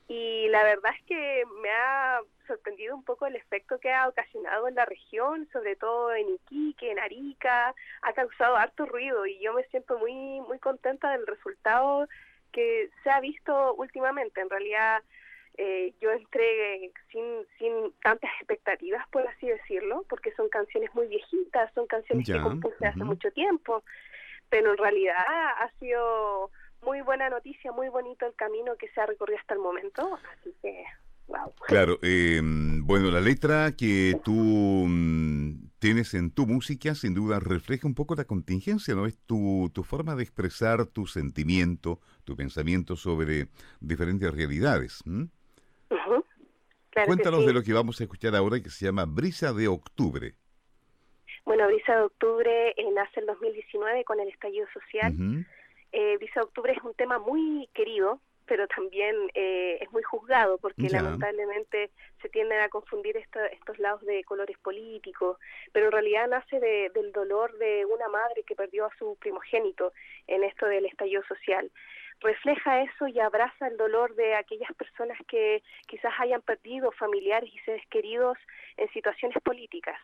Y 0.09 0.49
la 0.49 0.65
verdad 0.65 0.93
es 0.99 1.07
que 1.07 1.45
me 1.63 1.71
ha 1.71 2.21
sorprendido 2.49 2.97
un 2.97 3.05
poco 3.05 3.27
el 3.27 3.37
efecto 3.37 3.79
que 3.79 3.93
ha 3.93 4.09
ocasionado 4.09 4.67
en 4.67 4.75
la 4.75 4.85
región, 4.85 5.49
sobre 5.53 5.77
todo 5.77 6.13
en 6.13 6.29
Iquique, 6.31 6.91
en 6.91 6.99
Arica, 6.99 7.73
ha 8.03 8.13
causado 8.13 8.57
harto 8.57 8.87
ruido 8.87 9.25
y 9.25 9.39
yo 9.39 9.53
me 9.55 9.63
siento 9.67 10.01
muy 10.01 10.41
muy 10.41 10.59
contenta 10.59 11.13
del 11.13 11.29
resultado 11.29 12.09
que 12.53 12.91
se 13.03 13.11
ha 13.11 13.21
visto 13.21 13.75
últimamente. 13.75 14.41
En 14.41 14.51
realidad 14.51 15.03
eh, 15.59 15.95
yo 16.01 16.11
entré 16.11 16.93
sin, 17.11 17.25
sin 17.59 17.93
tantas 18.03 18.31
expectativas, 18.39 19.07
por 19.09 19.27
así 19.27 19.49
decirlo, 19.49 20.05
porque 20.09 20.33
son 20.35 20.49
canciones 20.49 20.95
muy 20.95 21.07
viejitas, 21.09 21.73
son 21.75 21.87
canciones 21.87 22.27
Ya, 22.27 22.37
que 22.37 22.43
compuse 22.43 22.87
hace 22.87 23.05
mucho 23.05 23.31
tiempo, 23.33 23.83
pero 24.49 24.73
en 24.73 24.79
realidad 24.79 25.17
ha 25.19 25.71
sido 25.79 26.51
muy 26.83 27.01
buena 27.03 27.29
noticia, 27.29 27.73
muy 27.73 27.89
bonito 27.89 28.27
el 28.27 28.35
camino 28.35 28.77
que 28.77 28.89
se 28.89 29.01
ha 29.01 29.07
recorrido 29.07 29.39
hasta 29.39 29.55
el 29.55 29.61
momento, 29.61 30.19
así 30.39 30.55
que, 30.63 30.85
wow. 31.27 31.53
Claro, 31.67 31.99
eh, 32.03 32.41
bueno, 32.43 33.11
la 33.11 33.21
letra 33.21 33.73
que 33.77 34.19
tú 34.25 34.87
mm, 34.89 35.70
tienes 35.81 36.15
en 36.15 36.31
tu 36.31 36.47
música 36.47 36.95
sin 36.95 37.15
duda 37.15 37.41
refleja 37.41 37.89
un 37.89 37.95
poco 37.95 38.15
la 38.15 38.25
contingencia, 38.25 38.95
¿no? 38.95 39.07
Es 39.07 39.19
tu, 39.27 39.71
tu 39.75 39.83
forma 39.83 40.15
de 40.15 40.23
expresar 40.23 40.87
tu 40.87 41.07
sentimiento, 41.07 41.99
tu 42.25 42.37
pensamiento 42.37 42.95
sobre 42.97 43.49
diferentes 43.81 44.33
realidades. 44.33 45.03
Cuéntanos 47.07 47.41
sí. 47.41 47.47
de 47.47 47.53
lo 47.53 47.63
que 47.63 47.73
vamos 47.73 48.01
a 48.01 48.05
escuchar 48.05 48.37
ahora 48.37 48.61
que 48.61 48.69
se 48.69 48.85
llama 48.85 49.07
Brisa 49.07 49.53
de 49.53 49.69
Octubre. 49.69 50.35
Bueno, 51.45 51.67
Brisa 51.67 51.97
de 51.97 52.03
Octubre 52.03 52.75
eh, 52.77 52.93
nace 52.95 53.21
en 53.21 53.27
2019 53.27 54.05
con 54.05 54.21
el 54.21 54.29
estallido 54.29 54.67
social. 54.73 55.15
Eh, 55.93 56.17
Brisa 56.19 56.41
de 56.41 56.45
Octubre 56.45 56.73
es 56.73 56.83
un 56.85 56.95
tema 56.95 57.19
muy 57.19 57.69
querido, 57.75 58.21
pero 58.51 58.67
también 58.67 59.15
eh, 59.35 59.79
es 59.81 59.93
muy 59.93 60.03
juzgado 60.03 60.59
porque 60.59 60.89
lamentablemente 61.05 61.91
se 62.21 62.29
tienden 62.29 62.59
a 62.61 62.69
confundir 62.69 63.17
esto- 63.17 63.39
estos 63.45 63.79
lados 63.79 64.03
de 64.05 64.25
colores 64.25 64.59
políticos, 64.59 65.39
pero 65.73 65.87
en 65.87 65.93
realidad 65.93 66.27
nace 66.27 66.59
de- 66.59 66.91
del 66.93 67.13
dolor 67.13 67.57
de 67.59 67.85
una 67.87 68.09
madre 68.09 68.43
que 68.43 68.57
perdió 68.57 68.87
a 68.87 68.95
su 68.99 69.17
primogénito 69.21 69.93
en 70.27 70.43
esto 70.43 70.67
del 70.67 70.85
estallido 70.87 71.23
social. 71.29 71.71
Refleja 72.19 72.83
eso 72.83 73.07
y 73.07 73.21
abraza 73.21 73.69
el 73.69 73.77
dolor 73.77 74.17
de 74.17 74.35
aquellas 74.35 74.73
personas 74.75 75.17
que 75.29 75.63
quizás 75.87 76.13
hayan 76.19 76.43
perdido 76.43 76.91
familiares 76.91 77.51
y 77.55 77.59
seres 77.61 77.87
queridos 77.89 78.37
en 78.77 78.89
situaciones 78.91 79.39
políticas, 79.45 79.97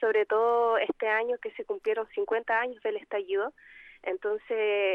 sobre 0.00 0.26
todo 0.26 0.76
este 0.78 1.06
año 1.06 1.38
que 1.38 1.52
se 1.52 1.64
cumplieron 1.64 2.08
50 2.08 2.58
años 2.58 2.82
del 2.82 2.96
estallido. 2.96 3.52
Entonces, 4.02 4.50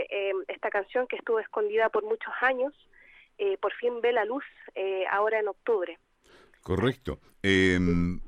eh, 0.10 0.34
esta 0.50 0.70
canción 0.70 1.08
que 1.08 1.16
estuvo 1.16 1.40
escondida 1.40 1.88
por 1.88 2.04
muchos 2.04 2.34
años, 2.42 2.74
eh, 3.38 3.58
por 3.58 3.74
fin 3.74 4.02
ve 4.02 4.12
la 4.12 4.26
luz 4.26 4.44
eh, 4.76 5.06
ahora 5.12 5.40
en 5.40 5.48
octubre. 5.48 5.98
Correcto. 6.62 7.20
Eh, 7.44 7.80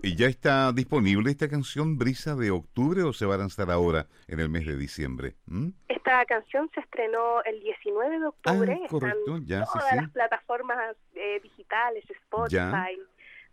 ¿Y 0.02 0.16
ya 0.16 0.28
está 0.28 0.72
disponible 0.72 1.30
esta 1.30 1.50
canción 1.50 1.98
Brisa 1.98 2.36
de 2.36 2.52
Octubre 2.52 3.04
o 3.04 3.12
se 3.12 3.26
va 3.26 3.36
a 3.36 3.40
lanzar 3.40 3.70
ahora 3.70 4.08
en 4.28 4.40
el 4.40 4.48
mes 4.50 4.66
de 4.66 4.78
diciembre? 4.78 5.36
¿m? 5.52 5.74
Esta 5.90 6.24
canción 6.26 6.70
se 6.74 6.80
estrenó 6.80 7.44
el 7.44 7.60
19 7.60 8.20
de 8.20 8.26
octubre. 8.28 8.80
Ah, 8.82 8.88
correcto, 8.88 9.18
Están 9.36 9.46
ya, 9.46 9.66
todas 9.66 9.90
sí. 9.90 9.96
las 9.98 10.10
plataformas 10.12 10.96
eh, 11.16 11.40
digitales, 11.44 12.06
Spotify, 12.10 12.56
Ya. 12.56 12.88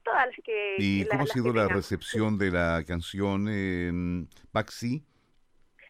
todas 0.05 0.27
las 0.27 0.37
que... 0.45 0.77
¿Y 0.79 1.01
las- 1.01 1.09
cómo 1.11 1.25
ha 1.25 1.27
sido 1.27 1.53
la 1.53 1.67
recepción 1.67 2.39
de 2.39 2.51
la 2.53 2.85
canción 2.87 3.47
eh, 3.51 3.91
Paxi? 4.53 5.03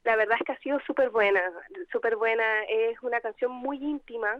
La 0.04 0.16
verdad 0.16 0.36
es 0.40 0.46
que 0.46 0.52
ha 0.52 0.58
sido 0.60 0.78
súper 0.86 1.10
buena, 1.10 1.42
súper 1.92 2.16
buena. 2.16 2.44
Es 2.64 2.96
una 3.02 3.20
canción 3.20 3.50
muy 3.52 3.76
íntima. 3.78 4.38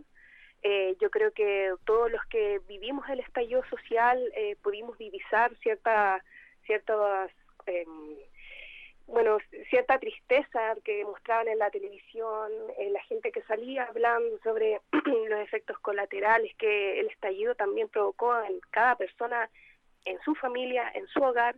Eh, 0.69 0.97
yo 1.01 1.11
creo 1.11 1.31
que 1.31 1.73
todos 1.85 2.11
los 2.11 2.25
que 2.27 2.61
vivimos 2.67 3.09
el 3.09 3.21
estallido 3.21 3.63
social 3.67 4.19
eh, 4.35 4.57
pudimos 4.65 4.99
divisar 4.99 5.55
cierta, 5.59 6.25
ciertas, 6.65 7.31
em, 7.67 8.17
bueno, 9.07 9.39
cierta 9.71 9.97
tristeza 10.01 10.75
que 10.83 11.05
mostraban 11.05 11.47
en 11.47 11.61
la 11.61 11.71
televisión, 11.71 12.51
eh, 12.79 12.91
la 12.91 13.01
gente 13.05 13.31
que 13.31 13.43
salía 13.43 13.85
hablando 13.85 14.41
sobre 14.43 14.81
los 15.29 15.39
efectos 15.39 15.79
colaterales 15.79 16.53
que 16.57 16.99
el 16.99 17.07
estallido 17.11 17.55
también 17.55 17.89
provocó 17.89 18.37
en 18.43 18.59
cada 18.73 18.97
persona, 18.97 19.49
en 20.05 20.19
su 20.23 20.35
familia, 20.35 20.91
en 20.97 21.07
su 21.07 21.23
hogar. 21.23 21.55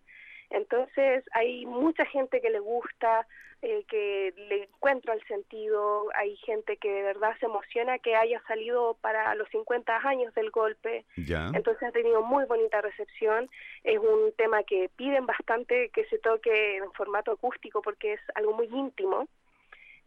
Entonces 0.50 1.24
hay 1.32 1.66
mucha 1.66 2.04
gente 2.06 2.40
que 2.40 2.50
le 2.50 2.58
gusta, 2.58 3.26
eh, 3.60 3.84
que 3.88 4.32
le 4.36 4.64
encuentra 4.64 5.14
el 5.14 5.22
sentido, 5.26 6.06
hay 6.14 6.36
gente 6.36 6.76
que 6.76 6.90
de 6.90 7.02
verdad 7.02 7.36
se 7.40 7.46
emociona 7.46 7.98
que 7.98 8.14
haya 8.16 8.40
salido 8.46 8.96
para 9.00 9.34
los 9.34 9.48
50 9.50 9.96
años 10.08 10.32
del 10.34 10.50
golpe, 10.50 11.04
Ya. 11.16 11.50
entonces 11.52 11.82
ha 11.82 11.92
tenido 11.92 12.22
muy 12.22 12.44
bonita 12.44 12.80
recepción, 12.80 13.48
es 13.82 13.98
un 13.98 14.32
tema 14.36 14.62
que 14.62 14.88
piden 14.96 15.26
bastante 15.26 15.90
que 15.90 16.04
se 16.06 16.18
toque 16.18 16.76
en 16.76 16.92
formato 16.92 17.32
acústico 17.32 17.82
porque 17.82 18.12
es 18.14 18.20
algo 18.36 18.52
muy 18.52 18.66
íntimo, 18.66 19.26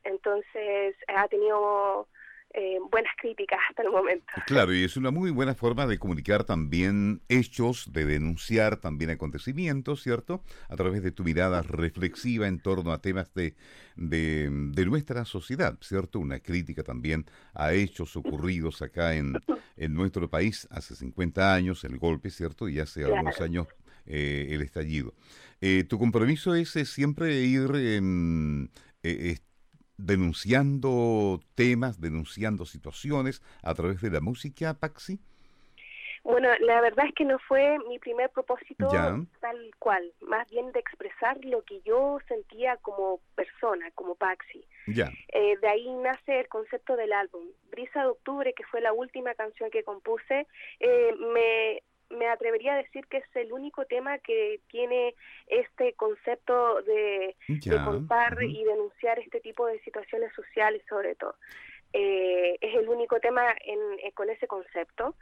entonces 0.04 0.96
ha 1.08 1.28
tenido 1.28 2.08
eh, 2.54 2.78
buenas 2.92 3.12
críticas 3.20 3.60
hasta 3.70 3.84
el 3.84 3.90
momento. 3.90 4.26
Claro, 4.46 4.74
y 4.74 4.84
es 4.84 4.98
una 4.98 5.12
muy 5.12 5.32
buena 5.32 5.56
forma 5.56 5.88
de 5.88 5.98
comunicar 5.98 6.44
también 6.44 7.22
hechos, 7.30 7.92
de 7.94 8.06
denunciar 8.06 8.78
también 8.78 9.10
acontecimientos, 9.12 10.02
¿cierto? 10.04 10.44
A 10.70 10.76
través 10.76 11.04
de 11.04 11.12
tu 11.12 11.24
mirada 11.24 11.62
reflexiva 11.62 12.48
en 12.48 12.60
torno 12.60 12.92
a 12.92 13.02
temas 13.02 13.34
de, 13.34 13.56
de, 13.96 14.50
de 14.52 14.86
nuestra 14.86 15.26
sociedad, 15.26 15.78
¿cierto? 15.82 16.20
Una 16.20 16.40
crítica 16.40 16.84
también 16.84 17.26
a 17.54 17.74
hechos 17.74 18.16
ocurridos 18.16 18.82
acá 18.82 19.16
en, 19.16 19.44
en 19.78 19.94
nuestro 19.94 20.30
país 20.30 20.68
hace 20.72 20.96
50 20.96 21.54
años, 21.54 21.84
el 21.84 21.98
golpe, 21.98 22.30
¿cierto? 22.30 22.68
Y 22.70 22.80
hace 22.80 23.02
Claro. 23.02 23.16
algunos 23.16 23.40
años 23.42 23.68
eh, 24.06 24.48
el 24.52 24.62
estallido. 24.62 25.14
Eh, 25.62 25.84
tu 25.84 26.00
compromiso 26.00 26.56
es 26.56 26.76
eh, 26.76 26.86
siempre 26.86 27.42
ir 27.42 27.70
em, 27.76 28.66
eh, 29.04 29.38
denunciando 30.06 31.40
temas, 31.56 32.00
denunciando 32.02 32.66
situaciones 32.66 33.42
a 33.64 33.74
través 33.74 34.02
de 34.02 34.10
la 34.12 34.22
música, 34.22 34.74
Paxi. 34.74 35.20
Bueno, 36.24 36.50
la 36.60 36.82
verdad 36.82 37.08
es 37.08 37.16
que 37.16 37.26
no 37.26 37.40
fue 37.40 37.80
mi 37.90 37.98
primer 37.98 38.30
propósito 38.30 38.88
Ya. 38.92 39.18
tal 39.40 39.72
cual, 39.80 40.04
más 40.22 40.48
bien 40.52 40.72
de 40.72 40.80
expresar 40.80 41.44
lo 41.44 41.64
que 41.64 41.82
yo 41.82 42.20
sentía 42.28 42.78
como 42.78 43.20
persona, 43.36 43.90
como 43.96 44.14
Paxi. 44.16 44.64
Ya, 44.86 45.12
Eh, 45.34 45.58
de 45.60 45.68
ahí 45.68 45.88
nace 45.96 46.42
el 46.42 46.48
concepto 46.48 46.96
del 46.96 47.12
álbum. 47.14 47.44
Brisa 47.72 48.02
de 48.02 48.10
Octubre, 48.10 48.54
que 48.54 48.64
fue 48.66 48.82
la 48.82 48.94
última 48.94 49.34
canción 49.34 49.72
que 49.72 49.84
compuse, 49.84 50.46
eh, 50.80 51.16
me, 51.34 51.82
me 52.18 52.28
atrevería 52.28 52.74
a 52.74 52.78
decir 52.78 53.06
que 53.08 53.18
es 53.18 53.36
el 53.36 53.52
único 53.54 53.86
tema 53.86 54.18
que 54.20 54.60
tiene 54.68 55.16
este 55.48 55.94
concepto 55.94 56.82
de, 56.84 57.36
de 57.48 57.84
contar 57.84 58.38
y 58.44 58.64
denunciar 58.64 59.20
este 59.20 59.40
tipo 59.40 59.66
de 59.68 59.80
situaciones 59.82 60.32
sociales 60.34 60.82
sobre 60.88 61.16
todo. 61.16 61.36
Eh, 61.94 62.58
es 62.62 62.76
el 62.76 62.88
único 62.88 63.20
tema 63.20 63.44
en, 63.66 63.80
eh, 64.04 64.12
con 64.14 64.30
ese 64.30 64.48
concepto, 64.48 65.16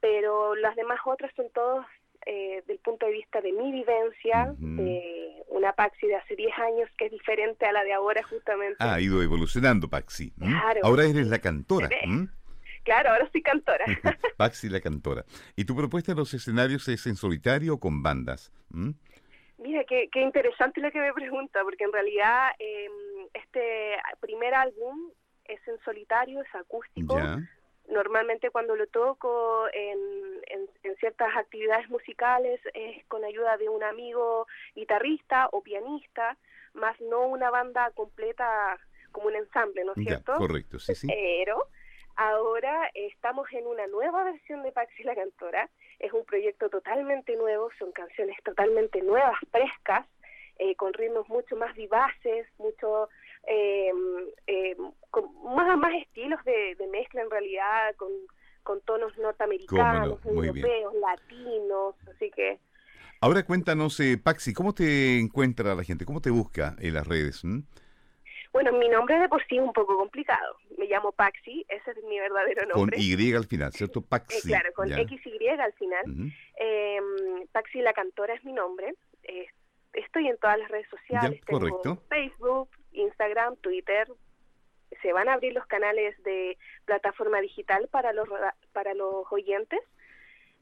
pero 0.00 0.54
las 0.54 0.76
demás 0.76 1.00
otras 1.04 1.32
son 1.34 1.46
todos 1.54 1.86
eh, 2.26 2.62
del 2.66 2.78
punto 2.78 3.06
de 3.06 3.12
vista 3.12 3.40
de 3.40 3.52
mi 3.52 3.70
vivencia, 3.72 4.52
Ujú. 4.52 4.82
de 4.82 5.42
una 5.48 5.72
Paxi 5.72 6.06
de 6.06 6.16
hace 6.16 6.36
10 6.36 6.58
años 6.58 6.90
que 6.98 7.06
es 7.06 7.10
diferente 7.12 7.66
a 7.66 7.72
la 7.72 7.84
de 7.84 7.92
ahora 7.92 8.22
justamente. 8.22 8.76
Ah, 8.80 8.94
ha 8.94 9.00
ido 9.00 9.22
evolucionando, 9.22 9.88
Paxi. 9.88 10.32
¿m? 10.40 10.50
Claro. 10.50 10.80
Ahora 10.84 11.04
eres 11.04 11.28
la 11.28 11.38
cantora. 11.38 11.88
Se 11.88 11.94
ve. 11.94 12.00
¿m? 12.04 12.28
Claro, 12.84 13.10
ahora 13.10 13.28
soy 13.32 13.42
cantora. 13.42 13.84
Paxi 14.36 14.68
la 14.68 14.80
cantora. 14.80 15.24
¿Y 15.56 15.64
tu 15.64 15.74
propuesta 15.76 16.12
en 16.12 16.18
los 16.18 16.32
escenarios 16.34 16.86
es 16.88 17.06
en 17.06 17.16
solitario 17.16 17.74
o 17.74 17.80
con 17.80 18.02
bandas? 18.02 18.52
¿m? 18.72 18.94
Mira, 19.58 19.84
qué, 19.84 20.08
qué 20.12 20.20
interesante 20.20 20.80
lo 20.80 20.90
que 20.90 21.00
me 21.00 21.12
pregunta, 21.12 21.62
porque 21.62 21.84
en 21.84 21.92
realidad 21.92 22.50
eh, 22.58 22.88
este 23.32 23.96
primer 24.20 24.54
álbum 24.54 25.10
es 25.44 25.60
en 25.68 25.78
solitario, 25.84 26.40
es 26.42 26.54
acústico. 26.54 27.16
Ya, 27.16 27.38
Normalmente 27.86 28.48
cuando 28.50 28.74
lo 28.76 28.86
toco 28.86 29.66
en, 29.72 29.98
en- 30.46 30.68
en 30.84 30.96
ciertas 30.96 31.28
actividades 31.36 31.88
musicales 31.90 32.58
es 32.72 33.04
con 33.08 33.22
ayuda 33.24 33.58
de 33.58 33.68
un 33.68 33.82
amigo 33.84 34.46
guitarrista 34.74 35.48
o 35.52 35.62
pianista, 35.62 36.38
más 36.72 36.98
no 37.02 37.26
una 37.26 37.50
banda 37.50 37.90
completa 37.90 38.78
como 39.12 39.26
un 39.28 39.36
ensamble, 39.36 39.84
¿no 39.84 39.92
es 39.92 39.98
ya, 39.98 40.04
cierto? 40.04 40.34
correcto, 40.36 40.78
sí, 40.78 40.94
sí. 40.94 41.06
Pero 41.08 41.68
ahora 42.16 42.90
estamos 42.94 43.46
en 43.52 43.66
una 43.66 43.86
nueva 43.86 44.24
versión 44.24 44.62
de 44.62 44.72
Paxi 44.72 45.02
la 45.02 45.14
Cantora. 45.14 45.70
Es 45.98 46.12
un 46.12 46.24
proyecto 46.24 46.68
totalmente 46.68 47.36
nuevo, 47.36 47.70
son 47.78 47.92
canciones 47.92 48.36
totalmente 48.44 49.00
nuevas, 49.02 49.36
frescas, 49.50 50.06
eh, 50.58 50.74
con 50.76 50.92
ritmos 50.92 51.28
mucho 51.28 51.56
más 51.56 51.74
vivaces, 51.74 52.46
mucho 52.58 53.08
eh, 53.46 53.92
eh, 54.46 54.76
con 55.10 55.24
más, 55.54 55.76
más 55.78 55.94
estilos 55.94 56.42
de, 56.44 56.74
de 56.76 56.86
mezcla 56.88 57.22
en 57.22 57.30
realidad, 57.30 57.94
con, 57.96 58.10
con 58.62 58.80
tonos 58.82 59.16
norteamericanos, 59.18 60.22
bien. 60.22 60.36
europeos, 60.36 60.94
latinos, 60.94 61.94
así 62.08 62.30
que 62.30 62.58
Ahora 63.24 63.42
cuéntanos, 63.42 63.98
eh, 64.00 64.18
Paxi, 64.22 64.52
¿cómo 64.52 64.74
te 64.74 65.18
encuentra 65.18 65.74
la 65.74 65.82
gente? 65.82 66.04
¿Cómo 66.04 66.20
te 66.20 66.28
busca 66.28 66.76
en 66.78 66.92
las 66.92 67.06
redes? 67.06 67.42
m? 67.42 67.62
Bueno, 68.54 68.72
mi 68.72 68.88
nombre 68.88 69.18
de 69.18 69.28
por 69.28 69.44
sí 69.46 69.56
es 69.56 69.62
un 69.62 69.72
poco 69.72 69.96
complicado. 69.98 70.56
Me 70.78 70.86
llamo 70.86 71.12
Paxi, 71.12 71.66
ese 71.68 71.90
es 71.90 72.02
mi 72.04 72.18
verdadero 72.18 72.62
Con 72.70 72.80
nombre. 72.82 72.96
Y 72.98 73.34
al 73.34 73.44
final, 73.46 73.72
¿cierto? 73.72 73.98
Eh, 74.00 74.04
Paxi. 74.08 74.48
claro, 74.48 74.72
con 74.72 74.88
ya. 74.88 74.96
XY 74.96 75.48
al 75.60 75.72
final. 75.74 76.04
Eh, 76.58 77.00
Paxi 77.52 77.80
la 77.82 77.92
Cantora 77.92 78.32
es 78.34 78.44
mi 78.44 78.52
nombre. 78.52 78.94
Eh, 79.24 79.46
estoy 79.92 80.28
en 80.28 80.38
todas 80.38 80.58
las 80.58 80.70
redes 80.70 80.88
sociales. 80.88 81.38
Ya, 81.40 81.44
tengo 81.46 81.60
correcto. 81.60 82.02
Facebook, 82.08 82.70
Instagram, 82.92 83.56
Twitter. 83.56 84.08
Se 85.02 85.12
van 85.12 85.28
a 85.28 85.34
abrir 85.34 85.52
los 85.52 85.66
canales 85.66 86.14
de 86.22 86.56
plataforma 86.84 87.40
digital 87.40 87.88
para 87.88 88.12
los 88.12 88.28
ra- 88.28 88.54
para 88.72 88.94
los 88.94 89.26
oyentes. 89.30 89.80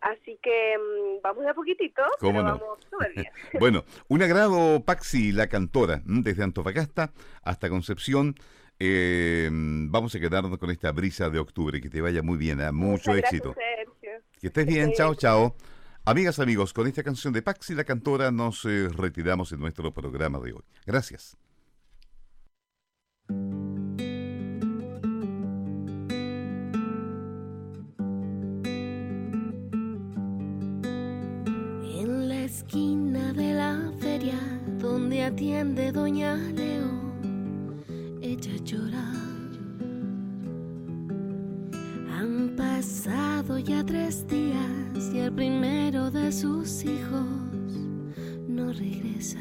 Así 0.02 0.36
que 0.42 0.76
mm, 0.78 1.22
vamos 1.22 1.44
de 1.44 1.50
a 1.50 1.54
poquitito, 1.54 2.02
¿Cómo 2.18 2.40
pero 2.40 2.42
no? 2.42 2.58
vamos 2.58 2.78
súper 2.90 3.12
bien. 3.14 3.26
Bueno, 3.60 3.84
un 4.08 4.22
agrado, 4.22 4.82
Paxi, 4.84 5.30
la 5.32 5.46
cantora, 5.46 6.02
m, 6.06 6.22
desde 6.22 6.42
Antofagasta 6.42 7.12
hasta 7.42 7.68
Concepción. 7.68 8.34
Eh, 8.80 9.48
vamos 9.52 10.12
a 10.14 10.18
quedarnos 10.18 10.58
con 10.58 10.70
esta 10.72 10.90
brisa 10.90 11.30
de 11.30 11.38
octubre. 11.38 11.80
Que 11.80 11.88
te 11.88 12.00
vaya 12.00 12.20
muy 12.22 12.36
bien, 12.36 12.60
¿eh? 12.60 12.72
mucho 12.72 13.12
Muchas 13.12 13.18
éxito. 13.32 13.54
gracias, 13.54 13.76
Sergio. 14.00 14.10
Que 14.40 14.46
estés 14.48 14.66
bien, 14.66 14.92
chao, 14.92 15.14
chao. 15.14 15.54
Amigas, 16.04 16.40
amigos, 16.40 16.72
con 16.72 16.88
esta 16.88 17.04
canción 17.04 17.32
de 17.32 17.42
Paxi, 17.42 17.76
la 17.76 17.84
cantora, 17.84 18.32
nos 18.32 18.64
eh, 18.64 18.88
retiramos 18.88 19.52
en 19.52 19.60
nuestro 19.60 19.92
programa 19.94 20.40
de 20.40 20.52
hoy. 20.54 20.64
Gracias. 20.84 21.36
Esquina 32.72 33.34
de 33.34 33.52
la 33.52 33.92
feria 33.98 34.38
donde 34.80 35.24
atiende 35.24 35.92
Doña 35.92 36.36
León, 36.36 37.82
ella 38.22 38.56
llora. 38.64 39.12
Han 42.16 42.54
pasado 42.56 43.58
ya 43.58 43.84
tres 43.84 44.26
días 44.26 45.12
y 45.12 45.18
el 45.18 45.32
primero 45.34 46.10
de 46.10 46.32
sus 46.32 46.82
hijos 46.84 47.26
no 48.48 48.72
regresa. 48.72 49.40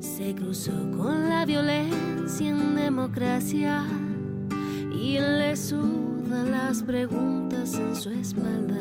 Se 0.00 0.34
cruzó 0.34 0.72
con 0.96 1.28
la 1.28 1.44
violencia 1.44 2.48
en 2.48 2.76
democracia 2.76 3.84
y 4.90 5.18
le 5.18 5.54
sudan 5.54 6.50
las 6.50 6.82
preguntas 6.82 7.74
en 7.74 7.94
su 7.94 8.08
espalda. 8.08 8.78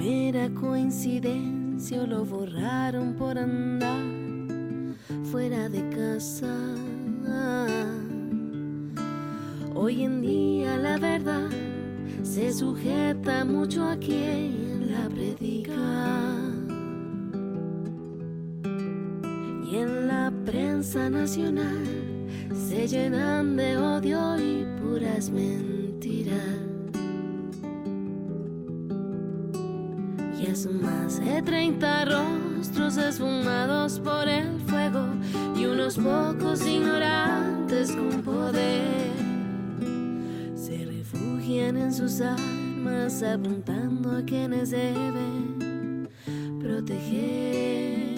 ¿Será 0.00 0.48
mera 0.48 0.48
coincidencia 0.58 2.06
lo 2.06 2.24
borraron 2.24 3.12
por 3.16 3.36
andar 3.36 4.02
fuera 5.30 5.68
de 5.68 5.86
casa? 5.90 6.56
Hoy 9.74 10.04
en 10.04 10.22
día 10.22 10.78
la 10.78 10.96
verdad 10.96 11.50
se 12.22 12.50
sujeta 12.50 13.44
mucho 13.44 13.84
a 13.84 13.96
quien 13.96 14.90
la 14.90 15.06
predica. 15.10 15.74
Y 19.70 19.76
en 19.76 20.08
la 20.08 20.32
prensa 20.46 21.10
nacional 21.10 21.84
se 22.54 22.88
llenan 22.88 23.54
de 23.54 23.76
odio 23.76 24.38
y 24.38 24.64
puras 24.80 25.28
mentiras. 25.28 26.69
Es 30.60 30.66
más 30.66 31.18
de 31.18 31.40
30 31.40 32.04
rostros 32.04 32.98
esfumados 32.98 33.98
por 33.98 34.28
el 34.28 34.60
fuego 34.66 35.06
y 35.56 35.64
unos 35.64 35.96
pocos 35.96 36.66
ignorantes 36.66 37.92
con 37.92 38.20
poder 38.20 39.10
se 40.54 40.84
refugian 40.84 41.78
en 41.78 41.90
sus 41.90 42.20
armas 42.20 43.22
apuntando 43.22 44.14
a 44.14 44.22
quienes 44.22 44.72
deben 44.72 46.10
proteger. 46.60 48.09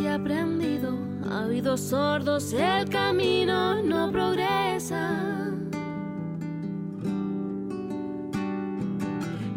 Ha 0.00 0.14
aprendido, 0.14 0.96
a 1.30 1.44
oídos 1.44 1.80
sordos 1.80 2.52
el 2.54 2.88
camino 2.88 3.82
no 3.82 4.10
progresa. 4.10 5.10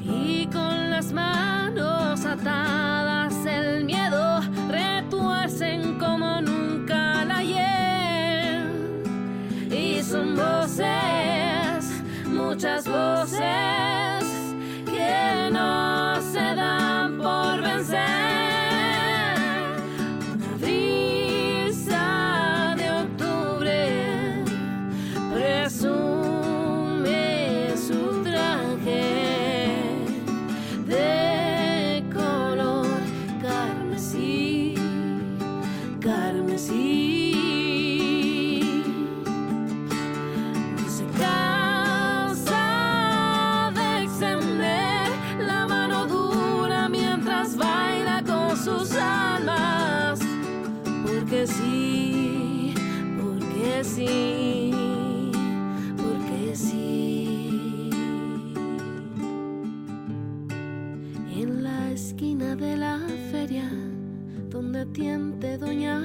Y 0.04 0.48
con 0.48 0.90
las 0.90 1.14
manos 1.14 2.26
atadas 2.26 3.34
el 3.46 3.86
miedo 3.86 4.42
retuercen 4.70 5.98
como 6.00 6.42
nunca 6.42 7.24
la 7.24 7.38
ayer. 7.38 8.68
Y 9.72 10.04
son 10.04 10.36
voces, 10.36 12.04
muchas 12.28 12.86
voces 12.86 12.95
Doña 65.66 66.05